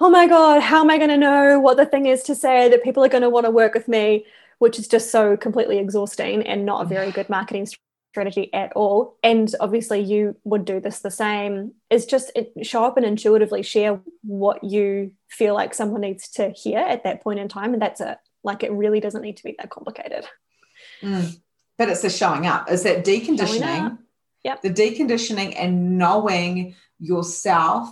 [0.00, 2.70] oh my God, how am I going to know what the thing is to say
[2.70, 4.24] that people are going to want to work with me?
[4.58, 7.66] Which is just so completely exhausting and not a very good marketing
[8.10, 9.18] strategy at all.
[9.22, 11.72] And obviously, you would do this the same.
[11.90, 16.50] Is just it, show up and intuitively share what you feel like someone needs to
[16.50, 17.74] hear at that point in time.
[17.74, 18.16] And that's it.
[18.42, 20.24] Like it really doesn't need to be that complicated.
[21.02, 21.38] Mm.
[21.76, 22.70] But it's the showing up.
[22.70, 23.98] It's that deconditioning.
[24.44, 24.62] Yep.
[24.62, 27.88] The deconditioning and knowing yourself.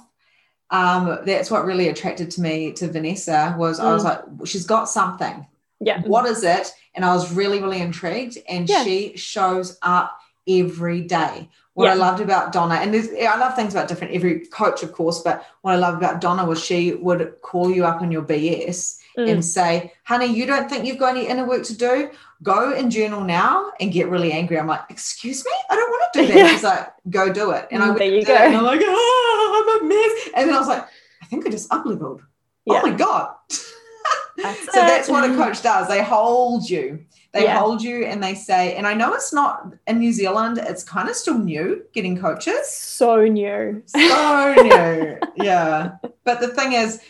[0.70, 4.06] Um, that's what really attracted to me to Vanessa was I was Mm.
[4.06, 5.46] like, she's got something.
[5.84, 6.00] Yeah.
[6.02, 6.72] What is it?
[6.94, 8.38] And I was really, really intrigued.
[8.48, 8.84] And Yeah.
[8.84, 11.48] she shows up every day.
[11.74, 15.20] What I loved about Donna, and I love things about different every coach, of course,
[15.22, 19.00] but what I loved about Donna was she would call you up on your BS
[19.18, 19.30] Mm.
[19.30, 22.10] and say, honey, you don't think you've got any inner work to do?
[22.42, 24.58] Go and journal now and get really angry.
[24.58, 25.52] I'm like, excuse me?
[25.70, 26.36] I don't want to do that.
[26.36, 26.48] Yeah.
[26.48, 27.68] She's like, go do it.
[27.72, 28.34] And I Mm, went there you go.
[28.34, 30.28] And I'm like, oh, I'm a mess.
[30.36, 30.84] And then I was like,
[31.22, 32.22] I think I just up leveled.
[32.66, 32.80] Yeah.
[32.82, 33.34] Oh my God.
[34.42, 35.88] That's so that's what a coach does.
[35.88, 37.04] They hold you.
[37.32, 37.58] They Yeah.
[37.58, 41.08] hold you and they say, and I know it's not in New Zealand, it's kind
[41.08, 42.68] of still new getting coaches.
[42.68, 43.82] so new.
[43.86, 45.18] So new.
[45.36, 45.92] Yeah.
[46.24, 47.00] But the thing is,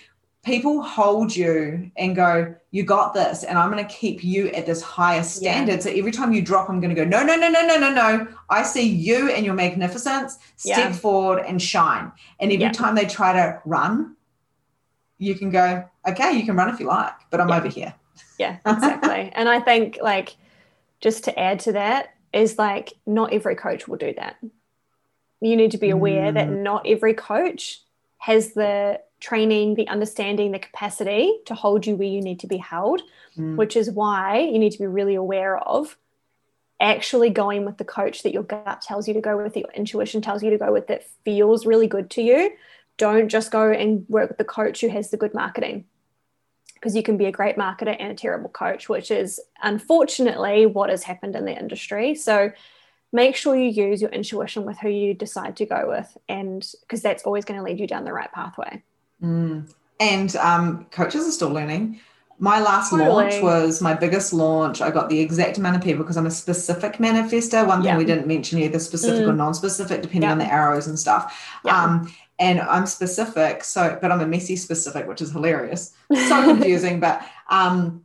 [0.45, 4.67] people hold you and go, You got this, and I'm going to keep you at
[4.67, 5.83] this higher standard.
[5.83, 7.91] So every time you drop, I'm going to go, No, no, no, no, no, no,
[7.93, 8.27] no.
[8.51, 10.39] I see you and your magnificence.
[10.57, 10.93] Step Yeah.
[10.93, 12.13] forward and shine.
[12.41, 12.73] And every Yeah.
[12.73, 14.17] time they try to run,
[15.19, 17.57] you can go, Okay, you can run if you like, but I'm Yeah.
[17.59, 17.95] over here.
[18.39, 19.31] Yeah, exactly.
[19.35, 20.37] and I think like
[21.01, 24.37] just to add to that is like not every coach will do that.
[25.41, 26.63] You need to be aware that Mm.
[26.63, 27.81] not every coach
[28.19, 32.57] has the training, the understanding, the capacity to hold you where you need to be
[32.57, 33.03] held,
[33.37, 33.57] Mm.
[33.57, 35.97] which is why you need to be really aware of
[36.81, 39.71] actually going with the coach that your gut tells you to go with, that your
[39.75, 42.51] intuition tells you to go with, that feels really good to you.
[42.97, 45.85] Don't just go and work with the coach who has the good marketing
[46.85, 50.91] because you can be a great marketer and a terrible coach, which is unfortunately what
[50.91, 52.15] has happened in the industry.
[52.15, 52.53] So
[53.11, 57.01] make sure you use your intuition with who you decide to go with, and because
[57.01, 58.83] that's always going to lead you down the right pathway.
[59.23, 59.73] Mm.
[59.99, 62.01] And um, coaches are still learning.
[62.39, 63.09] My last Totally.
[63.09, 64.81] launch was my biggest launch.
[64.81, 67.67] I got the exact amount of people because I'm a specific manifestor.
[67.67, 67.97] One thing Yeah.
[67.99, 69.37] we didn't mention either specific or Mm.
[69.37, 70.33] non specific, depending Yeah.
[70.33, 71.33] on the arrows and stuff.
[71.65, 71.81] Yeah.
[71.85, 75.93] Um, and I'm specific, so but I'm a messy specific, which is hilarious.
[76.13, 76.99] So confusing.
[77.01, 78.03] but um,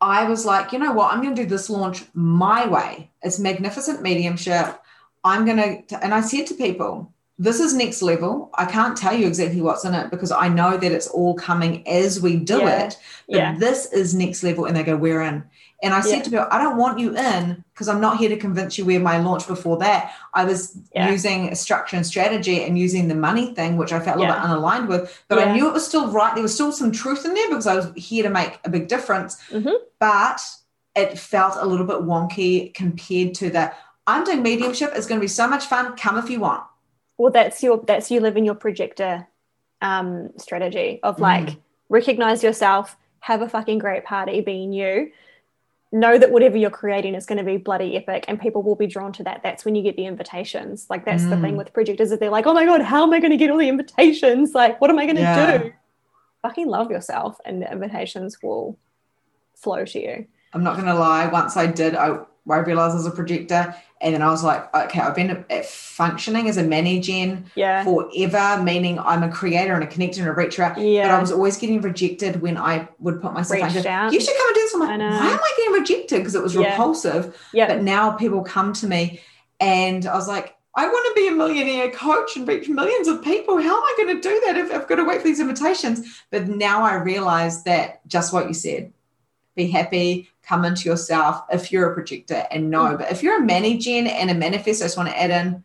[0.00, 1.12] I was like, you know what?
[1.12, 3.10] I'm going to do this launch my way.
[3.22, 4.78] It's magnificent mediumship.
[5.24, 7.12] I'm going to, and I said to people,
[7.42, 8.50] this is next level.
[8.54, 11.86] I can't tell you exactly what's in it because I know that it's all coming
[11.88, 12.84] as we do Yeah.
[12.86, 12.98] it.
[13.28, 14.64] But yeah, this is next level.
[14.66, 15.42] And they go, we're in.
[15.82, 18.36] And I said to people, I don't want you in because I'm not here to
[18.36, 20.12] convince you where my launch before that.
[20.32, 21.10] I was Yeah.
[21.10, 24.34] using a structure and strategy and using the money thing, which I felt a little
[24.36, 24.40] Yeah.
[24.42, 25.22] bit unaligned with.
[25.28, 26.32] But I knew it was still right.
[26.34, 28.86] There was still some truth in there because I was here to make a big
[28.86, 29.36] difference.
[29.50, 29.72] Mhm.
[29.98, 30.40] But
[30.94, 33.72] it felt a little bit wonky compared to the
[34.06, 34.92] I'm doing mediumship.
[34.94, 35.96] It's going to be so much fun.
[35.96, 36.62] Come if you want.
[37.22, 39.28] Well, that's your that's you living your projector
[39.80, 41.58] um, strategy of like Mm.
[41.88, 45.12] recognize yourself, have a fucking great party being you.
[45.92, 48.88] Know that whatever you're creating is going to be bloody epic and people will be
[48.88, 49.40] drawn to that.
[49.44, 50.86] That's when you get the invitations.
[50.90, 51.58] Like that's the thing Mm.
[51.58, 53.58] with projectors is they're like, oh my God, how am I going to get all
[53.58, 54.52] the invitations?
[54.52, 55.58] Like, what am I going to Yeah.
[55.58, 55.72] do?
[56.42, 58.76] Fucking love yourself and the invitations will
[59.54, 60.26] flow to you.
[60.54, 61.28] I'm not going to lie.
[61.28, 62.18] Once I did, I,
[62.50, 63.74] I realized I was a projector.
[64.00, 67.84] And then I was like, okay, I've been functioning as a manager Yeah.
[67.84, 70.74] forever, meaning I'm a creator and a connector and a reacher.
[70.74, 74.06] But I was always getting rejected when I would put myself Reached out.
[74.06, 74.12] out.
[74.12, 74.74] You should come and do this.
[74.74, 76.18] I'm like, why am I getting rejected?
[76.18, 76.70] Because it was Yeah.
[76.70, 77.36] repulsive.
[77.52, 77.68] Yeah.
[77.68, 79.20] But now people come to me
[79.60, 83.22] and I was like, I want to be a millionaire coach and reach millions of
[83.22, 83.58] people.
[83.60, 86.22] How am I going to do that if I've got to wait for these invitations?
[86.30, 88.92] But now I realize that just what you said
[89.54, 92.94] be happy, come into yourself if you're a projector and know.
[92.94, 92.98] Mm.
[92.98, 95.64] But if you're a managing and a manifest, I just want to add in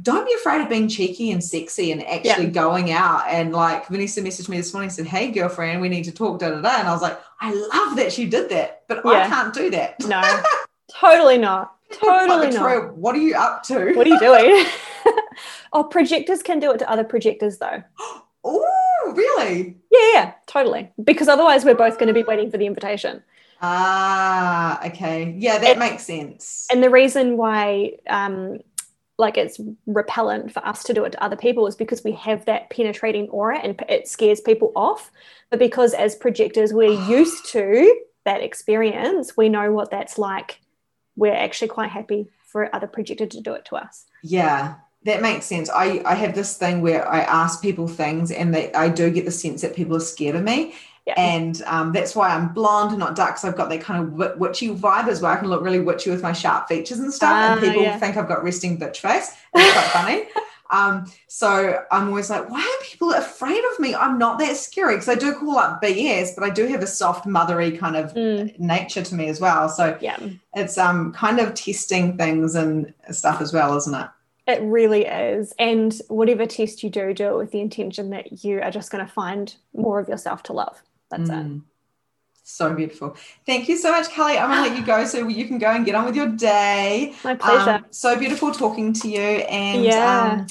[0.00, 3.24] don't be afraid of being cheeky and sexy and actually going out.
[3.28, 6.38] And like Vanessa messaged me this morning and said, Hey, girlfriend, we need to talk,
[6.38, 6.78] da da da.
[6.78, 10.00] And I was like, I love that she did that, but I can't do that.
[10.06, 10.22] No,
[10.94, 11.76] totally not.
[11.92, 12.96] Totally not.
[12.96, 13.92] What are you up to?
[13.92, 14.64] What are you doing?
[15.72, 17.82] oh, projectors can do it to other projectors though.
[18.44, 19.76] Oh, really?
[19.92, 20.90] Yeah, yeah, totally.
[21.04, 23.22] Because otherwise, we're both going to be waiting for the invitation.
[23.62, 25.34] Ah, okay.
[25.38, 26.66] Yeah, that makes sense.
[26.70, 28.58] And the reason why, um,
[29.18, 32.44] like, it's repellent for us to do it to other people is because we have
[32.46, 35.12] that penetrating aura and it scares people off.
[35.50, 40.60] But because as projectors, we're used to that experience, we know what that's like.
[41.14, 44.06] We're actually quite happy for other projector to do it to us.
[44.22, 44.74] Yeah,
[45.04, 45.70] that makes sense.
[45.70, 49.24] I, I have this thing where I ask people things and they, I do get
[49.24, 50.74] the sense that people are scared of me.
[51.06, 51.14] Yeah.
[51.16, 53.30] And um, that's why I'm blonde and not dark.
[53.30, 55.32] Because I've got that kind of witchy vibe as well.
[55.32, 57.32] I can look really witchy with my sharp features and stuff.
[57.32, 57.98] and ah, people yeah.
[57.98, 59.32] think I've got resting bitch face.
[59.54, 60.24] It's quite funny.
[60.72, 63.94] Um, so I'm always like, why are people afraid of me?
[63.94, 66.86] I'm not that scary because I do call up BS, but I do have a
[66.86, 68.58] soft, mothery kind of mm.
[68.58, 69.68] nature to me as well.
[69.68, 70.18] So yeah,
[70.54, 74.08] it's um kind of testing things and stuff as well, isn't it?
[74.46, 75.52] It really is.
[75.58, 79.04] And whatever test you do, do it with the intention that you are just going
[79.06, 80.82] to find more of yourself to love.
[81.12, 81.56] That's mm.
[81.58, 81.62] it.
[82.44, 83.16] So beautiful.
[83.46, 84.36] Thank you so much, Kelly.
[84.36, 86.28] I'm going to let you go so you can go and get on with your
[86.28, 87.14] day.
[87.22, 87.70] My pleasure.
[87.70, 89.20] Um, so beautiful talking to you.
[89.20, 90.32] And yeah.
[90.32, 90.46] Um,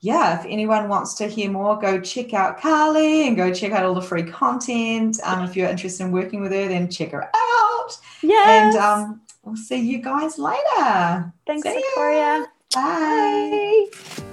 [0.00, 3.84] yeah, if anyone wants to hear more, go check out Carly and go check out
[3.84, 5.20] all the free content.
[5.22, 7.98] Um, if you're interested in working with her, then check her out.
[8.20, 8.66] Yeah.
[8.66, 11.32] And um, we'll see you guys later.
[11.46, 12.46] Thanks, see Victoria.
[12.74, 13.90] Bye.
[13.92, 14.31] Bye.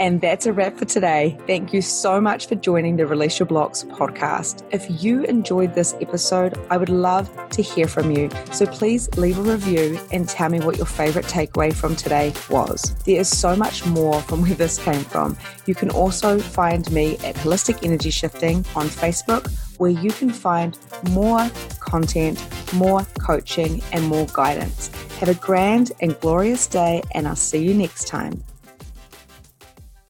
[0.00, 1.38] And that's a wrap for today.
[1.46, 4.64] Thank you so much for joining the Release Your Blocks podcast.
[4.72, 8.28] If you enjoyed this episode, I would love to hear from you.
[8.52, 12.94] So please leave a review and tell me what your favorite takeaway from today was.
[13.04, 15.36] There is so much more from where this came from.
[15.66, 19.48] You can also find me at Holistic Energy Shifting on Facebook,
[19.78, 20.76] where you can find
[21.10, 21.48] more
[21.78, 22.44] content,
[22.74, 24.88] more coaching, and more guidance.
[25.18, 28.42] Have a grand and glorious day, and I'll see you next time.